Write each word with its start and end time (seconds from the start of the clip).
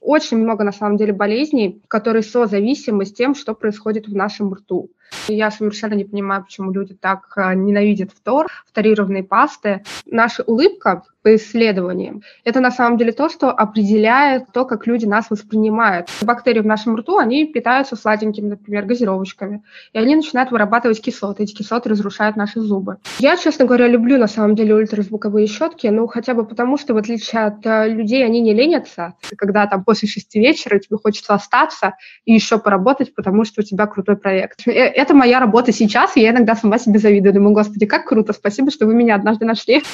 Очень 0.00 0.38
много, 0.38 0.64
на 0.64 0.72
самом 0.72 0.96
деле, 0.96 1.12
болезней, 1.12 1.82
которые 1.88 2.22
созависимы 2.22 3.04
с 3.04 3.12
тем, 3.12 3.34
что 3.34 3.54
происходит 3.54 4.06
в 4.06 4.14
нашем 4.14 4.52
рту. 4.54 4.90
Я 5.28 5.50
совершенно 5.50 5.94
не 5.94 6.04
понимаю, 6.04 6.44
почему 6.44 6.72
люди 6.72 6.94
так 6.94 7.32
э, 7.36 7.54
ненавидят 7.54 8.12
фтор, 8.12 8.46
фторированные 8.66 9.24
пасты. 9.24 9.82
Наша 10.06 10.42
улыбка 10.42 11.02
по 11.22 11.34
исследованиям, 11.34 12.22
это 12.44 12.60
на 12.60 12.70
самом 12.70 12.96
деле 12.96 13.12
то, 13.12 13.28
что 13.28 13.50
определяет 13.50 14.52
то, 14.52 14.64
как 14.64 14.86
люди 14.86 15.04
нас 15.04 15.30
воспринимают. 15.30 16.08
Бактерии 16.22 16.60
в 16.60 16.66
нашем 16.66 16.96
рту, 16.96 17.18
они 17.18 17.44
питаются 17.46 17.96
сладенькими, 17.96 18.50
например, 18.50 18.86
газировочками, 18.86 19.62
и 19.92 19.98
они 19.98 20.16
начинают 20.16 20.50
вырабатывать 20.50 21.02
кислоты. 21.02 21.42
Эти 21.42 21.54
кислоты 21.54 21.90
разрушают 21.90 22.36
наши 22.36 22.60
зубы. 22.60 22.98
Я, 23.18 23.36
честно 23.36 23.64
говоря, 23.64 23.88
люблю 23.88 24.16
на 24.18 24.28
самом 24.28 24.54
деле 24.54 24.74
ультразвуковые 24.74 25.46
щетки, 25.46 25.88
ну 25.88 26.06
хотя 26.06 26.34
бы 26.34 26.46
потому, 26.46 26.78
что 26.78 26.94
в 26.94 26.96
отличие 26.96 27.44
от 27.44 27.66
э, 27.66 27.88
людей, 27.88 28.24
они 28.24 28.40
не 28.40 28.54
ленятся. 28.54 29.14
Когда 29.36 29.66
там 29.66 29.84
после 29.84 30.08
шести 30.08 30.38
вечера 30.38 30.78
тебе 30.78 30.96
хочется 30.96 31.34
остаться 31.34 31.94
и 32.24 32.32
еще 32.32 32.58
поработать, 32.58 33.14
потому 33.14 33.44
что 33.44 33.60
у 33.60 33.64
тебя 33.64 33.86
крутой 33.86 34.16
проект. 34.16 34.66
Это 34.98 35.14
моя 35.14 35.38
работа 35.38 35.70
сейчас, 35.70 36.16
и 36.16 36.20
я 36.22 36.30
иногда 36.30 36.56
сама 36.56 36.76
себе 36.76 36.98
завидую. 36.98 37.32
Думаю, 37.32 37.54
господи, 37.54 37.86
как 37.86 38.04
круто, 38.08 38.32
спасибо, 38.32 38.72
что 38.72 38.84
вы 38.84 38.94
меня 38.94 39.14
однажды 39.14 39.44
нашли. 39.44 39.84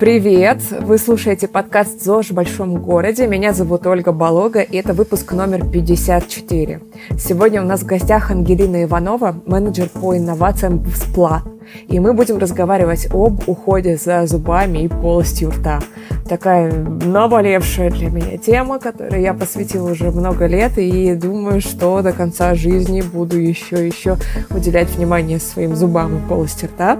Привет! 0.00 0.58
Вы 0.72 0.98
слушаете 0.98 1.46
подкаст 1.46 2.02
«ЗОЖ 2.02 2.30
в 2.30 2.34
большом 2.34 2.82
городе». 2.82 3.28
Меня 3.28 3.52
зовут 3.52 3.86
Ольга 3.86 4.10
Болога, 4.10 4.60
и 4.60 4.76
это 4.76 4.92
выпуск 4.92 5.32
номер 5.34 5.64
54. 5.70 6.80
Сегодня 7.16 7.62
у 7.62 7.64
нас 7.64 7.82
в 7.82 7.86
гостях 7.86 8.32
Ангелина 8.32 8.82
Иванова, 8.82 9.40
менеджер 9.46 9.88
по 9.88 10.16
инновациям 10.16 10.82
в 10.82 10.96
СПЛА. 10.96 11.44
И 11.88 12.00
мы 12.00 12.12
будем 12.12 12.38
разговаривать 12.38 13.08
об 13.12 13.48
уходе 13.48 13.96
за 13.96 14.26
зубами 14.26 14.84
и 14.84 14.88
полостью 14.88 15.50
рта. 15.50 15.80
Такая 16.28 16.72
наболевшая 16.72 17.90
для 17.90 18.08
меня 18.08 18.38
тема, 18.38 18.78
которой 18.78 19.20
я 19.20 19.34
посвятила 19.34 19.90
уже 19.90 20.12
много 20.12 20.46
лет, 20.46 20.78
и 20.78 21.14
думаю, 21.14 21.60
что 21.60 22.02
до 22.02 22.12
конца 22.12 22.54
жизни 22.54 23.02
буду 23.02 23.36
еще 23.36 23.84
еще 23.84 24.16
уделять 24.50 24.90
внимание 24.90 25.40
своим 25.40 25.74
зубам 25.74 26.18
и 26.18 26.28
полости 26.28 26.66
рта. 26.66 26.98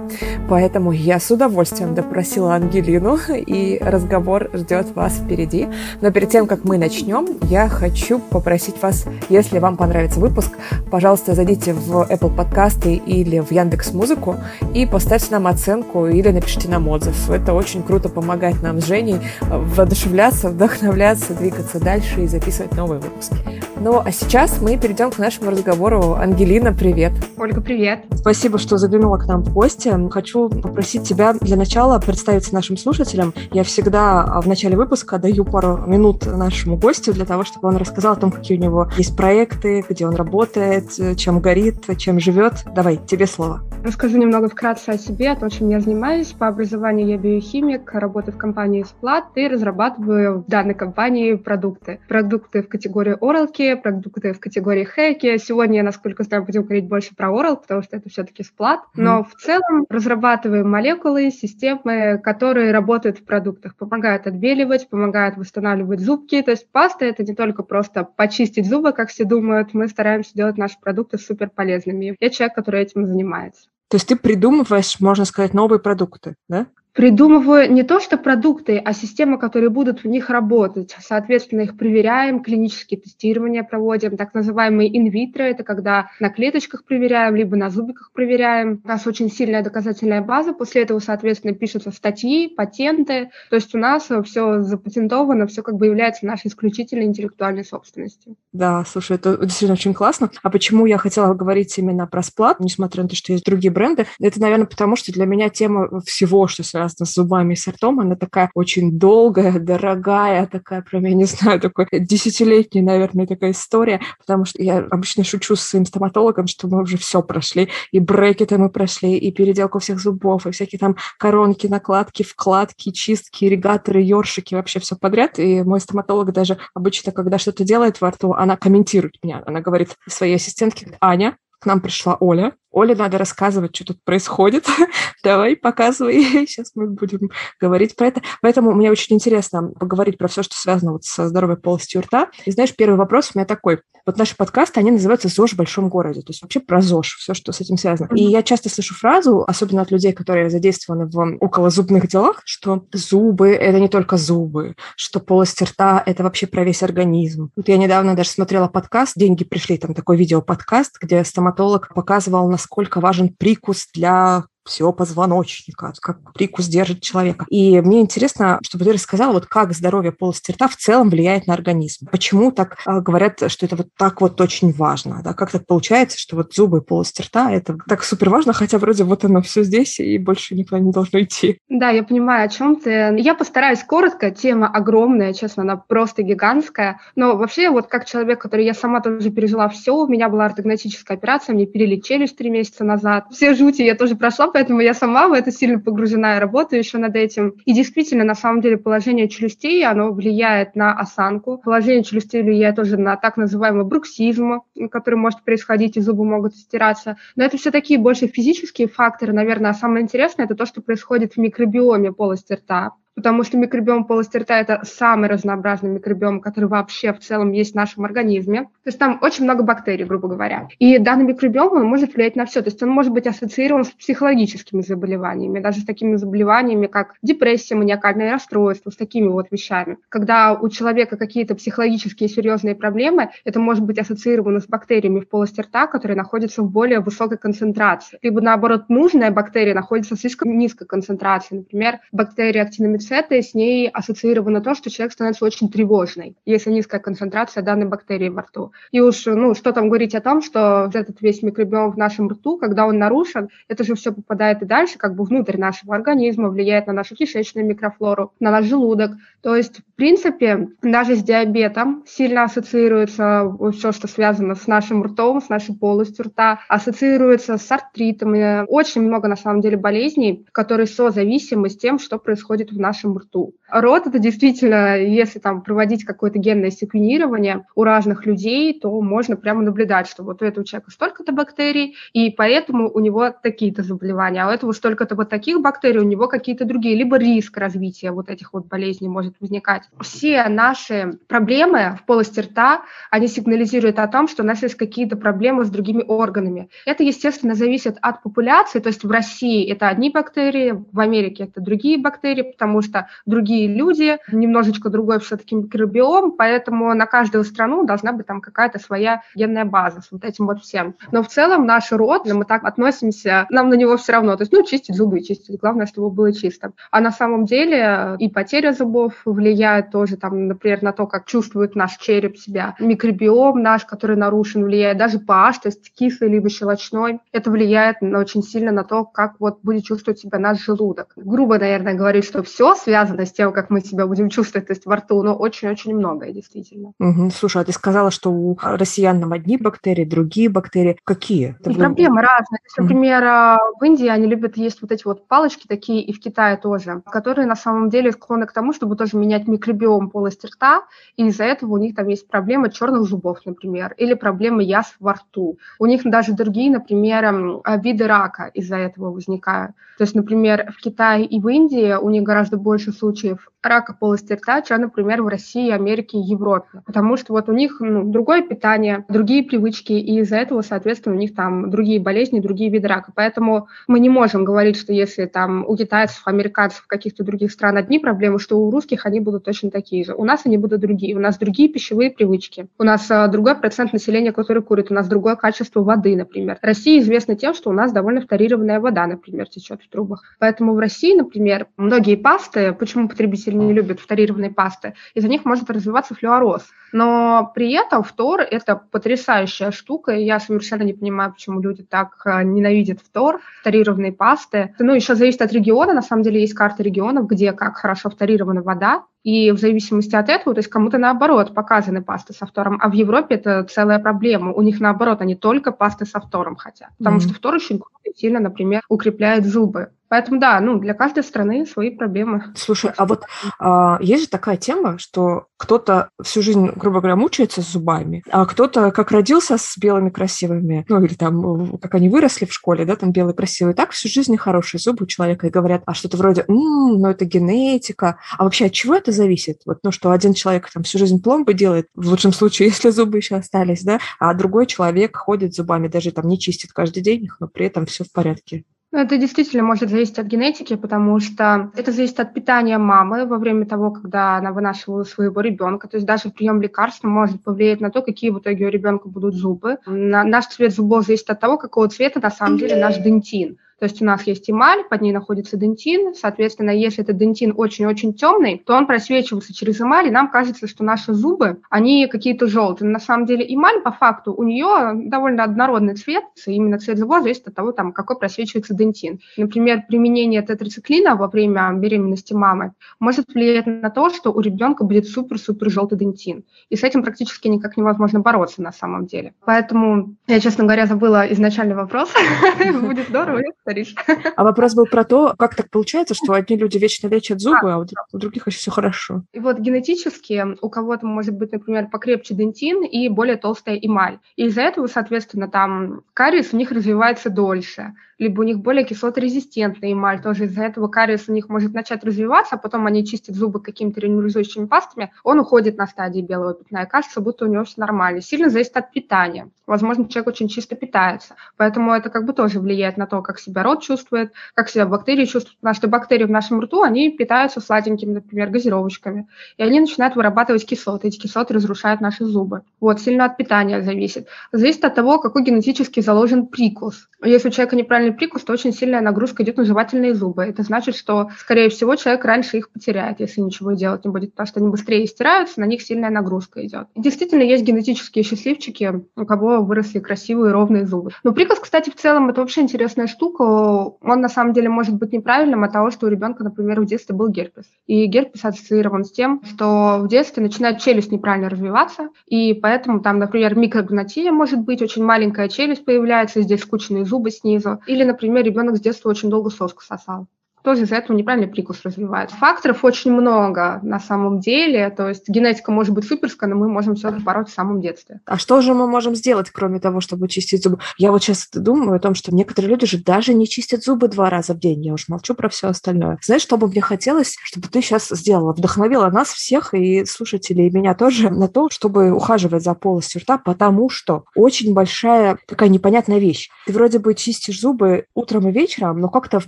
Поэтому 0.49 0.91
я 0.91 1.19
с 1.19 1.31
удовольствием 1.31 1.95
допросила 1.95 2.55
Ангелину, 2.55 3.17
и 3.29 3.79
разговор 3.81 4.49
ждет 4.53 4.93
вас 4.95 5.13
впереди. 5.13 5.67
Но 6.01 6.11
перед 6.11 6.29
тем, 6.29 6.45
как 6.45 6.65
мы 6.65 6.77
начнем, 6.77 7.27
я 7.43 7.69
хочу 7.69 8.19
попросить 8.19 8.81
вас, 8.81 9.05
если 9.29 9.59
вам 9.59 9.77
понравится 9.77 10.19
выпуск, 10.19 10.51
пожалуйста, 10.89 11.35
зайдите 11.35 11.73
в 11.73 12.01
Apple 12.01 12.35
подкасты 12.35 12.95
или 12.95 13.39
в 13.39 13.51
Яндекс 13.51 13.93
Музыку 13.93 14.35
и 14.73 14.85
поставьте 14.85 15.27
нам 15.31 15.47
оценку 15.47 16.07
или 16.07 16.29
напишите 16.29 16.67
нам 16.69 16.87
отзыв. 16.87 17.29
Это 17.29 17.53
очень 17.53 17.83
круто 17.83 18.09
помогает 18.09 18.61
нам 18.61 18.81
с 18.81 18.85
Женей 18.85 19.17
воодушевляться, 19.41 20.49
вдохновляться, 20.49 21.33
двигаться 21.33 21.79
дальше 21.79 22.23
и 22.23 22.27
записывать 22.27 22.75
новые 22.75 22.99
выпуски. 22.99 23.35
Ну, 23.79 24.01
а 24.03 24.11
сейчас 24.11 24.61
мы 24.61 24.77
перейдем 24.77 25.11
к 25.11 25.17
нашему 25.17 25.51
разговору. 25.51 26.13
Ангелина, 26.13 26.71
привет. 26.71 27.13
Ольга, 27.41 27.59
привет. 27.59 28.05
Спасибо, 28.13 28.59
что 28.59 28.77
заглянула 28.77 29.17
к 29.17 29.25
нам 29.25 29.41
в 29.43 29.51
гости. 29.51 29.91
Хочу 30.11 30.47
попросить 30.47 31.01
тебя 31.01 31.33
для 31.33 31.57
начала 31.57 31.97
представиться 31.97 32.53
нашим 32.53 32.77
слушателям. 32.77 33.33
Я 33.51 33.63
всегда 33.63 34.39
в 34.41 34.47
начале 34.47 34.77
выпуска 34.77 35.17
даю 35.17 35.43
пару 35.43 35.77
минут 35.87 36.27
нашему 36.27 36.77
гостю 36.77 37.13
для 37.13 37.25
того, 37.25 37.43
чтобы 37.43 37.69
он 37.69 37.77
рассказал 37.77 38.13
о 38.13 38.15
том, 38.15 38.29
какие 38.29 38.59
у 38.59 38.61
него 38.61 38.91
есть 38.95 39.17
проекты, 39.17 39.83
где 39.89 40.05
он 40.05 40.13
работает, 40.13 40.91
чем 41.17 41.39
горит, 41.39 41.97
чем 41.97 42.19
живет. 42.19 42.63
Давай, 42.75 42.97
тебе 42.97 43.25
слово. 43.25 43.63
Расскажу 43.83 44.19
немного 44.19 44.47
вкратце 44.47 44.89
о 44.89 44.99
себе, 44.99 45.31
о 45.31 45.35
том, 45.35 45.49
чем 45.49 45.69
я 45.69 45.79
занимаюсь. 45.79 46.27
По 46.33 46.47
образованию 46.47 47.07
я 47.07 47.17
биохимик, 47.17 47.91
работаю 47.91 48.35
в 48.35 48.37
компании 48.37 48.83
Сплат 48.83 49.23
и 49.33 49.47
разрабатываю 49.47 50.43
в 50.43 50.45
данной 50.45 50.75
компании 50.75 51.33
продукты. 51.33 52.01
Продукты 52.07 52.61
в 52.61 52.67
категории 52.67 53.17
оралки, 53.19 53.73
продукты 53.73 54.33
в 54.33 54.39
категории 54.39 54.83
хэки. 54.83 55.39
Сегодня, 55.39 55.81
насколько 55.81 56.21
знаю, 56.21 56.45
будем 56.45 56.61
говорить 56.61 56.87
больше 56.87 57.15
про 57.15 57.30
орал, 57.31 57.57
потому 57.57 57.81
что 57.81 57.97
это 57.97 58.09
все-таки 58.09 58.43
сплат. 58.43 58.81
Но 58.95 59.23
в 59.23 59.33
целом 59.35 59.85
разрабатываем 59.89 60.69
молекулы, 60.69 61.31
системы, 61.31 62.19
которые 62.23 62.71
работают 62.71 63.19
в 63.19 63.25
продуктах, 63.25 63.75
помогают 63.75 64.27
отбеливать, 64.27 64.89
помогают 64.89 65.37
восстанавливать 65.37 65.99
зубки. 65.99 66.41
То 66.41 66.51
есть 66.51 66.69
паста 66.71 67.05
это 67.05 67.23
не 67.23 67.35
только 67.35 67.63
просто 67.63 68.03
почистить 68.03 68.67
зубы, 68.67 68.93
как 68.93 69.09
все 69.09 69.25
думают. 69.25 69.73
Мы 69.73 69.87
стараемся 69.87 70.33
делать 70.33 70.57
наши 70.57 70.79
продукты 70.79 71.17
супер 71.17 71.49
полезными. 71.49 72.15
Я 72.19 72.29
человек, 72.29 72.55
который 72.55 72.81
этим 72.81 73.05
занимается. 73.05 73.69
То 73.87 73.95
есть 73.95 74.07
ты 74.07 74.15
придумываешь, 74.15 74.99
можно 75.01 75.25
сказать, 75.25 75.53
новые 75.53 75.79
продукты, 75.79 76.35
да? 76.47 76.67
Придумываю 76.93 77.71
не 77.71 77.83
то 77.83 78.01
что 78.01 78.17
продукты, 78.17 78.77
а 78.77 78.91
системы, 78.91 79.39
которые 79.39 79.69
будут 79.69 80.03
в 80.03 80.07
них 80.07 80.29
работать. 80.29 80.93
Соответственно, 80.99 81.61
их 81.61 81.77
проверяем, 81.77 82.43
клинические 82.43 82.99
тестирования 82.99 83.63
проводим, 83.63 84.17
так 84.17 84.33
называемые 84.33 84.97
инвитро, 84.97 85.43
это 85.43 85.63
когда 85.63 86.09
на 86.19 86.29
клеточках 86.29 86.83
проверяем, 86.83 87.35
либо 87.35 87.55
на 87.55 87.69
зубиках 87.69 88.11
проверяем. 88.13 88.81
У 88.83 88.87
нас 88.89 89.07
очень 89.07 89.31
сильная 89.31 89.63
доказательная 89.63 90.21
база, 90.21 90.51
после 90.51 90.81
этого, 90.81 90.99
соответственно, 90.99 91.53
пишутся 91.53 91.91
статьи, 91.91 92.49
патенты, 92.49 93.29
то 93.49 93.55
есть 93.55 93.73
у 93.73 93.77
нас 93.77 94.09
все 94.25 94.61
запатентовано, 94.61 95.47
все 95.47 95.63
как 95.63 95.75
бы 95.75 95.85
является 95.85 96.25
нашей 96.25 96.47
исключительной 96.47 97.05
интеллектуальной 97.05 97.63
собственностью. 97.63 98.35
Да, 98.51 98.83
слушай, 98.85 99.15
это 99.15 99.37
действительно 99.37 99.73
очень 99.75 99.93
классно. 99.93 100.29
А 100.43 100.49
почему 100.49 100.85
я 100.85 100.97
хотела 100.97 101.33
говорить 101.35 101.77
именно 101.77 102.05
про 102.05 102.21
сплат, 102.21 102.59
несмотря 102.59 103.03
на 103.03 103.09
то, 103.09 103.15
что 103.15 103.31
есть 103.31 103.45
другие 103.45 103.71
бренды? 103.71 104.07
Это, 104.19 104.41
наверное, 104.41 104.65
потому 104.65 104.97
что 104.97 105.13
для 105.13 105.25
меня 105.25 105.47
тема 105.47 106.01
всего, 106.01 106.47
что 106.47 106.63
связано 106.63 106.80
связана 106.89 107.05
с 107.05 107.13
зубами 107.13 107.53
и 107.53 107.55
с 107.55 107.67
ртом, 107.67 107.99
она 107.99 108.15
такая 108.15 108.49
очень 108.53 108.97
долгая, 108.97 109.59
дорогая, 109.59 110.47
такая 110.47 110.81
прям, 110.81 111.05
я 111.05 111.13
не 111.13 111.25
знаю, 111.25 111.59
такой 111.59 111.87
десятилетняя, 111.91 112.83
наверное, 112.83 113.27
такая 113.27 113.51
история, 113.51 114.01
потому 114.19 114.45
что 114.45 114.61
я 114.61 114.79
обычно 114.79 115.23
шучу 115.23 115.55
с 115.55 115.61
своим 115.61 115.85
стоматологом, 115.85 116.47
что 116.47 116.67
мы 116.67 116.81
уже 116.81 116.97
все 116.97 117.21
прошли, 117.21 117.69
и 117.91 117.99
брекеты 117.99 118.57
мы 118.57 118.69
прошли, 118.69 119.17
и 119.17 119.31
переделку 119.31 119.79
всех 119.79 119.99
зубов, 119.99 120.45
и 120.47 120.51
всякие 120.51 120.79
там 120.79 120.95
коронки, 121.17 121.67
накладки, 121.67 122.23
вкладки, 122.23 122.91
чистки, 122.91 123.45
ирригаторы, 123.45 124.01
ёршики, 124.01 124.55
вообще 124.55 124.79
все 124.79 124.95
подряд. 124.95 125.39
И 125.39 125.63
мой 125.63 125.79
стоматолог 125.79 126.31
даже 126.31 126.57
обычно, 126.73 127.11
когда 127.11 127.37
что-то 127.37 127.63
делает 127.63 128.01
во 128.01 128.11
рту, 128.11 128.33
она 128.33 128.57
комментирует 128.57 129.15
меня. 129.23 129.43
Она 129.45 129.61
говорит 129.61 129.95
своей 130.07 130.35
ассистентке, 130.35 130.97
Аня, 130.99 131.37
к 131.59 131.65
нам 131.65 131.79
пришла 131.79 132.17
Оля, 132.19 132.53
Оле 132.71 132.95
надо 132.95 133.17
рассказывать, 133.17 133.75
что 133.75 133.85
тут 133.85 134.03
происходит. 134.03 134.65
Давай, 135.23 135.55
показывай. 135.55 136.23
Сейчас 136.47 136.71
мы 136.75 136.87
будем 136.87 137.29
говорить 137.59 137.95
про 137.95 138.07
это. 138.07 138.21
Поэтому 138.41 138.71
мне 138.71 138.89
очень 138.89 139.15
интересно 139.15 139.71
поговорить 139.79 140.17
про 140.17 140.27
все, 140.27 140.41
что 140.43 140.55
связано 140.55 140.93
вот 140.93 141.03
со 141.03 141.27
здоровой 141.27 141.57
полостью 141.57 142.01
рта. 142.01 142.29
И 142.45 142.51
знаешь, 142.51 142.75
первый 142.75 142.95
вопрос 142.95 143.31
у 143.33 143.37
меня 143.37 143.45
такой. 143.45 143.81
Вот 144.05 144.17
наши 144.17 144.35
подкасты, 144.35 144.79
они 144.79 144.91
называются 144.91 145.27
ЗОЖ 145.27 145.53
в 145.53 145.57
большом 145.57 145.89
городе. 145.89 146.21
То 146.21 146.31
есть 146.31 146.41
вообще 146.41 146.59
про 146.59 146.81
ЗОЖ, 146.81 147.17
все, 147.19 147.33
что 147.33 147.51
с 147.51 147.61
этим 147.61 147.77
связано. 147.77 148.09
И 148.15 148.23
я 148.23 148.41
часто 148.41 148.69
слышу 148.69 148.95
фразу, 148.95 149.43
особенно 149.47 149.81
от 149.81 149.91
людей, 149.91 150.11
которые 150.11 150.49
задействованы 150.49 151.05
в 151.05 151.37
околозубных 151.39 152.07
делах, 152.07 152.41
что 152.45 152.85
зубы– 152.93 153.49
это 153.49 153.79
не 153.79 153.89
только 153.89 154.17
зубы, 154.17 154.75
что 154.95 155.19
полость 155.19 155.61
рта– 155.61 156.01
это 156.05 156.23
вообще 156.23 156.47
про 156.47 156.63
весь 156.63 156.81
организм. 156.81 157.51
Вот 157.55 157.67
я 157.67 157.77
недавно 157.77 158.15
даже 158.15 158.29
смотрела 158.29 158.67
подкаст 158.67 159.13
«Деньги 159.15 159.43
пришли», 159.43 159.77
там 159.77 159.93
такой 159.93 160.17
видеоподкаст, 160.17 160.97
где 160.99 161.23
стоматолог 161.23 161.93
показывал, 161.93 162.49
насколько 162.61 162.99
важен 162.99 163.29
прикус 163.29 163.87
для 163.93 164.43
всего 164.65 164.93
позвоночника, 164.93 165.93
как 166.01 166.33
прикус 166.33 166.67
держит 166.67 167.01
человека. 167.01 167.45
И 167.49 167.79
мне 167.81 168.01
интересно, 168.01 168.59
чтобы 168.63 168.85
ты 168.85 168.93
рассказала, 168.93 169.33
вот 169.33 169.45
как 169.45 169.73
здоровье 169.73 170.11
полости 170.11 170.51
рта 170.51 170.67
в 170.67 170.75
целом 170.75 171.09
влияет 171.09 171.47
на 171.47 171.53
организм. 171.53 172.07
Почему 172.11 172.51
так 172.51 172.77
а, 172.85 173.01
говорят, 173.01 173.39
что 173.47 173.65
это 173.65 173.75
вот 173.75 173.87
так 173.97 174.21
вот 174.21 174.39
очень 174.39 174.71
важно? 174.71 175.21
Да? 175.23 175.33
Как 175.33 175.51
так 175.51 175.65
получается, 175.65 176.17
что 176.19 176.35
вот 176.35 176.53
зубы 176.53 176.79
и 176.79 176.81
полость 176.81 177.19
рта– 177.19 177.51
это 177.53 177.77
так 177.87 178.03
супер 178.03 178.29
важно, 178.29 178.53
хотя 178.53 178.77
вроде 178.77 179.03
вот 179.03 179.25
оно 179.25 179.41
все 179.41 179.63
здесь 179.63 179.99
и 179.99 180.17
больше 180.17 180.55
никуда 180.55 180.79
не 180.79 180.91
должно 180.91 181.21
идти. 181.21 181.59
Да, 181.69 181.89
я 181.89 182.03
понимаю, 182.03 182.45
о 182.45 182.49
чем 182.49 182.75
ты. 182.75 183.15
Я 183.17 183.35
постараюсь 183.35 183.83
коротко. 183.83 184.31
Тема 184.31 184.67
огромная, 184.67 185.33
честно, 185.33 185.63
она 185.63 185.77
просто 185.77 186.23
гигантская. 186.23 186.99
Но 187.15 187.35
вообще, 187.35 187.69
вот 187.69 187.87
как 187.87 188.05
человек, 188.05 188.41
который 188.41 188.65
я 188.65 188.73
сама 188.73 189.01
тоже 189.01 189.31
пережила 189.31 189.69
все, 189.69 189.95
у 189.95 190.07
меня 190.07 190.29
была 190.29 190.45
ортогнатическая 190.45 191.17
операция, 191.17 191.53
мне 191.53 191.65
челюсть 192.01 192.37
три 192.37 192.49
месяца 192.49 192.83
назад. 192.83 193.25
Все 193.31 193.53
жути 193.53 193.81
я 193.81 193.95
тоже 193.95 194.15
прошла, 194.15 194.50
поэтому 194.51 194.81
я 194.81 194.93
сама 194.93 195.27
в 195.27 195.33
это 195.33 195.51
сильно 195.51 195.79
погружена 195.79 196.37
и 196.37 196.39
работаю 196.39 196.79
еще 196.79 196.97
над 196.97 197.15
этим. 197.15 197.55
И 197.65 197.73
действительно, 197.73 198.23
на 198.23 198.35
самом 198.35 198.61
деле, 198.61 198.77
положение 198.77 199.27
челюстей, 199.27 199.85
оно 199.85 200.11
влияет 200.11 200.75
на 200.75 200.93
осанку. 200.93 201.57
Положение 201.57 202.03
челюстей 202.03 202.41
влияет 202.43 202.75
тоже 202.75 202.97
на 202.97 203.15
так 203.17 203.37
называемый 203.37 203.85
бруксизм, 203.85 204.61
который 204.89 205.15
может 205.15 205.43
происходить, 205.43 205.97
и 205.97 206.01
зубы 206.01 206.25
могут 206.25 206.55
стираться. 206.55 207.17
Но 207.35 207.43
это 207.43 207.57
все 207.57 207.71
такие 207.71 207.99
больше 207.99 208.27
физические 208.27 208.87
факторы, 208.87 209.33
наверное. 209.33 209.71
А 209.71 209.73
самое 209.73 210.03
интересное– 210.03 210.45
это 210.47 210.55
то, 210.55 210.65
что 210.65 210.81
происходит 210.81 211.33
в 211.33 211.37
микробиоме 211.37 212.11
полости 212.11 212.53
рта. 212.53 212.91
Потому 213.21 213.43
что 213.43 213.55
микробиом 213.55 214.05
полости 214.05 214.37
рта– 214.37 214.59
это 214.61 214.81
самый 214.83 215.29
разнообразный 215.29 215.91
микробиом, 215.91 216.41
который 216.41 216.65
вообще 216.65 217.13
в 217.13 217.19
целом 217.19 217.51
есть 217.51 217.73
в 217.73 217.75
нашем 217.75 218.03
организме. 218.03 218.63
То 218.63 218.87
есть 218.87 218.97
там 218.97 219.19
очень 219.21 219.43
много 219.43 219.61
бактерий, 219.61 220.05
грубо 220.05 220.27
говоря. 220.27 220.69
И 220.79 220.97
данный 220.97 221.25
микробиом, 221.25 221.73
он 221.73 221.85
может 221.85 222.15
влиять 222.15 222.35
на 222.35 222.47
все. 222.47 222.63
То 222.63 222.69
есть 222.69 222.81
он 222.81 222.89
может 222.89 223.13
быть 223.13 223.27
ассоциирован 223.27 223.83
с 223.83 223.91
психологическими 223.91 224.81
заболеваниями, 224.81 225.59
даже 225.59 225.81
с 225.81 225.85
такими 225.85 226.15
заболеваниями, 226.15 226.87
как 226.87 227.13
депрессия, 227.21 227.75
маниакальное 227.75 228.31
расстройство, 228.31 228.89
с 228.89 228.95
такими 228.95 229.27
вот 229.27 229.51
вещами. 229.51 229.97
Когда 230.09 230.53
у 230.53 230.67
человека 230.69 231.15
какие-то 231.15 231.53
психологические 231.53 232.27
серьезные 232.27 232.73
проблемы, 232.73 233.29
это 233.45 233.59
может 233.59 233.83
быть 233.83 233.99
ассоциировано 233.99 234.61
с 234.61 234.65
бактериями 234.65 235.19
в 235.19 235.29
полости 235.29 235.61
рта, 235.61 235.85
которые 235.85 236.17
находятся 236.17 236.63
в 236.63 236.71
более 236.71 237.01
высокой 237.01 237.37
концентрации. 237.37 238.17
Либо, 238.23 238.41
наоборот, 238.41 238.89
нужная 238.89 239.29
бактерия 239.29 239.75
находится 239.75 240.15
в 240.15 240.19
слишком 240.19 240.57
низкой 240.57 240.87
концентрации. 240.87 241.57
Например, 241.57 241.99
бактерия 242.11 242.63
актиномицеты, 243.11 243.41
с 243.41 243.53
ней 243.53 243.89
ассоциировано 243.89 244.61
то, 244.61 244.75
что 244.75 244.89
человек 244.89 245.13
становится 245.13 245.45
очень 245.45 245.69
тревожный, 245.69 246.35
если 246.45 246.71
низкая 246.71 246.99
концентрация 246.99 247.63
данной 247.63 247.87
бактерии 247.87 248.29
во 248.29 248.41
рту. 248.43 248.71
И 248.91 249.01
уж, 249.01 249.25
ну, 249.25 249.53
что 249.53 249.71
там 249.71 249.87
говорить 249.87 250.15
о 250.15 250.21
том, 250.21 250.41
что 250.41 250.89
этот 250.93 251.21
весь 251.21 251.43
микробиом 251.43 251.91
в 251.91 251.97
нашем 251.97 252.29
рту, 252.29 252.57
когда 252.57 252.85
он 252.85 252.97
нарушен, 252.97 253.49
это 253.67 253.83
же 253.83 253.95
все 253.95 254.11
попадает 254.11 254.61
и 254.61 254.65
дальше, 254.65 254.97
как 254.97 255.15
бы 255.15 255.23
внутрь 255.23 255.57
нашего 255.57 255.95
организма, 255.95 256.49
влияет 256.49 256.87
на 256.87 256.93
нашу 256.93 257.15
кишечную 257.15 257.65
микрофлору, 257.67 258.33
на 258.39 258.51
наш 258.51 258.65
желудок. 258.65 259.11
То 259.41 259.55
есть, 259.55 259.79
в 259.79 259.95
принципе, 259.95 260.69
даже 260.81 261.15
с 261.15 261.23
диабетом 261.23 262.03
сильно 262.07 262.43
ассоциируется 262.43 263.51
все, 263.73 263.91
что 263.91 264.07
связано 264.07 264.55
с 264.55 264.67
нашим 264.67 265.03
ртом, 265.03 265.41
с 265.41 265.49
нашей 265.49 265.75
полостью 265.75 266.25
рта, 266.25 266.59
ассоциируется 266.67 267.57
с 267.57 267.71
артритом. 267.71 268.31
Очень 268.67 269.01
много, 269.01 269.27
на 269.27 269.35
самом 269.35 269.61
деле, 269.61 269.77
болезней, 269.77 270.45
которые 270.51 270.87
созависимы 270.87 271.69
с 271.69 271.77
тем, 271.77 271.99
что 271.99 272.17
происходит 272.17 272.71
в 272.71 272.79
нашем 272.79 272.90
рту. 272.93 273.53
Рот– 273.69 274.05
это 274.07 274.19
действительно, 274.19 274.97
если 274.97 275.39
там 275.39 275.61
проводить 275.61 276.03
какое-то 276.03 276.39
генное 276.39 276.71
секвенирование 276.71 277.65
у 277.75 277.83
разных 277.83 278.25
людей, 278.25 278.77
то 278.79 279.01
можно 279.01 279.35
прямо 279.35 279.61
наблюдать, 279.61 280.07
что 280.07 280.23
вот 280.23 280.41
у 280.41 280.45
этого 280.45 280.65
человека 280.65 280.91
столько-то 280.91 281.31
бактерий, 281.31 281.95
и 282.13 282.31
поэтому 282.31 282.91
у 282.91 282.99
него 282.99 283.29
такие-то 283.29 283.83
заболевания, 283.83 284.43
а 284.43 284.49
у 284.49 284.51
этого 284.51 284.71
столько-то 284.71 285.15
вот 285.15 285.29
таких 285.29 285.61
бактерий, 285.61 285.99
у 285.99 286.03
него 286.03 286.27
какие-то 286.27 286.65
другие, 286.65 286.95
либо 286.95 287.17
риск 287.17 287.57
развития 287.57 288.11
вот 288.11 288.29
этих 288.29 288.53
вот 288.53 288.67
болезней 288.67 289.07
может 289.07 289.35
возникать. 289.39 289.83
Все 290.01 290.47
наши 290.49 291.19
проблемы 291.27 291.97
в 292.01 292.05
полости 292.05 292.41
рта, 292.41 292.81
они 293.09 293.27
сигнализируют 293.27 293.99
о 293.99 294.07
том, 294.07 294.27
что 294.27 294.43
у 294.43 294.45
нас 294.45 294.61
есть 294.63 294.75
какие-то 294.75 295.15
проблемы 295.15 295.65
с 295.65 295.69
другими 295.69 296.03
органами. 296.05 296.69
Это, 296.85 297.03
естественно, 297.03 297.55
зависит 297.55 297.97
от 298.01 298.23
популяции, 298.23 298.79
то 298.79 298.89
есть 298.89 299.03
в 299.03 299.11
России 299.11 299.69
это 299.69 299.87
одни 299.87 300.09
бактерии, 300.09 300.83
в 300.91 300.99
Америке 300.99 301.45
это 301.45 301.61
другие 301.61 301.97
бактерии, 301.97 302.51
потому 302.51 302.80
что 302.81 303.07
другие 303.25 303.51
другие 303.51 303.67
люди, 303.67 304.17
немножечко 304.31 304.89
другой 304.89 305.19
все-таки 305.19 305.55
микробиом, 305.55 306.31
поэтому 306.31 306.93
на 306.93 307.05
каждую 307.05 307.43
страну 307.43 307.85
должна 307.85 308.13
быть 308.13 308.25
там 308.25 308.39
какая-то 308.39 308.79
своя 308.79 309.23
генная 309.35 309.65
база 309.65 310.01
с 310.01 310.11
вот 310.11 310.23
этим 310.23 310.47
вот 310.47 310.61
всем. 310.61 310.95
Но 311.11 311.21
в 311.23 311.27
целом 311.27 311.65
наш 311.65 311.91
род, 311.91 312.25
мы 312.31 312.45
так 312.45 312.63
относимся, 312.63 313.45
нам 313.49 313.69
на 313.69 313.73
него 313.73 313.97
все 313.97 314.13
равно, 314.13 314.35
то 314.35 314.43
есть, 314.43 314.53
ну, 314.53 314.63
чистить 314.63 314.95
зубы, 314.95 315.21
чистить, 315.21 315.59
главное, 315.59 315.85
чтобы 315.85 316.09
было 316.09 316.33
чисто. 316.33 316.71
А 316.91 317.01
на 317.01 317.11
самом 317.11 317.45
деле 317.45 318.15
и 318.19 318.29
потеря 318.29 318.71
зубов 318.73 319.13
влияет 319.25 319.91
тоже, 319.91 320.17
там, 320.17 320.47
например, 320.47 320.81
на 320.83 320.93
то, 320.93 321.07
как 321.07 321.25
чувствует 321.25 321.75
наш 321.75 321.97
череп 321.97 322.37
себя, 322.37 322.75
микробиом 322.79 323.61
наш, 323.61 323.85
который 323.85 324.15
нарушен, 324.15 324.63
влияет, 324.63 324.97
даже 324.97 325.17
pH, 325.17 325.53
то 325.63 325.69
есть 325.69 325.93
кислый 325.93 326.29
либо 326.29 326.49
щелочной, 326.49 327.19
это 327.31 327.51
влияет 327.51 327.97
очень 328.01 328.43
сильно 328.43 328.71
на 328.71 328.83
то, 328.83 329.03
как 329.03 329.35
вот 329.39 329.59
будет 329.63 329.83
чувствовать 329.83 330.19
себя 330.19 330.39
наш 330.39 330.63
желудок. 330.63 331.13
Грубо, 331.15 331.57
наверное, 331.57 331.95
говорить, 331.95 332.25
что 332.25 332.43
все 332.43 332.70
связано 332.75 333.25
с 333.25 333.31
тем, 333.31 333.51
как 333.53 333.69
мы 333.69 333.81
себя 333.81 334.07
будем 334.07 334.29
чувствовать, 334.29 334.67
то 334.67 334.73
есть 334.73 334.85
во 334.85 334.97
рту, 334.97 335.21
но 335.23 335.35
очень-очень 335.35 335.95
многое, 335.95 336.31
действительно. 336.31 336.93
Угу. 336.99 337.31
Слушай, 337.31 337.61
а 337.61 337.65
ты 337.65 337.71
сказала, 337.71 338.11
что 338.11 338.31
у 338.31 338.57
россиян 338.61 339.19
там 339.19 339.33
одни 339.33 339.57
бактерии, 339.57 340.05
другие 340.05 340.49
бактерии. 340.49 340.97
Какие? 341.03 341.55
И 341.65 341.73
проблемы 341.73 342.21
разные. 342.21 342.59
То 342.59 342.65
есть, 342.65 342.77
например, 342.77 343.23
угу. 343.23 343.77
в 343.79 343.83
Индии 343.83 344.07
они 344.07 344.27
любят 344.27 344.57
есть 344.57 344.81
вот 344.81 344.91
эти 344.91 345.05
вот 345.05 345.27
палочки 345.27 345.67
такие, 345.67 346.01
и 346.01 346.13
в 346.13 346.19
Китае 346.19 346.57
тоже, 346.57 347.01
которые 347.11 347.47
на 347.47 347.55
самом 347.55 347.89
деле 347.89 348.11
склонны 348.11 348.45
к 348.45 348.53
тому, 348.53 348.73
чтобы 348.73 348.95
тоже 348.95 349.17
менять 349.17 349.47
микробиом 349.47 350.09
полости 350.09 350.47
рта, 350.47 350.83
и 351.17 351.27
из-за 351.27 351.43
этого 351.43 351.73
у 351.73 351.77
них 351.77 351.95
там 351.95 352.07
есть 352.07 352.27
проблемы 352.27 352.71
черных 352.71 353.03
зубов, 353.03 353.39
например, 353.45 353.93
или 353.97 354.13
проблемы 354.13 354.63
язв 354.63 354.95
во 354.99 355.13
рту. 355.13 355.57
У 355.79 355.85
них 355.85 356.01
даже 356.03 356.33
другие, 356.33 356.71
например, 356.71 357.61
а, 357.63 357.77
виды 357.77 358.07
рака 358.07 358.51
из-за 358.53 358.77
этого 358.77 359.11
возникают. 359.11 359.71
То 359.97 360.03
есть, 360.03 360.15
например, 360.15 360.71
в 360.77 360.81
Китае 360.81 361.25
и 361.25 361.39
в 361.39 361.47
Индии 361.47 361.93
у 361.93 362.09
них 362.09 362.23
гораздо 362.23 362.57
больше 362.61 362.91
случаев 362.91 363.51
рака 363.63 363.93
полости 363.93 364.33
рта, 364.33 364.61
чем, 364.61 364.81
например, 364.81 365.21
в 365.21 365.27
России, 365.27 365.71
Америке 365.71 366.17
и 366.17 366.21
Европе. 366.21 366.81
Потому 366.85 367.17
что 367.17 367.33
вот 367.33 367.49
у 367.49 367.53
них 367.53 367.77
ну, 367.79 368.03
другое 368.03 368.41
питание, 368.41 369.05
другие 369.07 369.43
привычки, 369.43 369.93
и 369.93 370.19
из-за 370.19 370.37
этого, 370.37 370.61
соответственно, 370.61 371.15
у 371.15 371.19
них 371.19 371.35
там 371.35 371.69
другие 371.69 371.99
болезни, 371.99 372.39
другие 372.39 372.69
виды 372.71 372.87
рака. 372.87 373.11
Поэтому 373.15 373.67
мы 373.87 373.99
не 373.99 374.09
можем 374.09 374.43
говорить, 374.43 374.77
что 374.77 374.93
если 374.93 375.25
там 375.25 375.65
у 375.67 375.75
китайцев, 375.75 376.21
американцев, 376.25 376.85
каких-то 376.87 377.23
других 377.23 377.51
стран 377.51 377.77
одни 377.77 377.99
проблемы, 377.99 378.39
что 378.39 378.59
у 378.59 378.71
русских 378.71 379.05
они 379.05 379.19
будут 379.19 379.43
точно 379.45 379.69
такие 379.69 380.03
же. 380.03 380.13
У 380.13 380.25
нас 380.25 380.41
они 380.45 380.57
будут 380.57 380.81
другие. 380.81 381.15
У 381.15 381.19
нас 381.19 381.37
другие 381.37 381.69
пищевые 381.69 382.11
привычки. 382.11 382.67
У 382.77 382.83
нас 382.83 383.09
а, 383.11 383.27
другой 383.27 383.55
процент 383.55 383.93
населения, 383.93 384.31
который 384.31 384.63
курит. 384.63 384.91
У 384.91 384.93
нас 384.93 385.07
другое 385.07 385.35
качество 385.35 385.81
воды, 385.81 386.15
например. 386.15 386.57
Россия 386.61 386.99
известна 386.99 387.35
тем, 387.35 387.53
что 387.53 387.69
у 387.69 387.73
нас 387.73 387.91
довольно 387.91 388.21
фторированная 388.21 388.79
вода, 388.79 389.05
например, 389.05 389.47
течет 389.47 389.81
в 389.81 389.89
трубах. 389.89 390.23
Поэтому 390.39 390.73
в 390.73 390.79
России, 390.79 391.15
например, 391.15 391.67
многие 391.77 392.15
пасты, 392.15 392.50
почему 392.77 393.07
потребители 393.07 393.55
не 393.55 393.73
любят 393.73 393.99
фторированные 393.99 394.51
пасты, 394.51 394.93
из-за 395.13 395.27
них 395.27 395.45
может 395.45 395.69
развиваться 395.69 396.15
флюороз. 396.15 396.63
Но 396.91 397.51
при 397.55 397.71
этом 397.71 398.03
фтор– 398.03 398.41
это 398.51 398.75
потрясающая 398.75 399.71
штука, 399.71 400.11
и 400.11 400.23
я 400.23 400.39
совершенно 400.39 400.83
не 400.83 400.93
понимаю, 400.93 401.31
почему 401.31 401.61
люди 401.61 401.83
так 401.83 402.21
э, 402.25 402.43
ненавидят 402.43 402.99
фтор, 402.99 403.39
фторированные 403.61 404.11
пасты. 404.11 404.75
Ну, 404.79 404.93
еще 404.93 405.15
зависит 405.15 405.41
от 405.41 405.53
региона, 405.53 405.93
на 405.93 406.01
самом 406.01 406.23
деле 406.23 406.41
есть 406.41 406.53
карта 406.53 406.83
регионов, 406.83 407.27
где 407.27 407.53
как 407.53 407.77
хорошо 407.77 408.09
фторирована 408.09 408.61
вода, 408.61 409.03
и 409.23 409.51
в 409.51 409.57
зависимости 409.57 410.15
от 410.15 410.29
этого, 410.29 410.55
то 410.55 410.59
есть 410.59 410.69
кому-то 410.69 410.97
наоборот 410.97 411.53
показаны 411.53 412.01
пасты 412.01 412.33
со 412.33 412.47
фтором, 412.47 412.79
а 412.81 412.89
в 412.89 412.93
Европе 412.93 413.35
это 413.35 413.63
целая 413.63 413.99
проблема. 413.99 414.51
У 414.51 414.61
них 414.63 414.79
наоборот, 414.79 415.21
они 415.21 415.35
только 415.35 415.71
пасты 415.71 416.05
со 416.05 416.19
фтором 416.19 416.55
хотят, 416.55 416.89
потому 416.97 417.17
mm-hmm. 417.17 417.21
что 417.21 417.33
фтор 417.35 417.55
очень 417.55 417.81
сильно, 418.15 418.39
например, 418.39 418.81
укрепляет 418.89 419.45
зубы. 419.45 419.89
Поэтому 420.11 420.41
да, 420.41 420.59
ну 420.59 420.77
для 420.77 420.93
каждой 420.93 421.23
страны 421.23 421.65
свои 421.65 421.89
проблемы. 421.89 422.43
Слушай, 422.53 422.91
а 422.97 423.05
вот 423.05 423.23
а, 423.59 423.97
есть 424.01 424.23
же 424.23 424.29
такая 424.29 424.57
тема, 424.57 424.97
что 424.97 425.45
кто-то 425.55 426.09
всю 426.21 426.41
жизнь, 426.41 426.69
грубо 426.75 426.99
говоря, 426.99 427.15
мучается 427.15 427.61
с 427.61 427.71
зубами, 427.71 428.21
а 428.29 428.45
кто-то 428.45 428.91
как 428.91 429.11
родился 429.11 429.57
с 429.57 429.77
белыми 429.77 430.09
красивыми, 430.09 430.85
ну 430.89 431.01
или 431.01 431.13
там 431.13 431.77
как 431.77 431.95
они 431.95 432.09
выросли 432.09 432.43
в 432.43 432.51
школе, 432.51 432.83
да, 432.83 432.97
там 432.97 433.13
белые 433.13 433.33
красивые, 433.33 433.73
так 433.73 433.91
всю 433.91 434.09
жизнь 434.09 434.35
хорошие 434.35 434.81
зубы 434.81 435.05
у 435.05 435.07
человека 435.07 435.47
и 435.47 435.49
говорят, 435.49 435.81
а 435.85 435.93
что-то 435.93 436.17
вроде, 436.17 436.43
м-м, 436.45 436.99
ну 436.99 437.07
это 437.07 437.23
генетика, 437.23 438.17
а 438.37 438.43
вообще 438.43 438.65
от 438.65 438.73
чего 438.73 438.95
это 438.95 439.13
зависит? 439.13 439.61
Вот, 439.65 439.77
ну 439.81 439.91
что 439.93 440.11
один 440.11 440.33
человек 440.33 440.69
там 440.73 440.83
всю 440.83 440.97
жизнь 440.97 441.23
пломбы 441.23 441.53
делает, 441.53 441.87
в 441.95 442.09
лучшем 442.09 442.33
случае, 442.33 442.67
если 442.67 442.89
зубы 442.89 443.15
еще 443.15 443.35
остались, 443.35 443.83
да, 443.83 443.99
а 444.19 444.33
другой 444.33 444.65
человек 444.65 445.15
ходит 445.15 445.53
зубами, 445.53 445.87
даже 445.87 446.11
там 446.11 446.27
не 446.27 446.37
чистит 446.37 446.73
каждый 446.73 447.01
день 447.01 447.23
их, 447.23 447.37
но 447.39 447.47
при 447.47 447.67
этом 447.67 447.85
все 447.85 448.00
в 448.03 448.11
порядке. 448.11 448.65
Ну, 448.93 448.99
это 448.99 449.17
действительно 449.17 449.63
может 449.63 449.89
зависеть 449.89 450.19
от 450.19 450.25
генетики, 450.25 450.75
потому 450.75 451.17
что 451.21 451.71
это 451.75 451.93
зависит 451.93 452.19
от 452.19 452.33
питания 452.33 452.77
мамы 452.77 453.25
во 453.25 453.37
время 453.37 453.65
того, 453.65 453.91
когда 453.91 454.35
она 454.35 454.51
вынашивала 454.51 455.03
своего 455.03 455.39
ребенка. 455.39 455.87
То 455.87 455.95
есть 455.95 456.05
даже 456.05 456.29
прием 456.29 456.61
лекарств 456.61 457.05
может 457.05 457.41
повлиять 457.41 457.79
на 457.79 457.89
то, 457.89 458.01
какие 458.01 458.31
в 458.31 458.39
итоге 458.39 458.65
у 458.65 458.69
ребенка 458.69 459.07
будут 459.07 459.33
зубы. 459.33 459.77
Наш 459.85 460.47
цвет 460.47 460.73
зубов 460.73 461.05
зависит 461.05 461.29
от 461.29 461.39
того, 461.39 461.57
какого 461.57 461.87
цвета 461.87 462.19
на 462.19 462.31
самом 462.31 462.57
деле 462.57 462.75
наш 462.75 462.97
дентин. 462.97 463.57
То 463.81 463.85
есть 463.85 463.99
у 463.99 464.05
нас 464.05 464.27
есть 464.27 464.47
эмаль, 464.47 464.83
под 464.83 465.01
ней 465.01 465.11
находится 465.11 465.57
дентин. 465.57 466.13
Соответственно, 466.13 466.69
если 466.69 467.03
этот 467.03 467.17
дентин 467.17 467.51
очень-очень 467.57 468.13
темный, 468.13 468.61
то 468.63 468.75
он 468.75 468.85
просвечивается 468.85 469.55
через 469.55 469.81
эмаль, 469.81 470.07
и 470.07 470.11
нам 470.11 470.29
кажется, 470.29 470.67
что 470.67 470.83
наши 470.83 471.13
зубы, 471.13 471.61
они 471.71 472.05
какие-то 472.05 472.45
желтые. 472.45 472.85
Но 472.85 472.93
на 472.93 472.99
самом 472.99 473.25
деле 473.25 473.43
эмаль, 473.51 473.81
по 473.81 473.91
факту, 473.91 474.35
у 474.35 474.43
нее 474.43 475.09
довольно 475.09 475.43
однородный 475.43 475.95
цвет. 475.95 476.23
И 476.45 476.51
именно 476.51 476.77
цвет 476.77 476.99
зубов 476.99 477.23
зависит 477.23 477.47
от 477.47 477.55
того, 477.55 477.71
там, 477.71 477.91
какой 477.91 478.19
просвечивается 478.19 478.75
дентин. 478.75 479.19
Например, 479.35 479.83
применение 479.87 480.43
тетрациклина 480.43 481.15
во 481.15 481.27
время 481.27 481.73
беременности 481.73 482.33
мамы 482.33 482.73
может 482.99 483.33
влиять 483.33 483.65
на 483.65 483.89
то, 483.89 484.11
что 484.11 484.31
у 484.31 484.41
ребенка 484.41 484.83
будет 484.83 485.07
супер-супер 485.07 485.71
желтый 485.71 485.97
дентин. 485.97 486.43
И 486.69 486.75
с 486.75 486.83
этим 486.83 487.01
практически 487.01 487.47
никак 487.47 487.77
невозможно 487.77 488.19
бороться 488.19 488.61
на 488.61 488.71
самом 488.71 489.07
деле. 489.07 489.33
Поэтому 489.43 490.13
я, 490.27 490.39
честно 490.39 490.65
говоря, 490.65 490.85
забыла 490.85 491.25
изначальный 491.33 491.73
вопрос. 491.73 492.13
Будет 492.81 493.07
здорово, 493.07 493.41
повторишь. 493.71 493.95
А 494.35 494.43
вопрос 494.43 494.73
был 494.73 494.85
про 494.85 495.03
то, 495.03 495.33
как 495.37 495.55
так 495.55 495.69
получается, 495.69 496.13
что 496.13 496.33
одни 496.33 496.57
люди 496.57 496.77
вечно 496.77 497.07
лечат 497.07 497.39
зубы, 497.39 497.71
а, 497.71 497.75
а 497.75 497.85
у 498.11 498.17
других 498.17 498.47
еще 498.47 498.57
все 498.57 498.71
хорошо. 498.71 499.23
И 499.33 499.39
вот 499.39 499.59
генетически 499.59 500.45
у 500.61 500.69
кого-то 500.69 501.05
может 501.05 501.35
быть, 501.35 501.51
например, 501.51 501.89
покрепче 501.89 502.33
дентин 502.33 502.83
и 502.83 503.09
более 503.09 503.37
толстая 503.37 503.75
эмаль. 503.75 504.19
И 504.35 504.45
из-за 504.45 504.61
этого, 504.61 504.87
соответственно, 504.87 505.47
там 505.47 506.01
кариес 506.13 506.53
у 506.53 506.57
них 506.57 506.71
развивается 506.71 507.29
дольше 507.29 507.93
либо 508.21 508.41
у 508.41 508.43
них 508.43 508.59
более 508.59 508.85
кислоторезистентная 508.85 509.93
эмаль, 509.93 510.21
тоже 510.21 510.45
из-за 510.45 510.61
этого 510.61 510.87
кариес 510.87 511.27
у 511.27 511.33
них 511.33 511.49
может 511.49 511.73
начать 511.73 512.03
развиваться, 512.03 512.55
а 512.55 512.59
потом 512.59 512.85
они 512.85 513.03
чистят 513.03 513.35
зубы 513.35 513.59
какими-то 513.59 513.99
ренерализующими 513.99 514.67
пастами, 514.67 515.11
он 515.23 515.39
уходит 515.39 515.75
на 515.75 515.87
стадии 515.87 516.21
белого 516.21 516.53
пятна, 516.53 516.83
и 516.83 516.87
кажется, 516.87 517.19
будто 517.19 517.45
у 517.45 517.47
него 517.47 517.63
все 517.63 517.81
нормально. 517.81 518.21
Сильно 518.21 518.49
зависит 518.49 518.77
от 518.77 518.91
питания. 518.91 519.49
Возможно, 519.65 520.07
человек 520.07 520.27
очень 520.27 520.49
чисто 520.49 520.75
питается, 520.75 521.35
поэтому 521.57 521.93
это 521.93 522.09
как 522.09 522.25
бы 522.25 522.33
тоже 522.33 522.59
влияет 522.59 522.97
на 522.97 523.07
то, 523.07 523.23
как 523.23 523.39
себя 523.39 523.63
рот 523.63 523.81
чувствует, 523.81 524.33
как 524.53 524.69
себя 524.69 524.85
бактерии 524.85 525.25
чувствуют, 525.25 525.57
потому 525.59 525.73
что 525.73 525.87
бактерии 525.87 526.25
в 526.25 526.29
нашем 526.29 526.59
рту, 526.59 526.83
они 526.83 527.09
питаются 527.09 527.59
сладенькими, 527.59 528.13
например, 528.13 528.49
газировочками, 528.49 529.27
и 529.57 529.63
они 529.63 529.79
начинают 529.79 530.15
вырабатывать 530.15 530.65
кислоты, 530.67 531.07
эти 531.07 531.17
кислоты 531.17 531.55
разрушают 531.55 532.01
наши 532.01 532.23
зубы. 532.25 532.61
Вот, 532.79 533.01
сильно 533.01 533.25
от 533.25 533.37
питания 533.37 533.81
зависит. 533.81 534.27
Зависит 534.51 534.85
от 534.85 534.93
того, 534.93 535.17
какой 535.19 535.43
генетически 535.43 536.01
заложен 536.01 536.45
прикус. 536.45 537.07
Если 537.23 537.47
у 537.47 537.51
человека 537.51 537.75
неправильный 537.75 538.10
жевательный 538.11 538.13
прикус, 538.13 538.43
то 538.43 538.53
очень 538.53 538.73
сильная 538.73 539.01
нагрузка 539.01 539.43
идет 539.43 539.57
на 539.57 539.65
жевательные 539.65 540.13
зубы. 540.13 540.43
Это 540.43 540.63
значит, 540.63 540.95
что, 540.95 541.29
скорее 541.37 541.69
всего, 541.69 541.95
человек 541.95 542.25
раньше 542.25 542.57
их 542.57 542.69
потеряет, 542.69 543.19
если 543.19 543.41
ничего 543.41 543.71
делать 543.73 544.05
не 544.05 544.11
будет, 544.11 544.31
потому 544.31 544.47
что 544.47 544.59
они 544.59 544.69
быстрее 544.69 545.05
стираются, 545.07 545.59
на 545.59 545.65
них 545.65 545.81
сильная 545.81 546.09
нагрузка 546.09 546.65
идет. 546.65 546.87
И 546.95 547.01
действительно, 547.01 547.43
есть 547.43 547.63
генетические 547.63 548.23
счастливчики, 548.23 549.03
у 549.15 549.25
кого 549.25 549.61
выросли 549.61 549.99
красивые 549.99 550.53
ровные 550.53 550.85
зубы. 550.85 551.11
Но 551.23 551.33
прикус, 551.33 551.59
кстати, 551.59 551.89
в 551.89 551.95
целом, 551.95 552.29
это 552.29 552.41
вообще 552.41 552.61
интересная 552.61 553.07
штука. 553.07 553.43
Он 553.43 554.21
на 554.21 554.29
самом 554.29 554.53
деле 554.53 554.69
может 554.69 554.95
быть 554.95 555.13
неправильным 555.13 555.63
от 555.63 555.71
того, 555.71 555.91
что 555.91 556.07
у 556.07 556.09
ребенка, 556.09 556.43
например, 556.43 556.81
в 556.81 556.85
детстве 556.85 557.15
был 557.15 557.29
герпес. 557.29 557.65
И 557.87 558.05
герпес 558.05 558.43
ассоциирован 558.45 559.03
с 559.03 559.11
тем, 559.11 559.41
что 559.45 559.99
в 560.01 560.07
детстве 560.07 560.43
начинает 560.43 560.79
челюсть 560.79 561.11
неправильно 561.11 561.49
развиваться, 561.49 562.09
и 562.27 562.53
поэтому 562.53 563.01
там, 563.01 563.19
например, 563.19 563.57
микрогнатия 563.57 564.31
может 564.31 564.59
быть, 564.59 564.81
очень 564.81 565.03
маленькая 565.03 565.49
челюсть 565.49 565.85
появляется, 565.85 566.41
здесь 566.41 566.61
скучные 566.61 567.05
зубы 567.05 567.31
снизу, 567.31 567.79
или 567.87 568.00
или, 568.01 568.07
например, 568.07 568.43
ребенок 568.43 568.77
с 568.77 568.81
детства 568.81 569.09
очень 569.09 569.29
долго 569.29 569.49
соску 569.49 569.83
сосал 569.83 570.27
тоже 570.63 570.83
из-за 570.83 570.95
этого 570.95 571.15
неправильный 571.15 571.49
прикус 571.49 571.81
развивается. 571.83 572.35
Факторов 572.37 572.83
очень 572.83 573.11
много 573.11 573.79
на 573.83 573.99
самом 573.99 574.39
деле, 574.39 574.89
то 574.89 575.09
есть 575.09 575.27
генетика 575.27 575.71
может 575.71 575.93
быть 575.93 576.05
суперская, 576.05 576.49
но 576.49 576.55
мы 576.55 576.69
можем 576.69 576.95
все 576.95 577.11
побороть 577.11 577.49
в 577.49 577.53
самом 577.53 577.81
детстве. 577.81 578.21
А 578.25 578.37
что 578.37 578.61
же 578.61 578.73
мы 578.73 578.87
можем 578.87 579.15
сделать, 579.15 579.49
кроме 579.51 579.79
того, 579.79 580.01
чтобы 580.01 580.27
чистить 580.27 580.63
зубы? 580.63 580.79
Я 580.97 581.11
вот 581.11 581.23
сейчас 581.23 581.49
думаю 581.53 581.97
о 581.97 581.99
том, 581.99 582.15
что 582.15 582.33
некоторые 582.33 582.69
люди 582.69 582.85
же 582.85 582.97
даже 582.97 583.33
не 583.33 583.47
чистят 583.47 583.83
зубы 583.83 584.07
два 584.07 584.29
раза 584.29 584.53
в 584.53 584.59
день, 584.59 584.85
я 584.85 584.93
уж 584.93 585.07
молчу 585.07 585.33
про 585.33 585.49
все 585.49 585.67
остальное. 585.67 586.17
Знаешь, 586.23 586.41
что 586.41 586.57
бы 586.57 586.67
мне 586.67 586.81
хотелось, 586.81 587.35
чтобы 587.43 587.67
ты 587.67 587.81
сейчас 587.81 588.09
сделала? 588.09 588.53
Вдохновила 588.53 589.09
нас 589.09 589.29
всех 589.29 589.73
и 589.73 590.05
слушателей, 590.05 590.67
и 590.67 590.71
меня 590.71 590.95
тоже 590.95 591.29
на 591.29 591.47
то, 591.47 591.69
чтобы 591.69 592.11
ухаживать 592.11 592.63
за 592.63 592.73
полостью 592.73 593.21
рта, 593.21 593.37
потому 593.37 593.89
что 593.89 594.25
очень 594.35 594.73
большая 594.73 595.37
такая 595.47 595.69
непонятная 595.69 596.19
вещь. 596.19 596.49
Ты 596.65 596.73
вроде 596.73 596.99
бы 596.99 597.13
чистишь 597.13 597.59
зубы 597.59 598.05
утром 598.13 598.47
и 598.47 598.51
вечером, 598.51 598.99
но 598.99 599.09
как-то 599.09 599.39
в 599.39 599.47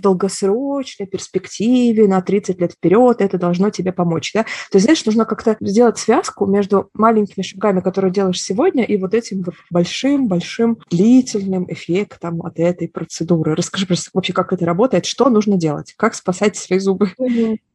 долгосрочной 0.00 1.03
долгосрочной 1.04 1.06
перспективе, 1.06 2.08
на 2.08 2.20
30 2.20 2.60
лет 2.60 2.72
вперед 2.72 3.20
это 3.20 3.38
должно 3.38 3.70
тебе 3.70 3.92
помочь. 3.92 4.32
Да? 4.34 4.42
То 4.42 4.76
есть, 4.76 4.84
знаешь, 4.84 5.04
нужно 5.04 5.24
как-то 5.24 5.56
сделать 5.60 5.98
связку 5.98 6.46
между 6.46 6.90
маленькими 6.94 7.42
шагами, 7.42 7.80
которые 7.80 8.12
делаешь 8.12 8.42
сегодня, 8.42 8.84
и 8.84 8.96
вот 8.96 9.14
этим 9.14 9.42
вот 9.42 9.54
большим-большим 9.70 10.78
длительным 10.90 11.66
эффектом 11.68 12.42
от 12.42 12.58
этой 12.58 12.88
процедуры. 12.88 13.54
Расскажи 13.54 13.86
вообще, 14.12 14.32
как 14.32 14.52
это 14.52 14.64
работает, 14.64 15.06
что 15.06 15.28
нужно 15.28 15.56
делать, 15.56 15.94
как 15.96 16.14
спасать 16.14 16.56
свои 16.56 16.78
зубы. 16.78 17.10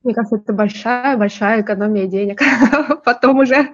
Мне 0.04 0.14
кажется, 0.14 0.38
это 0.38 0.54
большая-большая 0.54 1.62
экономия 1.62 2.08
денег. 2.08 2.42
Потом 3.06 3.40
уже... 3.40 3.70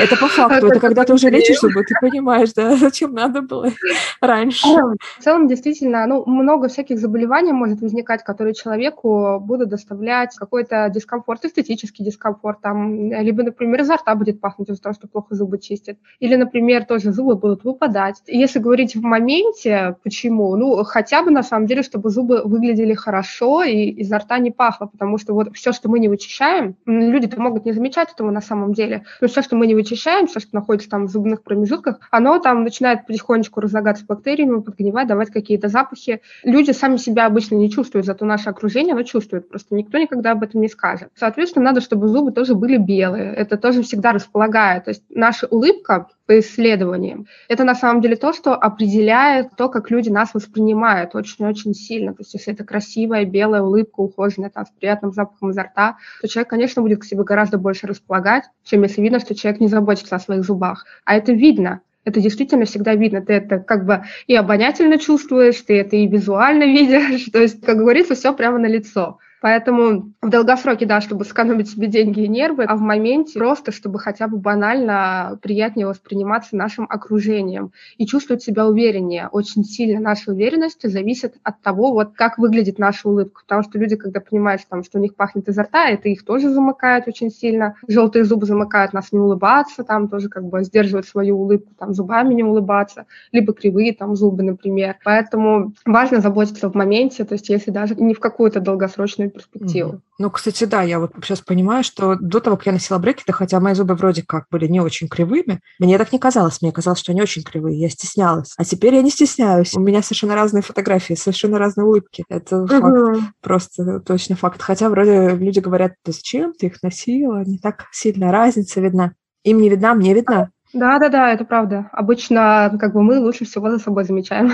Это 0.00 0.16
по 0.16 0.26
факту. 0.28 0.66
Это 0.66 0.80
когда 0.80 1.04
ты 1.04 1.12
уже 1.12 1.28
лечишь 1.28 1.60
зубы, 1.60 1.82
ты 1.84 1.94
понимаешь, 2.00 2.52
да, 2.54 2.76
зачем 2.76 3.12
надо 3.12 3.42
было 3.42 3.70
раньше. 4.20 4.66
В 4.66 5.22
целом, 5.22 5.46
действительно, 5.46 6.06
ну, 6.06 6.24
много 6.26 6.68
всяких 6.68 6.98
заболеваний 6.98 7.52
может 7.52 7.80
возникать, 7.80 8.24
которые 8.24 8.54
человеку 8.88 9.40
будут 9.40 9.68
доставлять 9.68 10.34
какой-то 10.36 10.90
дискомфорт, 10.92 11.44
эстетический 11.44 12.04
дискомфорт, 12.04 12.60
там, 12.60 13.12
либо, 13.12 13.42
например, 13.42 13.80
изо 13.80 13.96
рта 13.96 14.14
будет 14.14 14.40
пахнуть 14.40 14.68
из-за 14.70 14.82
того, 14.82 14.94
что 14.94 15.08
плохо 15.08 15.34
зубы 15.34 15.58
чистят, 15.58 15.98
или, 16.20 16.36
например, 16.36 16.84
тоже 16.84 17.12
зубы 17.12 17.36
будут 17.36 17.64
выпадать. 17.64 18.22
Если 18.26 18.58
говорить 18.58 18.96
в 18.96 19.02
моменте, 19.02 19.96
почему? 20.02 20.56
Ну, 20.56 20.82
хотя 20.84 21.22
бы, 21.22 21.30
на 21.30 21.42
самом 21.42 21.66
деле, 21.66 21.82
чтобы 21.82 22.10
зубы 22.10 22.42
выглядели 22.44 22.94
хорошо 22.94 23.62
и 23.62 23.88
изо 24.00 24.18
рта 24.18 24.38
не 24.38 24.50
пахло, 24.50 24.86
потому 24.86 25.18
что 25.18 25.34
вот 25.34 25.54
все, 25.54 25.72
что 25.72 25.88
мы 25.88 25.98
не 25.98 26.08
вычищаем, 26.08 26.76
люди-то 26.86 27.40
могут 27.40 27.64
не 27.64 27.72
замечать 27.72 28.12
этого 28.12 28.30
на 28.30 28.40
самом 28.40 28.72
деле, 28.72 29.04
но 29.20 29.28
все, 29.28 29.42
что 29.42 29.56
мы 29.56 29.66
не 29.66 29.74
вычищаем, 29.74 30.26
все, 30.26 30.40
что 30.40 30.54
находится 30.54 30.90
там 30.90 31.06
в 31.06 31.10
зубных 31.10 31.42
промежутках, 31.42 32.00
оно 32.10 32.38
там 32.38 32.64
начинает 32.64 33.06
потихонечку 33.06 33.60
разлагаться 33.60 34.04
бактериями, 34.06 34.60
подгнивать, 34.60 35.06
давать 35.06 35.30
какие-то 35.30 35.68
запахи. 35.68 36.20
Люди 36.44 36.70
сами 36.70 36.96
себя 36.96 37.26
обычно 37.26 37.56
не 37.56 37.70
чувствуют, 37.70 38.06
зато 38.06 38.24
наше 38.24 38.50
окружение 38.50 38.77
оно 38.86 39.02
чувствует, 39.02 39.48
просто 39.48 39.74
никто 39.74 39.98
никогда 39.98 40.32
об 40.32 40.42
этом 40.42 40.60
не 40.60 40.68
скажет. 40.68 41.10
Соответственно, 41.14 41.66
надо, 41.66 41.80
чтобы 41.80 42.08
зубы 42.08 42.32
тоже 42.32 42.54
были 42.54 42.76
белые, 42.76 43.34
это 43.34 43.56
тоже 43.56 43.82
всегда 43.82 44.12
располагает. 44.12 44.84
То 44.84 44.90
есть 44.90 45.02
наша 45.08 45.46
улыбка 45.46 46.08
по 46.26 46.38
исследованиям. 46.40 47.26
Это 47.48 47.64
на 47.64 47.74
самом 47.74 48.02
деле 48.02 48.14
то, 48.14 48.32
что 48.32 48.54
определяет 48.54 49.56
то, 49.56 49.68
как 49.68 49.90
люди 49.90 50.10
нас 50.10 50.34
воспринимают 50.34 51.14
очень-очень 51.14 51.74
сильно. 51.74 52.12
То 52.12 52.20
есть 52.20 52.34
если 52.34 52.52
это 52.52 52.64
красивая 52.64 53.24
белая 53.24 53.62
улыбка, 53.62 54.00
ухоженная, 54.00 54.50
там, 54.50 54.66
с 54.66 54.70
приятным 54.70 55.12
запахом 55.12 55.50
изо 55.50 55.62
рта, 55.62 55.96
то 56.20 56.28
человек, 56.28 56.50
конечно, 56.50 56.82
будет 56.82 57.00
к 57.00 57.04
себе 57.04 57.24
гораздо 57.24 57.56
больше 57.58 57.86
располагать, 57.86 58.44
чем 58.62 58.82
если 58.82 59.00
видно, 59.00 59.20
что 59.20 59.34
человек 59.34 59.60
не 59.60 59.68
заботится 59.68 60.16
о 60.16 60.20
своих 60.20 60.44
зубах. 60.44 60.84
А 61.04 61.16
это 61.16 61.32
видно. 61.32 61.80
Это 62.08 62.20
действительно 62.20 62.64
всегда 62.64 62.94
видно. 62.94 63.20
Ты 63.20 63.34
это 63.34 63.58
как 63.58 63.84
бы 63.84 64.02
и 64.26 64.34
обонятельно 64.34 64.98
чувствуешь, 64.98 65.60
ты 65.60 65.78
это 65.78 65.94
и 65.96 66.06
визуально 66.06 66.64
видишь. 66.64 67.26
То 67.26 67.38
есть, 67.40 67.60
как 67.60 67.76
говорится, 67.76 68.14
все 68.14 68.32
прямо 68.32 68.58
на 68.58 68.66
лицо. 68.66 69.18
Поэтому 69.40 70.12
в 70.20 70.28
долгосроке, 70.28 70.86
да, 70.86 71.00
чтобы 71.00 71.24
сэкономить 71.24 71.70
себе 71.70 71.86
деньги 71.86 72.20
и 72.20 72.28
нервы, 72.28 72.64
а 72.64 72.76
в 72.76 72.80
моменте 72.80 73.38
просто, 73.38 73.72
чтобы 73.72 73.98
хотя 73.98 74.26
бы 74.28 74.38
банально 74.38 75.38
приятнее 75.42 75.86
восприниматься 75.86 76.56
нашим 76.56 76.86
окружением 76.88 77.72
и 77.96 78.06
чувствовать 78.06 78.42
себя 78.42 78.66
увереннее. 78.66 79.28
Очень 79.30 79.64
сильно 79.64 80.00
наша 80.00 80.32
уверенность 80.32 80.88
зависит 80.88 81.36
от 81.42 81.60
того, 81.62 81.92
вот 81.92 82.14
как 82.14 82.38
выглядит 82.38 82.78
наша 82.78 83.08
улыбка. 83.08 83.42
Потому 83.42 83.62
что 83.62 83.78
люди, 83.78 83.96
когда 83.96 84.20
понимают, 84.20 84.62
там, 84.68 84.82
что 84.82 84.98
у 84.98 85.00
них 85.00 85.14
пахнет 85.14 85.48
изо 85.48 85.62
рта, 85.62 85.88
это 85.88 86.08
их 86.08 86.24
тоже 86.24 86.50
замыкает 86.50 87.06
очень 87.06 87.30
сильно. 87.30 87.74
Желтые 87.86 88.24
зубы 88.24 88.46
замыкают 88.46 88.92
нас 88.92 89.12
не 89.12 89.18
улыбаться, 89.18 89.84
там 89.84 90.08
тоже 90.08 90.28
как 90.28 90.44
бы 90.44 90.64
сдерживать 90.64 91.06
свою 91.06 91.38
улыбку, 91.38 91.72
там 91.78 91.94
зубами 91.94 92.34
не 92.34 92.42
улыбаться, 92.42 93.06
либо 93.32 93.52
кривые 93.52 93.94
там 93.94 94.16
зубы, 94.16 94.42
например. 94.42 94.96
Поэтому 95.04 95.72
важно 95.84 96.20
заботиться 96.20 96.70
в 96.70 96.74
моменте, 96.74 97.24
то 97.24 97.34
есть 97.34 97.48
если 97.48 97.70
даже 97.70 97.94
не 97.94 98.14
в 98.14 98.20
какую-то 98.20 98.60
долгосрочную 98.60 99.27
долгосрочную 99.28 99.32
перспективу. 99.32 99.90
Mm-hmm. 99.92 100.00
Ну, 100.20 100.30
кстати, 100.30 100.64
да, 100.64 100.82
я 100.82 100.98
вот 100.98 101.12
сейчас 101.22 101.40
понимаю, 101.40 101.84
что 101.84 102.16
до 102.16 102.40
того, 102.40 102.56
как 102.56 102.66
я 102.66 102.72
носила 102.72 102.98
брекеты, 102.98 103.32
хотя 103.32 103.60
мои 103.60 103.74
зубы 103.74 103.94
вроде 103.94 104.22
как 104.22 104.46
были 104.50 104.66
не 104.66 104.80
очень 104.80 105.08
кривыми, 105.08 105.60
мне 105.78 105.96
так 105.98 106.12
не 106.12 106.18
казалось. 106.18 106.60
Мне 106.60 106.72
казалось, 106.72 106.98
что 106.98 107.12
они 107.12 107.22
очень 107.22 107.42
кривые, 107.42 107.80
я 107.80 107.88
стеснялась. 107.88 108.54
А 108.56 108.64
теперь 108.64 108.94
я 108.94 109.02
не 109.02 109.10
стесняюсь. 109.10 109.74
У 109.74 109.80
меня 109.80 110.02
совершенно 110.02 110.34
разные 110.34 110.62
фотографии, 110.62 111.14
совершенно 111.14 111.58
разные 111.58 111.86
улыбки. 111.86 112.24
Это 112.28 112.56
mm-hmm. 112.56 112.80
факт, 112.80 113.32
просто 113.40 114.00
точно 114.00 114.36
факт. 114.36 114.60
Хотя 114.60 114.88
вроде 114.88 115.36
люди 115.36 115.60
говорят, 115.60 115.92
да 116.04 116.12
зачем 116.12 116.52
ты 116.52 116.66
их 116.66 116.82
носила, 116.82 117.44
не 117.44 117.58
так 117.58 117.86
сильно 117.92 118.32
разница 118.32 118.80
видна. 118.80 119.12
Им 119.44 119.60
не 119.60 119.68
видна, 119.68 119.94
мне 119.94 120.14
видна. 120.14 120.50
Да, 120.72 120.98
да, 120.98 121.08
да, 121.08 121.32
это 121.32 121.44
правда. 121.44 121.88
Обычно 121.92 122.76
как 122.78 122.92
бы 122.92 123.02
мы 123.02 123.18
лучше 123.18 123.44
всего 123.44 123.70
за 123.70 123.78
собой 123.78 124.04
замечаем. 124.04 124.52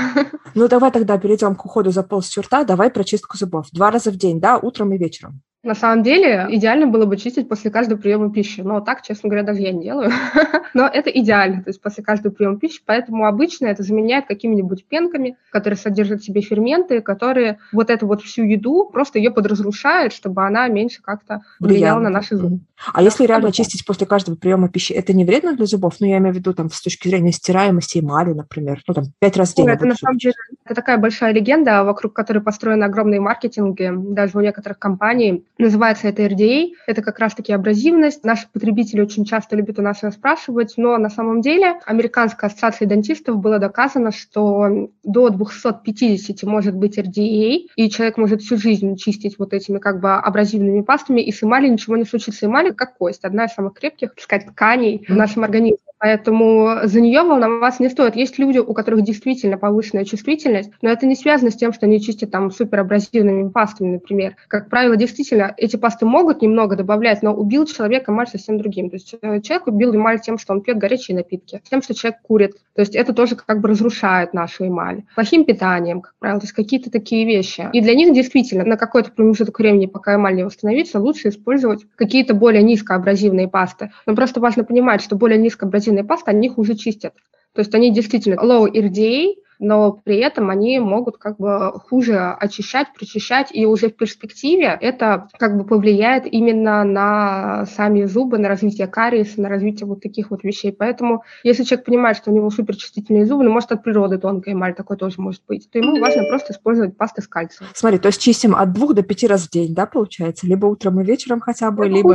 Ну 0.54 0.68
давай 0.68 0.92
тогда 0.92 1.18
перейдем 1.18 1.56
к 1.56 1.64
уходу 1.64 1.90
за 1.90 2.02
полостью 2.04 2.42
рта. 2.42 2.64
Давай 2.64 2.90
про 2.90 3.02
чистку 3.02 3.36
зубов. 3.36 3.66
Два 3.72 3.90
раза 3.90 4.10
в 4.10 4.16
день, 4.16 4.40
да, 4.40 4.56
утром 4.56 4.92
и 4.92 4.98
вечером. 4.98 5.42
На 5.64 5.74
самом 5.74 6.02
деле, 6.02 6.46
идеально 6.50 6.86
было 6.86 7.06
бы 7.06 7.16
чистить 7.16 7.48
после 7.48 7.70
каждого 7.70 7.98
приема 7.98 8.30
пищи. 8.30 8.60
Но 8.60 8.80
так, 8.80 9.00
честно 9.00 9.30
говоря, 9.30 9.46
даже 9.46 9.62
я 9.62 9.72
не 9.72 9.82
делаю. 9.82 10.10
Но 10.74 10.86
это 10.86 11.08
идеально, 11.08 11.62
то 11.62 11.70
есть 11.70 11.80
после 11.80 12.04
каждого 12.04 12.32
приема 12.32 12.58
пищи. 12.58 12.82
Поэтому 12.84 13.26
обычно 13.26 13.66
это 13.66 13.82
заменяет 13.82 14.26
какими-нибудь 14.26 14.84
пенками, 14.84 15.38
которые 15.50 15.78
содержат 15.78 16.20
в 16.20 16.24
себе 16.24 16.42
ферменты, 16.42 17.00
которые 17.00 17.58
вот 17.72 17.88
эту 17.88 18.06
вот 18.06 18.22
всю 18.22 18.44
еду 18.44 18.90
просто 18.92 19.18
ее 19.18 19.30
подразрушают, 19.30 20.12
чтобы 20.12 20.46
она 20.46 20.68
меньше 20.68 21.00
как-то 21.00 21.40
влияла 21.58 22.00
на 22.00 22.10
наши 22.10 22.36
зубы. 22.36 22.60
А 22.92 23.02
если 23.02 23.24
реально 23.24 23.52
чистить 23.52 23.86
после 23.86 24.06
каждого 24.06 24.36
приема 24.36 24.68
пищи, 24.68 24.92
это 24.92 25.14
не 25.14 25.24
вредно 25.24 25.56
для 25.56 25.64
зубов? 25.64 25.94
Ну, 26.00 26.06
я 26.06 26.18
имею 26.18 26.34
в 26.34 26.36
виду 26.36 26.52
там 26.52 26.70
с 26.70 26.82
точки 26.82 27.08
зрения 27.08 27.32
стираемости 27.32 28.00
эмали, 28.00 28.32
например, 28.32 28.82
ну, 28.86 28.94
там, 28.94 29.04
пять 29.18 29.36
раз 29.36 29.52
в 29.52 29.56
день. 29.56 29.68
это 29.68 29.86
на 29.86 29.94
самом 29.94 30.18
деле 30.18 30.34
это 30.64 30.74
такая 30.74 30.98
большая 30.98 31.32
легенда, 31.32 31.84
вокруг 31.84 32.12
которой 32.12 32.40
построены 32.40 32.84
огромные 32.84 33.20
маркетинги, 33.20 33.90
даже 33.94 34.36
у 34.36 34.40
некоторых 34.40 34.78
компаний 34.78 35.44
Называется 35.56 36.08
это 36.08 36.22
RDA. 36.22 36.72
Это 36.86 37.00
как 37.02 37.20
раз-таки 37.20 37.52
абразивность. 37.52 38.24
Наши 38.24 38.48
потребители 38.52 39.00
очень 39.00 39.24
часто 39.24 39.54
любят 39.54 39.78
у 39.78 39.82
нас 39.82 40.02
ее 40.02 40.10
спрашивать, 40.10 40.74
но 40.76 40.98
на 40.98 41.10
самом 41.10 41.40
деле 41.42 41.78
Американской 41.86 42.48
ассоциацией 42.48 42.88
дантистов 42.88 43.38
было 43.38 43.58
доказано, 43.60 44.10
что 44.10 44.90
до 45.04 45.30
250 45.30 46.42
может 46.42 46.74
быть 46.74 46.98
RDA, 46.98 47.68
и 47.76 47.90
человек 47.90 48.16
может 48.16 48.42
всю 48.42 48.56
жизнь 48.56 48.96
чистить 48.96 49.38
вот 49.38 49.52
этими 49.52 49.78
как 49.78 50.00
бы 50.00 50.14
абразивными 50.14 50.82
пастами, 50.82 51.20
и 51.20 51.30
с 51.30 51.42
эмали 51.42 51.68
ничего 51.68 51.96
не 51.96 52.04
случится. 52.04 52.46
Эмаль 52.46 52.74
как 52.74 52.96
кость, 52.96 53.24
одна 53.24 53.44
из 53.44 53.52
самых 53.52 53.74
крепких, 53.74 54.14
так 54.14 54.20
сказать, 54.20 54.46
тканей 54.48 55.04
в 55.06 55.14
нашем 55.14 55.44
организме. 55.44 55.78
Поэтому 56.04 56.80
за 56.84 57.00
нее 57.00 57.22
волноваться 57.22 57.82
не 57.82 57.88
стоит. 57.88 58.14
Есть 58.14 58.38
люди, 58.38 58.58
у 58.58 58.74
которых 58.74 59.00
действительно 59.04 59.56
повышенная 59.56 60.04
чувствительность, 60.04 60.70
но 60.82 60.90
это 60.90 61.06
не 61.06 61.16
связано 61.16 61.50
с 61.50 61.56
тем, 61.56 61.72
что 61.72 61.86
они 61.86 61.98
чистят 61.98 62.30
там 62.30 62.50
суперабразивными 62.50 63.48
пастами, 63.48 63.92
например. 63.92 64.36
Как 64.48 64.68
правило, 64.68 64.96
действительно, 64.96 65.54
эти 65.56 65.76
пасты 65.76 66.04
могут 66.04 66.42
немного 66.42 66.76
добавлять, 66.76 67.22
но 67.22 67.32
убил 67.32 67.64
человека 67.64 68.12
эмаль 68.12 68.26
совсем 68.26 68.58
другим. 68.58 68.90
То 68.90 68.96
есть 68.96 69.14
э, 69.22 69.40
человек 69.40 69.66
убил 69.66 69.96
эмаль 69.96 70.20
тем, 70.20 70.36
что 70.36 70.52
он 70.52 70.60
пьет 70.60 70.76
горячие 70.76 71.16
напитки, 71.16 71.62
тем, 71.70 71.80
что 71.80 71.94
человек 71.94 72.20
курит. 72.20 72.52
То 72.74 72.82
есть 72.82 72.94
это 72.94 73.14
тоже 73.14 73.36
как 73.36 73.62
бы 73.62 73.68
разрушает 73.68 74.34
нашу 74.34 74.66
эмаль. 74.66 75.04
Плохим 75.14 75.46
питанием, 75.46 76.02
как 76.02 76.12
правило, 76.18 76.38
то 76.38 76.44
есть 76.44 76.54
какие-то 76.54 76.90
такие 76.90 77.24
вещи. 77.24 77.70
И 77.72 77.80
для 77.80 77.94
них 77.94 78.12
действительно 78.12 78.66
на 78.66 78.76
какой-то 78.76 79.10
промежуток 79.10 79.58
времени, 79.58 79.86
пока 79.86 80.16
эмаль 80.16 80.34
не 80.34 80.44
восстановится, 80.44 81.00
лучше 81.00 81.30
использовать 81.30 81.86
какие-то 81.96 82.34
более 82.34 82.62
низкоабразивные 82.62 83.48
пасты. 83.48 83.90
Но 84.04 84.14
просто 84.14 84.40
важно 84.40 84.64
понимать, 84.64 85.00
что 85.00 85.16
более 85.16 85.38
низкоабразивные 85.38 85.93
магазины 85.94 86.04
пасты, 86.04 86.30
они 86.30 86.48
их 86.48 86.58
уже 86.58 86.74
чистят. 86.74 87.14
То 87.54 87.60
есть 87.60 87.74
они 87.74 87.92
действительно 87.92 88.40
low 88.40 88.66
RDA, 88.66 89.34
но 89.64 89.92
при 89.92 90.18
этом 90.18 90.50
они 90.50 90.78
могут 90.78 91.18
как 91.18 91.38
бы 91.38 91.72
хуже 91.88 92.18
очищать, 92.18 92.88
прочищать, 92.94 93.48
и 93.52 93.66
уже 93.66 93.88
в 93.88 93.96
перспективе 93.96 94.78
это 94.80 95.28
как 95.38 95.56
бы 95.56 95.64
повлияет 95.64 96.26
именно 96.26 96.84
на 96.84 97.66
сами 97.66 98.04
зубы, 98.04 98.38
на 98.38 98.48
развитие 98.48 98.86
кариеса, 98.86 99.40
на 99.40 99.48
развитие 99.48 99.86
вот 99.86 100.02
таких 100.02 100.30
вот 100.30 100.44
вещей. 100.44 100.72
Поэтому 100.72 101.24
если 101.42 101.64
человек 101.64 101.86
понимает, 101.86 102.16
что 102.16 102.30
у 102.30 102.34
него 102.34 102.50
суперчувствительные 102.50 103.26
зубы, 103.26 103.44
ну, 103.44 103.50
может, 103.50 103.72
от 103.72 103.82
природы 103.82 104.18
тонкая 104.18 104.54
эмаль, 104.54 104.74
такой 104.74 104.96
тоже 104.96 105.16
может 105.18 105.42
быть, 105.48 105.70
то 105.70 105.78
ему 105.78 105.98
важно 106.00 106.24
просто 106.28 106.52
использовать 106.52 106.96
пасты 106.96 107.22
с 107.22 107.28
кальцием. 107.28 107.70
Смотри, 107.74 107.98
то 107.98 108.08
есть 108.08 108.20
чистим 108.20 108.54
от 108.54 108.72
двух 108.72 108.94
до 108.94 109.02
пяти 109.02 109.26
раз 109.26 109.46
в 109.46 109.50
день, 109.50 109.74
да, 109.74 109.86
получается? 109.86 110.46
Либо 110.46 110.66
утром 110.66 111.00
и 111.00 111.04
вечером 111.04 111.40
хотя 111.40 111.70
бы, 111.70 111.88
либо... 111.88 112.14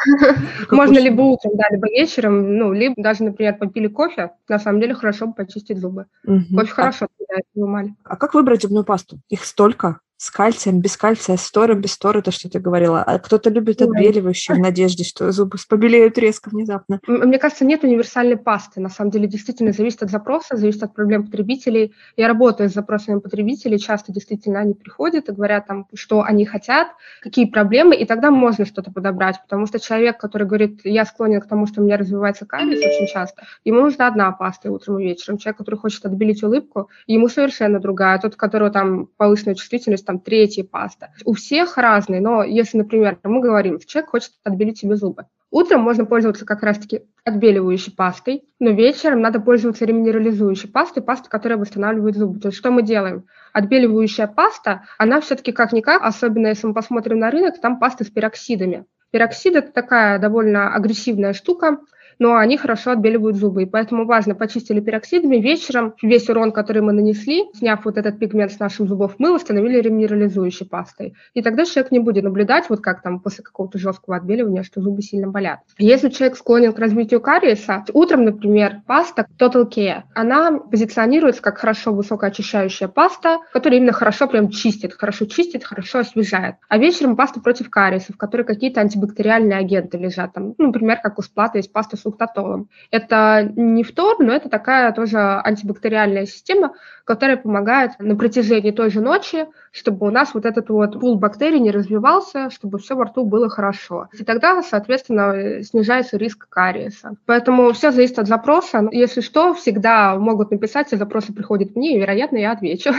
Можно 0.70 0.98
либо 0.98 1.22
утром, 1.22 1.52
да, 1.56 1.64
либо 1.70 1.88
вечером, 1.88 2.58
ну, 2.58 2.72
либо 2.72 2.94
даже, 2.96 3.24
например, 3.24 3.56
попили 3.56 3.86
кофе, 3.86 4.32
на 4.48 4.58
самом 4.58 4.80
деле 4.80 4.94
хорошо 4.94 5.26
бы 5.26 5.34
почистить 5.34 5.78
зубы. 5.78 6.06
Кофе 6.24 6.73
хорошо 6.74 7.06
отъедает 7.06 7.46
эмаль. 7.54 7.94
А 8.04 8.16
как 8.16 8.34
выбрать 8.34 8.62
зубную 8.62 8.84
пасту? 8.84 9.20
Их 9.28 9.44
столько 9.44 10.00
с 10.24 10.30
кальцием, 10.30 10.80
без 10.80 10.96
кальция, 10.96 11.36
с 11.36 11.50
тором, 11.50 11.82
без 11.82 11.98
тора, 11.98 12.22
то, 12.22 12.30
что 12.30 12.48
ты 12.48 12.58
говорила. 12.58 13.02
А 13.02 13.18
кто-то 13.18 13.50
любит 13.50 13.82
отбеливающий 13.82 14.54
в 14.54 14.58
надежде, 14.58 15.04
что 15.04 15.30
зубы 15.32 15.58
побелеют 15.68 16.16
резко 16.16 16.48
внезапно. 16.48 16.98
Мне 17.06 17.38
кажется, 17.38 17.66
нет 17.66 17.84
универсальной 17.84 18.38
пасты. 18.38 18.80
На 18.80 18.88
самом 18.88 19.10
деле, 19.10 19.28
действительно, 19.28 19.72
зависит 19.72 20.02
от 20.02 20.10
запроса, 20.10 20.56
зависит 20.56 20.82
от 20.82 20.94
проблем 20.94 21.26
потребителей. 21.26 21.92
Я 22.16 22.28
работаю 22.28 22.70
с 22.70 22.72
запросами 22.72 23.20
потребителей, 23.20 23.78
часто 23.78 24.12
действительно 24.12 24.60
они 24.60 24.72
приходят 24.72 25.28
и 25.28 25.32
говорят 25.32 25.66
там, 25.66 25.86
что 25.92 26.22
они 26.22 26.46
хотят, 26.46 26.88
какие 27.20 27.44
проблемы, 27.44 27.94
и 27.94 28.06
тогда 28.06 28.30
можно 28.30 28.64
что-то 28.64 28.90
подобрать, 28.90 29.42
потому 29.42 29.66
что 29.66 29.78
человек, 29.78 30.18
который 30.18 30.46
говорит, 30.46 30.80
я 30.84 31.04
склонен 31.04 31.42
к 31.42 31.46
тому, 31.46 31.66
что 31.66 31.82
у 31.82 31.84
меня 31.84 31.98
развивается 31.98 32.46
кариес 32.46 32.78
очень 32.78 33.12
часто, 33.12 33.44
ему 33.64 33.82
нужна 33.82 34.06
одна 34.06 34.32
паста 34.32 34.70
утром 34.70 34.98
и 35.00 35.04
вечером. 35.04 35.36
Человек, 35.36 35.58
который 35.58 35.76
хочет 35.76 36.04
отбелить 36.06 36.42
улыбку, 36.42 36.88
ему 37.06 37.28
совершенно 37.28 37.78
другая. 37.78 38.18
Тот, 38.18 38.34
у 38.34 38.36
которого 38.36 38.70
там 38.70 39.08
повышенная 39.18 39.54
чувствительность, 39.54 40.06
там 40.06 40.13
третья 40.20 40.64
паста. 40.64 41.10
У 41.24 41.32
всех 41.34 41.76
разные, 41.76 42.20
но 42.20 42.42
если, 42.42 42.78
например, 42.78 43.18
мы 43.22 43.40
говорим, 43.40 43.78
человек 43.80 44.10
хочет 44.10 44.32
отбелить 44.44 44.78
себе 44.78 44.96
зубы, 44.96 45.26
Утром 45.54 45.82
можно 45.82 46.04
пользоваться 46.04 46.44
как 46.44 46.64
раз-таки 46.64 47.02
отбеливающей 47.24 47.92
пастой, 47.92 48.42
но 48.58 48.70
вечером 48.70 49.20
надо 49.20 49.38
пользоваться 49.38 49.84
реминерализующей 49.84 50.68
пастой, 50.68 51.00
пастой, 51.00 51.30
которая 51.30 51.58
восстанавливает 51.60 52.16
зубы. 52.16 52.40
То 52.40 52.48
есть 52.48 52.58
что 52.58 52.72
мы 52.72 52.82
делаем? 52.82 53.26
Отбеливающая 53.52 54.26
паста, 54.26 54.82
она 54.98 55.20
все-таки 55.20 55.52
как-никак, 55.52 56.02
особенно 56.02 56.48
если 56.48 56.66
мы 56.66 56.74
посмотрим 56.74 57.20
на 57.20 57.30
рынок, 57.30 57.60
там 57.60 57.78
паста 57.78 58.02
с 58.02 58.10
пероксидами. 58.10 58.84
Пероксид– 59.12 59.54
это 59.54 59.70
такая 59.70 60.18
довольно 60.18 60.74
агрессивная 60.74 61.34
штука, 61.34 61.78
но 62.18 62.36
они 62.36 62.56
хорошо 62.56 62.92
отбеливают 62.92 63.36
зубы. 63.36 63.62
И 63.62 63.66
поэтому 63.66 64.06
важно, 64.06 64.34
почистили 64.34 64.80
пероксидами, 64.80 65.36
вечером 65.36 65.94
весь 66.02 66.28
урон, 66.28 66.52
который 66.52 66.82
мы 66.82 66.92
нанесли, 66.92 67.44
сняв 67.54 67.84
вот 67.84 67.96
этот 67.96 68.18
пигмент 68.18 68.52
с 68.52 68.58
наших 68.58 68.88
зубов, 68.88 69.14
мы 69.18 69.32
восстановили 69.32 69.80
реминерализующей 69.80 70.66
пастой. 70.66 71.14
И 71.34 71.42
тогда 71.42 71.64
человек 71.64 71.92
не 71.92 71.98
будет 71.98 72.24
наблюдать, 72.24 72.68
вот 72.68 72.80
как 72.80 73.02
там 73.02 73.20
после 73.20 73.44
какого-то 73.44 73.78
жесткого 73.78 74.16
отбеливания, 74.16 74.62
что 74.62 74.80
зубы 74.80 75.02
сильно 75.02 75.28
болят. 75.28 75.60
Если 75.78 76.08
человек 76.08 76.36
склонен 76.36 76.72
к 76.72 76.78
развитию 76.78 77.20
кариеса, 77.20 77.84
утром, 77.92 78.24
например, 78.24 78.82
паста 78.86 79.26
Total 79.38 79.68
Care, 79.68 80.02
она 80.14 80.58
позиционируется 80.58 81.42
как 81.42 81.58
хорошо 81.58 81.92
высокоочищающая 81.92 82.88
паста, 82.88 83.38
которая 83.52 83.78
именно 83.78 83.92
хорошо 83.92 84.26
прям 84.28 84.50
чистит, 84.50 84.94
хорошо 84.94 85.26
чистит, 85.26 85.64
хорошо 85.64 86.00
освежает. 86.00 86.56
А 86.68 86.78
вечером 86.78 87.16
паста 87.16 87.40
против 87.40 87.70
кариеса, 87.70 88.12
в 88.12 88.16
которой 88.16 88.42
какие-то 88.42 88.80
антибактериальные 88.80 89.58
агенты 89.58 89.98
лежат. 89.98 90.32
Там, 90.34 90.54
ну, 90.58 90.66
например, 90.66 90.98
как 91.02 91.18
у 91.18 91.22
сплата 91.22 91.58
есть 91.58 91.72
паста 91.72 91.96
фруктатолом. 92.04 92.68
Это 92.90 93.50
не 93.56 93.82
фтор, 93.82 94.16
но 94.20 94.32
это 94.32 94.48
такая 94.48 94.92
тоже 94.92 95.18
антибактериальная 95.18 96.26
система, 96.26 96.74
которая 97.04 97.36
помогает 97.36 97.92
на 97.98 98.16
протяжении 98.16 98.70
той 98.70 98.90
же 98.90 99.00
ночи, 99.00 99.46
чтобы 99.72 100.06
у 100.06 100.10
нас 100.10 100.32
вот 100.34 100.46
этот 100.46 100.68
вот 100.68 101.00
пул 101.00 101.18
бактерий 101.18 101.58
не 101.58 101.70
развивался, 101.70 102.50
чтобы 102.50 102.78
все 102.78 102.94
во 102.94 103.04
рту 103.04 103.24
было 103.24 103.48
хорошо. 103.48 104.08
И 104.18 104.24
тогда, 104.24 104.62
соответственно, 104.62 105.62
снижается 105.62 106.16
риск 106.16 106.48
кариеса. 106.48 107.16
Поэтому 107.26 107.72
все 107.72 107.90
зависит 107.90 108.18
от 108.18 108.28
запроса. 108.28 108.88
Если 108.92 109.20
что, 109.20 109.52
всегда 109.54 110.16
могут 110.16 110.50
написать, 110.50 110.92
и 110.92 110.96
запросы 110.96 111.32
приходят 111.32 111.74
мне, 111.74 111.96
и, 111.96 111.98
вероятно, 111.98 112.36
я 112.36 112.52
отвечу. 112.52 112.92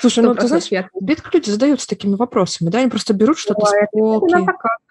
Слушай, 0.00 0.24
ну 0.24 0.34
ты 0.34 0.46
знаешь, 0.46 0.70
редко 0.70 1.30
люди 1.32 1.50
задаются 1.50 1.88
такими 1.88 2.14
вопросами, 2.14 2.70
да, 2.70 2.78
они 2.78 2.88
просто 2.88 3.14
берут 3.14 3.38
что-то 3.38 3.66
с 3.66 3.72
полки. 3.92 4.34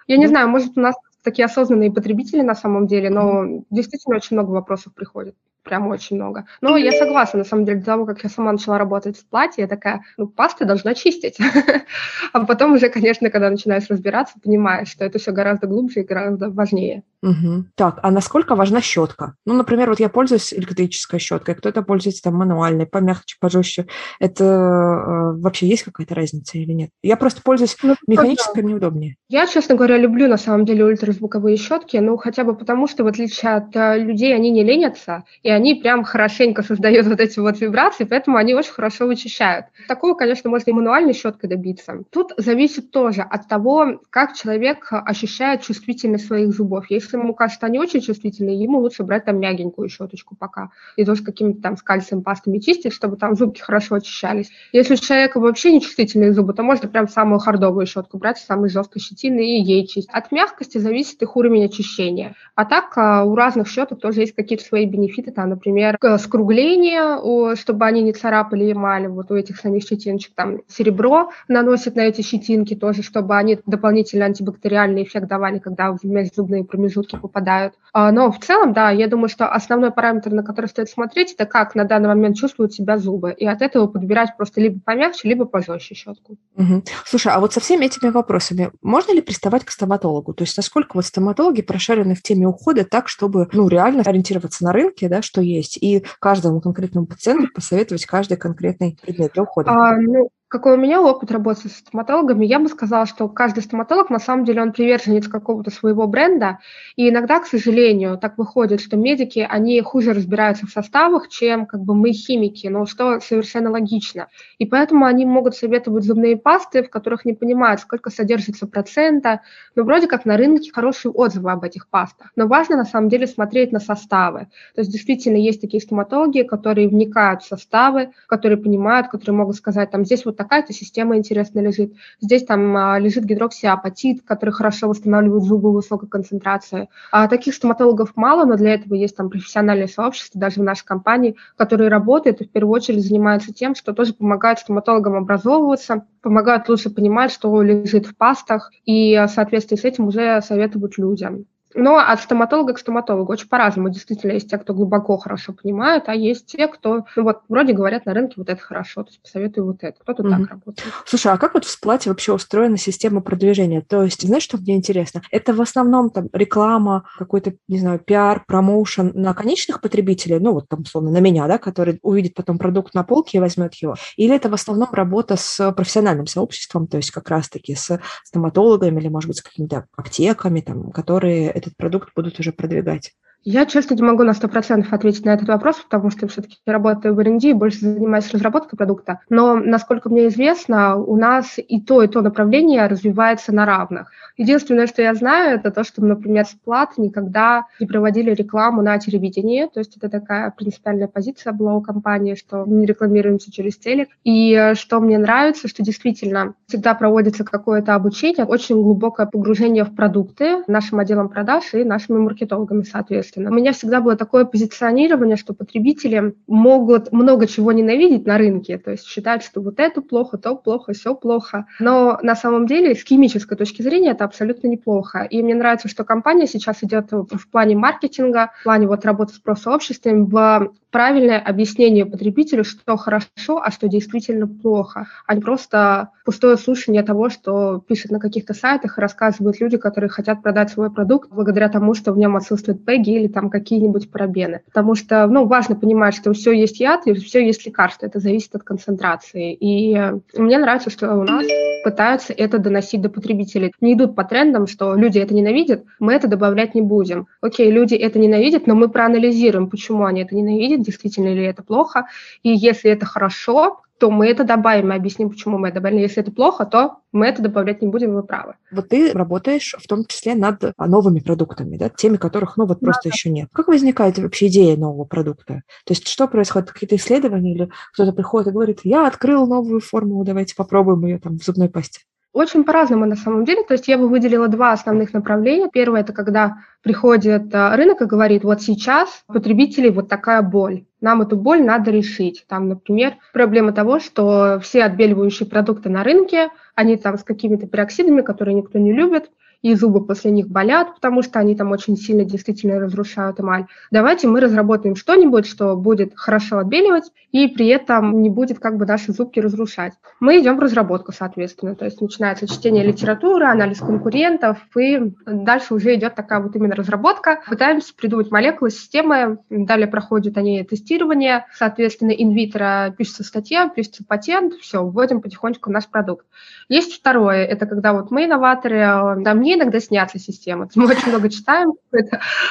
Я 0.07 0.17
не 0.17 0.27
знаю, 0.27 0.49
может, 0.49 0.77
у 0.77 0.81
нас 0.81 0.95
такие 1.23 1.45
осознанные 1.45 1.91
потребители 1.91 2.41
на 2.41 2.55
самом 2.55 2.87
деле, 2.87 3.09
но 3.09 3.63
действительно 3.69 4.17
очень 4.17 4.35
много 4.35 4.51
вопросов 4.51 4.93
приходит 4.93 5.35
прям 5.63 5.87
очень 5.87 6.17
много. 6.17 6.45
Но 6.61 6.77
я 6.77 6.91
согласна, 6.91 7.39
на 7.39 7.45
самом 7.45 7.65
деле, 7.65 7.79
до 7.79 7.85
того, 7.85 8.05
как 8.05 8.23
я 8.23 8.29
сама 8.29 8.51
начала 8.51 8.77
работать 8.77 9.17
в 9.17 9.25
платье, 9.25 9.63
я 9.63 9.67
такая, 9.67 10.03
ну, 10.17 10.27
пасты 10.27 10.65
должна 10.65 10.93
чистить. 10.93 11.37
а 12.33 12.45
потом 12.45 12.73
уже, 12.73 12.89
конечно, 12.89 13.29
когда 13.29 13.49
начинаешь 13.49 13.87
разбираться, 13.89 14.35
понимаешь, 14.43 14.89
что 14.89 15.05
это 15.05 15.19
все 15.19 15.31
гораздо 15.31 15.67
глубже 15.67 16.01
и 16.01 16.03
гораздо 16.03 16.49
важнее. 16.49 17.03
Угу. 17.23 17.65
Так, 17.75 17.99
а 18.03 18.11
насколько 18.11 18.55
важна 18.55 18.81
щетка? 18.81 19.35
Ну, 19.45 19.53
например, 19.53 19.89
вот 19.89 19.99
я 20.01 20.09
пользуюсь 20.09 20.53
электрической 20.53 21.19
щеткой, 21.19 21.55
кто-то 21.55 21.81
пользуется 21.81 22.23
там 22.23 22.35
мануальной, 22.35 22.85
помягче, 22.85 23.37
пожестче. 23.39 23.87
Это 24.19 24.43
э, 24.43 25.41
вообще 25.41 25.67
есть 25.67 25.83
какая-то 25.83 26.15
разница 26.15 26.57
или 26.57 26.73
нет? 26.73 26.89
Я 27.01 27.15
просто 27.15 27.41
пользуюсь 27.41 27.77
ну, 27.81 27.95
механической, 28.07 28.61
да. 28.61 28.67
мне 28.67 28.75
удобнее. 28.75 29.15
Я, 29.29 29.47
честно 29.47 29.75
говоря, 29.75 29.97
люблю 29.97 30.27
на 30.27 30.37
самом 30.37 30.65
деле 30.65 30.83
ультразвуковые 30.83 31.55
щетки, 31.55 31.95
ну, 31.95 32.17
хотя 32.17 32.43
бы 32.43 32.55
потому, 32.55 32.87
что 32.87 33.05
в 33.05 33.07
отличие 33.07 33.53
от 33.53 33.73
э, 33.73 33.99
людей, 33.99 34.35
они 34.35 34.51
не 34.51 34.63
ленятся, 34.63 35.23
и 35.43 35.49
они 35.53 35.75
прям 35.75 36.03
хорошенько 36.03 36.63
создают 36.63 37.07
вот 37.07 37.19
эти 37.19 37.39
вот 37.39 37.59
вибрации, 37.59 38.03
поэтому 38.03 38.37
они 38.37 38.53
очень 38.53 38.71
хорошо 38.71 39.07
вычищают. 39.07 39.67
Такого, 39.87 40.15
конечно, 40.15 40.49
можно 40.49 40.71
и 40.71 40.73
мануальной 40.73 41.13
щеткой 41.13 41.49
добиться. 41.49 42.03
Тут 42.11 42.33
зависит 42.37 42.91
тоже 42.91 43.21
от 43.21 43.47
того, 43.47 44.01
как 44.09 44.33
человек 44.33 44.87
ощущает 44.91 45.61
чувствительность 45.61 46.27
своих 46.27 46.53
зубов. 46.53 46.85
Если 46.89 47.17
ему 47.17 47.33
кажется, 47.33 47.65
они 47.65 47.79
очень 47.79 48.01
чувствительные, 48.01 48.61
ему 48.61 48.79
лучше 48.79 49.03
брать 49.03 49.25
там 49.25 49.39
мягенькую 49.39 49.89
щеточку 49.89 50.35
пока. 50.35 50.69
И 50.95 51.05
тоже 51.05 51.23
какими-то 51.23 51.61
там 51.61 51.77
с 51.77 51.81
кальцием 51.81 52.23
пастами 52.23 52.59
чистить, 52.59 52.93
чтобы 52.93 53.17
там 53.17 53.35
зубки 53.35 53.61
хорошо 53.61 53.95
очищались. 53.95 54.51
Если 54.71 54.93
у 54.93 54.97
человека 54.97 55.39
вообще 55.39 55.71
не 55.71 55.81
чувствительные 55.81 56.33
зубы, 56.33 56.53
то 56.53 56.63
можно 56.63 56.87
прям 56.87 57.07
самую 57.07 57.39
хардовую 57.39 57.85
щетку 57.85 58.17
брать, 58.17 58.37
самые 58.37 58.69
жесткой 58.69 59.01
щетины 59.01 59.57
и 59.57 59.61
ей 59.61 59.87
чистить. 59.87 60.09
От 60.11 60.31
мягкости 60.31 60.77
зависит 60.77 61.21
их 61.21 61.35
уровень 61.35 61.65
очищения. 61.65 62.35
А 62.55 62.65
так 62.65 62.97
а, 62.97 63.23
у 63.23 63.35
разных 63.35 63.67
щеток 63.67 63.99
тоже 63.99 64.21
есть 64.21 64.35
какие-то 64.35 64.63
свои 64.63 64.85
бенефиты, 64.85 65.31
там, 65.31 65.42
например, 65.45 65.97
скругление, 66.17 67.55
чтобы 67.55 67.85
они 67.85 68.01
не 68.01 68.13
царапали 68.13 68.71
эмаль, 68.71 69.07
вот 69.07 69.31
у 69.31 69.35
этих 69.35 69.57
самих 69.57 69.83
щетиночек, 69.83 70.33
там 70.35 70.59
серебро 70.67 71.31
наносят 71.47 71.95
на 71.95 72.01
эти 72.01 72.21
щетинки 72.21 72.75
тоже, 72.75 73.03
чтобы 73.03 73.35
они 73.35 73.59
дополнительный 73.65 74.25
антибактериальный 74.25 75.03
эффект 75.03 75.27
давали, 75.27 75.59
когда 75.59 75.91
в 75.91 76.03
межзубные 76.03 76.63
промежутки 76.63 77.17
попадают. 77.17 77.73
А, 77.93 78.11
но 78.11 78.31
в 78.31 78.39
целом, 78.39 78.73
да, 78.73 78.89
я 78.89 79.07
думаю, 79.07 79.29
что 79.29 79.47
основной 79.47 79.91
параметр, 79.91 80.31
на 80.31 80.43
который 80.43 80.67
стоит 80.67 80.89
смотреть, 80.89 81.33
это 81.33 81.45
как 81.45 81.75
на 81.75 81.85
данный 81.85 82.07
момент 82.07 82.37
чувствуют 82.37 82.73
себя 82.73 82.97
зубы, 82.97 83.33
и 83.37 83.45
от 83.45 83.61
этого 83.61 83.87
подбирать 83.87 84.35
просто 84.37 84.61
либо 84.61 84.79
помягче, 84.79 85.27
либо 85.27 85.45
пожестче 85.45 85.95
щетку. 85.95 86.37
Угу. 86.55 86.83
Слушай, 87.05 87.33
а 87.33 87.39
вот 87.39 87.53
со 87.53 87.59
всеми 87.59 87.85
этими 87.85 88.09
вопросами 88.09 88.71
можно 88.81 89.13
ли 89.13 89.21
приставать 89.21 89.63
к 89.63 89.71
стоматологу? 89.71 90.33
То 90.33 90.43
есть 90.43 90.57
насколько 90.57 90.95
вот 90.95 91.05
стоматологи 91.05 91.61
прошарены 91.61 92.15
в 92.15 92.21
теме 92.21 92.47
ухода 92.47 92.83
так, 92.83 93.07
чтобы 93.07 93.47
ну, 93.53 93.67
реально 93.67 94.03
ориентироваться 94.03 94.63
на 94.63 94.73
рынке, 94.73 95.09
да, 95.09 95.21
что 95.33 95.41
есть, 95.41 95.77
и 95.81 96.05
каждому 96.19 96.61
конкретному 96.61 97.07
пациенту 97.07 97.47
посоветовать 97.53 98.05
каждый 98.05 98.37
конкретный 98.37 98.99
предмет 99.01 99.33
для 99.33 99.43
ухода? 99.43 99.71
А, 99.71 99.97
ну, 99.97 100.29
какой 100.53 100.75
у 100.75 100.77
меня 100.77 101.01
опыт 101.01 101.31
работы 101.31 101.67
с 101.67 101.77
стоматологами, 101.77 102.45
я 102.45 102.59
бы 102.59 102.69
сказала, 102.69 103.07
что 103.07 103.27
каждый 103.27 103.63
стоматолог, 103.63 104.11
на 104.11 104.19
самом 104.19 104.45
деле, 104.45 104.61
он 104.61 104.71
приверженец 104.71 105.27
какого-то 105.27 105.71
своего 105.71 106.05
бренда, 106.05 106.59
и 106.95 107.09
иногда, 107.09 107.39
к 107.39 107.47
сожалению, 107.47 108.19
так 108.19 108.37
выходит, 108.37 108.79
что 108.79 108.95
медики, 108.95 109.43
они 109.49 109.81
хуже 109.81 110.13
разбираются 110.13 110.67
в 110.67 110.69
составах, 110.69 111.27
чем 111.27 111.65
как 111.65 111.79
бы 111.79 111.95
мы 111.95 112.11
химики, 112.11 112.67
но 112.67 112.85
что 112.85 113.19
совершенно 113.19 113.71
логично. 113.71 114.27
И 114.59 114.67
поэтому 114.67 115.05
они 115.05 115.25
могут 115.25 115.55
советовать 115.55 116.03
зубные 116.03 116.37
пасты, 116.37 116.83
в 116.83 116.91
которых 116.91 117.25
не 117.25 117.33
понимают, 117.33 117.81
сколько 117.81 118.11
содержится 118.11 118.67
процента, 118.67 119.41
но 119.73 119.83
вроде 119.83 120.05
как 120.05 120.23
на 120.23 120.37
рынке 120.37 120.71
хорошие 120.71 121.11
отзывы 121.11 121.51
об 121.51 121.63
этих 121.63 121.87
пастах. 121.87 122.31
Но 122.35 122.45
важно, 122.45 122.77
на 122.77 122.85
самом 122.85 123.09
деле, 123.09 123.25
смотреть 123.25 123.71
на 123.71 123.79
составы. 123.79 124.49
То 124.75 124.81
есть 124.81 124.91
действительно 124.91 125.37
есть 125.37 125.61
такие 125.61 125.81
стоматологи, 125.81 126.43
которые 126.43 126.89
вникают 126.89 127.41
в 127.41 127.47
составы, 127.47 128.11
которые 128.27 128.59
понимают, 128.59 129.07
которые 129.07 129.35
могут 129.35 129.55
сказать, 129.55 129.89
там, 129.89 130.05
здесь 130.05 130.25
вот 130.25 130.42
такая-то 130.43 130.73
система 130.73 131.17
интересно 131.17 131.59
лежит. 131.59 131.93
Здесь 132.21 132.45
там 132.45 132.75
а, 132.75 132.99
лежит 132.99 133.25
гидроксиапатит, 133.25 134.21
который 134.23 134.51
хорошо 134.51 134.89
восстанавливает 134.89 135.43
зубы 135.43 135.71
высокой 135.71 136.09
концентрации. 136.09 136.89
А 137.11 137.27
таких 137.27 137.55
стоматологов 137.55 138.15
мало, 138.15 138.45
но 138.45 138.55
для 138.55 138.75
этого 138.75 138.93
есть 138.93 139.15
там 139.15 139.29
профессиональное 139.29 139.87
сообщество, 139.87 140.39
даже 140.39 140.59
в 140.59 140.63
нашей 140.63 140.85
компании, 140.85 141.35
которые 141.57 141.89
работают 141.89 142.41
и 142.41 142.45
в 142.45 142.51
первую 142.51 142.73
очередь 142.73 143.03
занимаются 143.03 143.53
тем, 143.53 143.75
что 143.75 143.93
тоже 143.93 144.13
помогают 144.13 144.59
стоматологам 144.59 145.15
образовываться, 145.15 146.05
помогают 146.21 146.69
лучше 146.69 146.89
понимать, 146.89 147.31
что 147.31 147.61
лежит 147.61 148.05
в 148.05 148.15
пастах, 148.15 148.71
и 148.85 149.15
в 149.15 149.27
соответствии 149.27 149.75
с 149.75 149.83
этим 149.83 150.07
уже 150.07 150.41
советуют 150.41 150.97
людям. 150.97 151.45
Но 151.75 151.97
от 151.97 152.19
стоматолога 152.21 152.73
к 152.73 152.79
стоматологу 152.79 153.31
очень 153.31 153.47
по-разному. 153.47 153.89
Действительно, 153.89 154.31
есть 154.31 154.49
те, 154.49 154.57
кто 154.57 154.73
глубоко 154.73 155.17
хорошо 155.17 155.53
понимают, 155.53 156.05
а 156.07 156.15
есть 156.15 156.45
те, 156.45 156.67
кто, 156.67 157.05
ну 157.15 157.23
вот, 157.23 157.41
вроде 157.49 157.73
говорят 157.73 158.05
на 158.05 158.13
рынке, 158.13 158.35
вот 158.37 158.49
это 158.49 158.61
хорошо, 158.61 159.03
то 159.03 159.09
есть 159.09 159.21
посоветую 159.21 159.67
вот 159.67 159.77
это. 159.81 159.99
Кто-то 159.99 160.23
mm-hmm. 160.23 160.39
так 160.39 160.49
работает. 160.49 160.93
Слушай, 161.05 161.33
а 161.33 161.37
как 161.37 161.53
вот 161.53 161.65
в 161.65 161.69
сплате 161.69 162.09
вообще 162.09 162.33
устроена 162.33 162.77
система 162.77 163.21
продвижения? 163.21 163.81
То 163.81 164.03
есть, 164.03 164.25
знаешь, 164.25 164.43
что 164.43 164.57
мне 164.57 164.75
интересно? 164.75 165.21
Это 165.31 165.53
в 165.53 165.61
основном 165.61 166.09
там 166.09 166.29
реклама, 166.33 167.05
какой-то, 167.17 167.53
не 167.67 167.79
знаю, 167.79 167.99
пиар, 167.99 168.43
промоушен 168.47 169.11
на 169.13 169.33
конечных 169.33 169.81
потребителей, 169.81 170.39
ну 170.39 170.53
вот 170.53 170.69
там, 170.69 170.81
условно, 170.81 171.11
на 171.11 171.19
меня, 171.19 171.47
да, 171.47 171.57
который 171.57 171.99
увидит 172.01 172.33
потом 172.33 172.57
продукт 172.57 172.93
на 172.93 173.03
полке 173.03 173.37
и 173.37 173.41
возьмет 173.41 173.73
его? 173.75 173.95
Или 174.17 174.35
это 174.35 174.49
в 174.49 174.53
основном 174.53 174.89
работа 174.91 175.35
с 175.37 175.71
профессиональным 175.71 176.27
сообществом, 176.27 176.87
то 176.87 176.97
есть 176.97 177.11
как 177.11 177.29
раз-таки 177.29 177.75
с 177.75 177.99
стоматологами 178.23 178.99
или, 178.99 179.07
может 179.07 179.27
быть, 179.27 179.37
с 179.37 179.41
какими-то 179.41 179.85
аптеками, 179.95 180.61
там, 180.61 180.91
которые 180.91 181.49
этот 181.63 181.77
продукт 181.77 182.11
будут 182.15 182.39
уже 182.39 182.51
продвигать? 182.51 183.13
Я, 183.45 183.65
честно, 183.65 183.95
не 183.95 184.01
могу 184.01 184.23
на 184.23 184.31
100% 184.31 184.85
ответить 184.89 185.25
на 185.25 185.31
этот 185.31 185.49
вопрос, 185.49 185.75
потому 185.77 186.09
что 186.09 186.27
все-таки 186.29 186.57
работаю 186.65 187.13
в 187.13 187.19
R&D 187.19 187.49
и 187.49 187.53
больше 187.53 187.79
занимаюсь 187.79 188.31
разработкой 188.31 188.77
продукта. 188.77 189.19
Но, 189.29 189.55
насколько 189.55 190.09
мне 190.09 190.27
известно, 190.27 190.95
у 190.95 191.17
нас 191.17 191.55
и 191.57 191.81
то, 191.81 192.01
и 192.01 192.07
то 192.07 192.21
направление 192.21 192.87
развивается 192.87 193.53
на 193.53 193.65
равных. 193.65 194.11
Единственное, 194.37 194.87
что 194.87 195.01
я 195.01 195.13
знаю, 195.13 195.59
это 195.59 195.71
то, 195.71 195.83
что, 195.83 196.03
например, 196.03 196.45
Сплат 196.45 196.97
никогда 196.97 197.65
не 197.79 197.85
проводили 197.85 198.31
рекламу 198.31 198.81
на 198.81 198.97
телевидении, 198.97 199.67
то 199.71 199.79
есть 199.79 199.97
это 199.97 200.09
такая 200.09 200.51
принципиальная 200.51 201.07
позиция 201.07 201.51
была 201.51 201.75
у 201.75 201.81
компании, 201.81 202.35
что 202.35 202.63
не 202.65 202.85
рекламируемся 202.85 203.51
через 203.51 203.77
телек. 203.77 204.07
И 204.23 204.71
что 204.75 205.01
мне 205.01 205.17
нравится, 205.17 205.67
что 205.67 205.83
действительно 205.83 206.55
всегда 206.67 206.93
проводится 206.93 207.43
какое-то 207.43 207.93
обучение, 207.93 208.45
очень 208.45 208.81
глубокое 208.81 209.25
погружение 209.25 209.83
в 209.83 209.93
продукты 209.93 210.63
нашим 210.67 210.99
отделом 210.99 211.27
продаж 211.27 211.73
и 211.73 211.83
нашими 211.83 212.17
маркетологами, 212.17 212.83
соответственно 212.83 213.32
естественно. 213.33 213.49
У 213.49 213.53
меня 213.53 213.73
всегда 213.73 214.01
было 214.01 214.15
такое 214.15 214.45
позиционирование, 214.45 215.37
что 215.37 215.53
потребители 215.53 216.35
могут 216.47 217.11
много 217.11 217.47
чего 217.47 217.71
ненавидеть 217.71 218.25
на 218.25 218.37
рынке, 218.37 218.77
то 218.77 218.91
есть 218.91 219.05
считать, 219.05 219.43
что 219.43 219.61
вот 219.61 219.79
это 219.79 220.01
плохо, 220.01 220.37
то 220.37 220.55
плохо, 220.55 220.93
все 220.93 221.15
плохо. 221.15 221.65
Но 221.79 222.19
на 222.21 222.35
самом 222.35 222.67
деле 222.67 222.95
с 222.95 223.03
химической 223.03 223.55
точки 223.55 223.81
зрения 223.81 224.11
это 224.11 224.25
абсолютно 224.25 224.67
неплохо. 224.67 225.23
И 225.23 225.41
мне 225.41 225.55
нравится, 225.55 225.87
что 225.87 226.03
компания 226.03 226.47
сейчас 226.47 226.83
идет 226.83 227.11
в 227.11 227.49
плане 227.49 227.75
маркетинга, 227.75 228.51
в 228.61 228.63
плане 228.63 228.87
вот 228.87 229.05
работы 229.05 229.33
с 229.33 229.39
про-сообществом, 229.39 230.25
в 230.25 230.73
правильное 230.93 231.39
объяснение 231.39 232.05
потребителю, 232.05 232.63
что 232.63 232.95
хорошо, 232.97 233.61
а 233.61 233.71
что 233.71 233.87
действительно 233.87 234.47
плохо, 234.47 235.07
а 235.25 235.33
не 235.33 235.41
просто 235.41 236.11
пустое 236.23 236.55
слушание 236.55 237.01
того, 237.01 237.29
что 237.29 237.79
пишут 237.79 238.11
на 238.11 238.19
каких-то 238.19 238.53
сайтах 238.53 238.97
и 238.97 239.01
рассказывают 239.01 239.59
люди, 239.59 239.77
которые 239.77 240.09
хотят 240.09 240.43
продать 240.43 240.69
свой 240.69 240.93
продукт 240.93 241.31
благодаря 241.31 241.67
тому, 241.67 241.95
что 241.95 242.13
в 242.13 242.17
нем 242.17 242.35
отсутствует 242.35 242.85
пеги 242.85 243.22
или 243.23 243.31
там 243.31 243.49
какие-нибудь 243.49 244.11
парабены. 244.11 244.61
Потому 244.65 244.95
что, 244.95 245.25
ну, 245.27 245.45
важно 245.45 245.75
понимать, 245.75 246.15
что 246.15 246.33
все 246.33 246.51
есть 246.51 246.79
яд 246.79 247.07
и 247.07 247.13
все 247.13 247.45
есть 247.45 247.65
лекарство. 247.65 248.05
Это 248.05 248.19
зависит 248.19 248.55
от 248.55 248.63
концентрации. 248.63 249.53
И 249.53 249.95
мне 250.33 250.57
нравится, 250.57 250.89
что 250.89 251.13
у 251.15 251.23
нас 251.23 251.45
пытаются 251.83 252.33
это 252.33 252.59
доносить 252.59 253.01
до 253.01 253.09
потребителей. 253.09 253.73
Не 253.81 253.93
идут 253.93 254.15
по 254.15 254.23
трендам, 254.23 254.67
что 254.67 254.95
люди 254.95 255.19
это 255.19 255.33
ненавидят, 255.33 255.83
мы 255.99 256.13
это 256.13 256.27
добавлять 256.27 256.75
не 256.75 256.81
будем. 256.81 257.27
Окей, 257.41 257.71
люди 257.71 257.95
это 257.95 258.19
ненавидят, 258.19 258.67
но 258.67 258.75
мы 258.75 258.89
проанализируем, 258.89 259.69
почему 259.69 260.05
они 260.05 260.21
это 260.21 260.35
ненавидят, 260.35 260.81
действительно 260.81 261.33
ли 261.33 261.43
это 261.43 261.63
плохо. 261.63 262.07
И 262.41 262.49
если 262.49 262.91
это 262.91 263.05
хорошо, 263.05 263.79
то 264.03 264.11
мы 264.11 264.27
это 264.27 264.43
добавим 264.43 264.91
и 264.91 264.95
объясним, 264.97 265.29
почему 265.29 265.57
мы 265.57 265.69
это 265.69 265.75
добавили. 265.75 266.01
Если 266.01 266.21
это 266.21 266.29
плохо, 266.29 266.65
то 266.65 266.97
мы 267.13 267.25
это 267.25 267.41
добавлять 267.41 267.81
не 267.81 267.87
будем, 267.87 268.13
вы 268.13 268.23
правы. 268.23 268.55
Вот 268.69 268.89
ты 268.89 269.13
работаешь 269.13 269.73
в 269.79 269.87
том 269.87 270.03
числе 270.03 270.35
над 270.35 270.73
новыми 270.77 271.21
продуктами, 271.21 271.77
да, 271.77 271.87
теми, 271.87 272.17
которых, 272.17 272.57
ну, 272.57 272.65
вот 272.65 272.79
да, 272.81 272.87
просто 272.87 273.03
да. 273.07 273.13
еще 273.13 273.29
нет. 273.29 273.47
Как 273.53 273.69
возникает 273.69 274.17
вообще 274.17 274.47
идея 274.47 274.75
нового 274.75 275.05
продукта? 275.05 275.63
То 275.85 275.93
есть 275.93 276.05
что 276.09 276.27
происходит? 276.27 276.73
Какие-то 276.73 276.97
исследования 276.97 277.55
или 277.55 277.69
кто-то 277.93 278.11
приходит 278.11 278.49
и 278.49 278.51
говорит, 278.51 278.79
я 278.83 279.07
открыл 279.07 279.47
новую 279.47 279.79
формулу, 279.79 280.25
давайте 280.25 280.53
попробуем 280.53 281.05
ее 281.05 281.17
там 281.19 281.39
в 281.39 281.43
зубной 281.45 281.69
пасте? 281.69 282.01
Очень 282.33 282.63
по-разному 282.63 283.05
на 283.05 283.15
самом 283.15 283.45
деле. 283.45 283.63
То 283.63 283.73
есть 283.73 283.87
я 283.87 283.97
бы 283.97 284.09
выделила 284.09 284.47
два 284.47 284.71
основных 284.71 285.13
направления. 285.13 285.69
Первое– 285.71 286.01
это 286.01 286.13
когда 286.13 286.57
приходит 286.81 287.53
э, 287.53 287.75
рынок 287.75 288.01
и 288.01 288.05
говорит, 288.05 288.43
вот 288.43 288.63
сейчас 288.63 289.23
потребителей 289.27 289.91
вот 289.91 290.09
такая 290.09 290.41
боль. 290.41 290.85
Нам 290.99 291.21
эту 291.21 291.37
боль 291.37 291.63
надо 291.63 291.91
решить. 291.91 292.45
Там, 292.47 292.69
например, 292.69 293.13
проблема 293.33 293.71
того, 293.71 293.99
что 293.99 294.59
все 294.63 294.83
отбеливающие 294.83 295.47
продукты 295.47 295.89
на 295.89 296.03
рынке, 296.03 296.49
они 296.73 296.97
там 296.97 297.19
с 297.19 297.23
какими-то 297.23 297.67
пероксидами, 297.67 298.21
которые 298.21 298.55
никто 298.55 298.79
не 298.79 298.93
любит, 298.93 299.29
и 299.63 299.73
зубы 299.75 300.05
после 300.05 300.29
них 300.29 300.49
болят, 300.49 300.93
потому 300.93 301.23
что 301.23 301.39
они 301.39 301.55
там 301.55 301.71
очень 301.71 301.95
сильно 301.95 302.25
действительно 302.25 302.79
разрушают 302.79 303.39
эмаль. 303.39 303.65
Давайте 303.89 304.27
мы 304.27 304.41
разработаем 304.41 304.95
что-нибудь, 304.95 305.47
что 305.47 305.75
будет 305.75 306.11
хорошо 306.15 306.59
отбеливать 306.59 307.11
и 307.31 307.47
при 307.47 307.67
этом 307.67 308.21
не 308.21 308.29
будет 308.29 308.59
как 308.59 308.77
бы 308.77 308.85
наши 308.85 309.13
зубки 309.13 309.39
разрушать. 309.39 309.93
Мы 310.19 310.39
идем 310.39 310.57
в 310.57 310.59
разработку, 310.59 311.13
соответственно, 311.13 311.75
то 311.75 311.85
есть 311.85 312.01
начинается 312.01 312.47
чтение 312.47 312.83
литературы, 312.83 313.45
анализ 313.45 313.79
конкурентов, 313.79 314.57
и 314.77 315.13
дальше 315.25 315.73
уже 315.73 315.95
идет 315.95 316.13
такая 316.13 316.41
вот 316.41 316.55
именно 316.55 316.75
разработка. 316.75 317.41
Пытаемся 317.47 317.95
придумать 317.95 318.31
молекулы, 318.31 318.69
системы, 318.69 319.39
далее 319.49 319.87
проходят 319.87 320.37
они 320.37 320.63
тестирование, 320.63 321.45
соответственно, 321.53 322.11
инвитро 322.11 322.93
пишется 322.97 323.23
статья, 323.23 323.69
пишется 323.69 324.03
патент, 324.05 324.55
все, 324.55 324.83
вводим 324.83 325.21
потихонечку 325.21 325.71
наш 325.71 325.87
продукт. 325.87 326.25
Есть 326.67 326.93
второе, 326.93 327.45
это 327.45 327.65
когда 327.65 327.93
вот 327.93 328.11
мы 328.11 328.25
инноваторы, 328.25 329.21
да, 329.23 329.33
мне 329.33 329.52
иногда 329.55 329.79
снятся 329.79 330.19
системы. 330.19 330.69
Мы 330.75 330.85
очень 330.87 331.09
много 331.09 331.29
читаем 331.29 331.73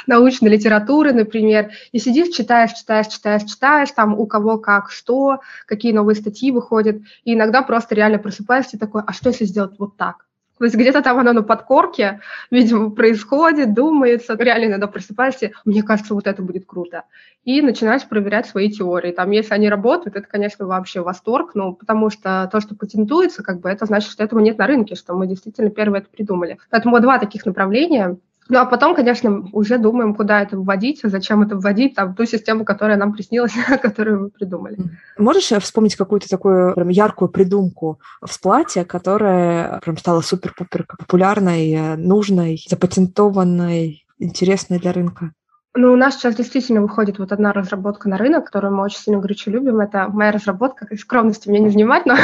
научной 0.06 0.48
литературы, 0.50 1.12
например, 1.12 1.70
и 1.92 1.98
сидишь, 1.98 2.34
читаешь, 2.34 2.72
читаешь, 2.72 3.08
читаешь, 3.08 3.44
читаешь, 3.44 3.90
там 3.92 4.18
у 4.18 4.26
кого 4.26 4.58
как, 4.58 4.90
что, 4.90 5.40
какие 5.66 5.92
новые 5.92 6.16
статьи 6.16 6.50
выходят, 6.50 6.96
и 7.24 7.34
иногда 7.34 7.62
просто 7.62 7.94
реально 7.94 8.18
просыпаешься 8.18 8.76
и 8.76 8.80
такой, 8.80 9.02
а 9.06 9.12
что 9.12 9.30
если 9.30 9.44
сделать 9.44 9.78
вот 9.78 9.96
так? 9.96 10.26
То 10.62 10.66
есть 10.66 10.76
где-то 10.76 11.02
там 11.02 11.18
оно 11.18 11.32
на 11.32 11.42
подкорке, 11.42 12.20
видимо, 12.52 12.90
происходит, 12.92 13.74
думается. 13.74 14.36
Реально 14.36 14.66
иногда 14.66 14.86
просыпаешься, 14.86 15.50
мне 15.64 15.82
кажется, 15.82 16.14
вот 16.14 16.28
это 16.28 16.40
будет 16.40 16.66
круто. 16.66 17.02
И 17.42 17.60
начинаешь 17.60 18.06
проверять 18.06 18.46
свои 18.46 18.70
теории. 18.70 19.10
Там, 19.10 19.32
если 19.32 19.54
они 19.54 19.68
работают, 19.68 20.14
это, 20.14 20.28
конечно, 20.28 20.64
вообще 20.66 21.00
восторг, 21.00 21.56
ну, 21.56 21.72
потому 21.74 22.10
что 22.10 22.48
то, 22.52 22.60
что 22.60 22.76
патентуется, 22.76 23.42
как 23.42 23.58
бы, 23.58 23.70
это 23.70 23.86
значит, 23.86 24.12
что 24.12 24.22
этого 24.22 24.38
нет 24.38 24.56
на 24.56 24.68
рынке, 24.68 24.94
что 24.94 25.14
мы 25.14 25.26
действительно 25.26 25.68
первые 25.68 26.02
это 26.02 26.10
придумали. 26.10 26.58
Поэтому 26.70 27.00
два 27.00 27.18
таких 27.18 27.44
направления– 27.44 28.16
ну, 28.48 28.58
а 28.58 28.66
потом, 28.66 28.94
конечно, 28.94 29.48
уже 29.52 29.78
думаем, 29.78 30.14
куда 30.14 30.42
это 30.42 30.58
вводить, 30.58 31.00
зачем 31.02 31.42
это 31.42 31.56
вводить, 31.56 31.94
там, 31.94 32.14
ту 32.14 32.26
систему, 32.26 32.64
которая 32.64 32.96
нам 32.96 33.12
приснилась, 33.12 33.52
которую 33.82 34.20
мы 34.20 34.30
придумали. 34.30 34.76
Можешь 35.16 35.52
вспомнить 35.62 35.96
какую-то 35.96 36.28
такую 36.28 36.74
прям 36.74 36.88
яркую 36.88 37.28
придумку 37.28 38.00
в 38.20 38.32
сплате, 38.32 38.84
которая 38.84 39.80
прям 39.80 39.96
стала 39.96 40.20
супер-пупер 40.20 40.86
популярной, 40.86 41.96
нужной, 41.96 42.62
запатентованной, 42.68 44.04
интересной 44.18 44.78
для 44.78 44.92
рынка? 44.92 45.32
Ну, 45.74 45.92
у 45.92 45.96
нас 45.96 46.16
сейчас 46.16 46.34
действительно 46.34 46.82
выходит 46.82 47.18
вот 47.18 47.32
одна 47.32 47.52
разработка 47.52 48.08
на 48.08 48.18
рынок, 48.18 48.44
которую 48.44 48.74
мы 48.74 48.84
очень 48.84 48.98
сильно 48.98 49.20
горячо 49.20 49.50
любим. 49.50 49.80
Это 49.80 50.08
моя 50.08 50.30
разработка. 50.30 50.86
Скромности 50.98 51.48
мне 51.48 51.60
не 51.60 51.70
занимать, 51.70 52.04
но... 52.04 52.16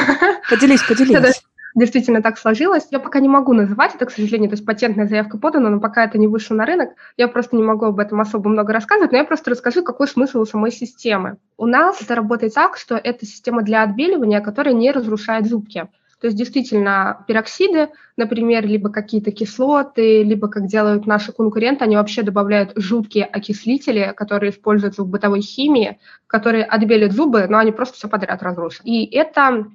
Поделись, 0.50 0.82
поделись. 0.88 1.42
Действительно 1.78 2.22
так 2.22 2.38
сложилось. 2.38 2.88
Я 2.90 2.98
пока 2.98 3.20
не 3.20 3.28
могу 3.28 3.52
называть 3.52 3.94
это, 3.94 4.06
к 4.06 4.10
сожалению, 4.10 4.50
то 4.50 4.54
есть 4.54 4.66
патентная 4.66 5.06
заявка 5.06 5.38
подана, 5.38 5.70
но 5.70 5.80
пока 5.80 6.04
это 6.04 6.18
не 6.18 6.26
вышло 6.26 6.54
на 6.54 6.66
рынок, 6.66 6.90
я 7.16 7.28
просто 7.28 7.56
не 7.56 7.62
могу 7.62 7.86
об 7.86 7.98
этом 8.00 8.20
особо 8.20 8.48
много 8.48 8.72
рассказывать, 8.72 9.12
но 9.12 9.18
я 9.18 9.24
просто 9.24 9.50
расскажу, 9.50 9.82
какой 9.82 10.08
смысл 10.08 10.40
у 10.40 10.46
самой 10.46 10.72
системы. 10.72 11.36
У 11.56 11.66
нас 11.66 12.00
это 12.00 12.14
работает 12.14 12.54
так, 12.54 12.76
что 12.76 12.96
это 12.96 13.24
система 13.26 13.62
для 13.62 13.82
отбеливания, 13.82 14.40
которая 14.40 14.74
не 14.74 14.90
разрушает 14.90 15.46
зубки. 15.46 15.88
То 16.20 16.26
есть 16.26 16.36
действительно 16.36 17.24
пероксиды, 17.28 17.90
например, 18.16 18.66
либо 18.66 18.90
какие-то 18.90 19.30
кислоты, 19.30 20.24
либо, 20.24 20.48
как 20.48 20.66
делают 20.66 21.06
наши 21.06 21.32
конкуренты, 21.32 21.84
они 21.84 21.96
вообще 21.96 22.22
добавляют 22.22 22.72
жуткие 22.74 23.24
окислители, 23.24 24.12
которые 24.16 24.50
используются 24.50 25.04
в 25.04 25.08
бытовой 25.08 25.42
химии, 25.42 26.00
которые 26.26 26.64
отбелят 26.64 27.12
зубы, 27.12 27.46
но 27.48 27.58
они 27.58 27.70
просто 27.70 27.94
все 27.94 28.08
подряд 28.08 28.42
разрушат. 28.42 28.80
И 28.84 29.06
это 29.06 29.66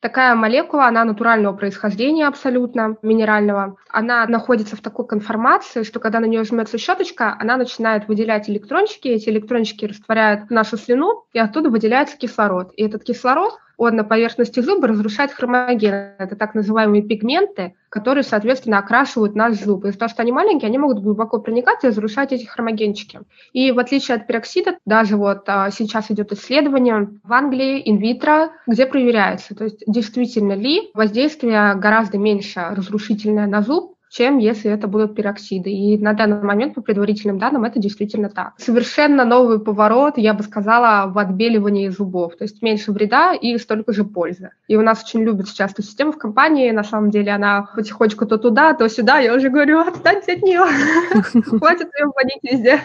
Такая 0.00 0.36
молекула, 0.36 0.86
она 0.86 1.04
натурального 1.04 1.56
происхождения 1.56 2.28
абсолютно, 2.28 2.96
минерального. 3.02 3.76
Она 3.88 4.26
находится 4.26 4.76
в 4.76 4.80
такой 4.80 5.08
конформации, 5.08 5.82
что 5.82 5.98
когда 5.98 6.20
на 6.20 6.26
нее 6.26 6.44
жмется 6.44 6.78
щеточка, 6.78 7.36
она 7.36 7.56
начинает 7.56 8.06
выделять 8.06 8.48
электрончики, 8.48 9.08
эти 9.08 9.28
электрончики 9.28 9.86
растворяют 9.86 10.50
нашу 10.50 10.76
слюну, 10.76 11.24
и 11.32 11.40
оттуда 11.40 11.68
выделяется 11.68 12.16
кислород. 12.16 12.72
И 12.76 12.84
этот 12.84 13.02
кислород 13.02 13.54
он 13.76 13.96
на 13.96 14.04
поверхности 14.04 14.60
зуба 14.60 14.86
разрушает 14.86 15.32
хромогены. 15.32 16.14
Это 16.18 16.36
так 16.36 16.54
называемые 16.54 17.02
пигменты, 17.02 17.74
которые, 17.88 18.24
соответственно, 18.24 18.78
окрашивают 18.78 19.34
наш 19.34 19.58
зуб. 19.58 19.84
Из-за 19.84 19.98
того, 19.98 20.08
что 20.08 20.22
они 20.22 20.32
маленькие, 20.32 20.68
они 20.68 20.78
могут 20.78 21.02
глубоко 21.02 21.40
проникать 21.40 21.84
и 21.84 21.88
разрушать 21.88 22.32
эти 22.32 22.44
хромогенчики. 22.44 23.20
И 23.52 23.72
в 23.72 23.78
отличие 23.78 24.16
от 24.16 24.26
пероксида, 24.26 24.78
даже 24.84 25.16
вот 25.16 25.44
а, 25.46 25.70
сейчас 25.70 26.10
идет 26.10 26.32
исследование 26.32 27.08
в 27.22 27.32
Англии 27.32 27.82
инвитро, 27.84 28.50
где 28.66 28.86
проверяется, 28.86 29.54
то 29.54 29.64
есть 29.64 29.82
действительно 29.86 30.52
ли 30.52 30.90
воздействие 30.94 31.74
гораздо 31.74 32.18
меньше 32.18 32.60
разрушительное 32.70 33.46
на 33.46 33.62
зуб, 33.62 33.97
чем 34.10 34.38
если 34.38 34.70
это 34.70 34.88
будут 34.88 35.14
пероксиды. 35.14 35.70
И 35.70 35.98
на 35.98 36.12
данный 36.14 36.42
момент, 36.42 36.74
по 36.74 36.82
предварительным 36.82 37.38
данным, 37.38 37.64
это 37.64 37.78
действительно 37.78 38.30
так. 38.30 38.54
Совершенно 38.58 39.24
новый 39.24 39.60
поворот, 39.60 40.18
я 40.18 40.34
бы 40.34 40.42
сказала, 40.42 41.10
в 41.10 41.18
отбеливании 41.18 41.88
зубов. 41.88 42.36
То 42.36 42.44
есть 42.44 42.62
меньше 42.62 42.92
вреда 42.92 43.34
и 43.34 43.56
столько 43.58 43.92
же 43.92 44.04
пользы. 44.04 44.50
И 44.66 44.76
у 44.76 44.82
нас 44.82 45.02
очень 45.02 45.22
любят 45.22 45.48
сейчас 45.48 45.72
эту 45.72 45.82
систему 45.82 46.12
в 46.12 46.18
компании. 46.18 46.70
На 46.70 46.84
самом 46.84 47.10
деле 47.10 47.32
она 47.32 47.68
потихонечку 47.74 48.26
то 48.26 48.38
туда, 48.38 48.74
то 48.74 48.88
сюда. 48.88 49.18
Я 49.18 49.34
уже 49.34 49.50
говорю, 49.50 49.80
отстаньте 49.80 50.34
от 50.34 50.42
нее. 50.42 50.60
Хватит 51.42 51.88
ее 51.98 52.06
вводить 52.06 52.42
везде. 52.42 52.80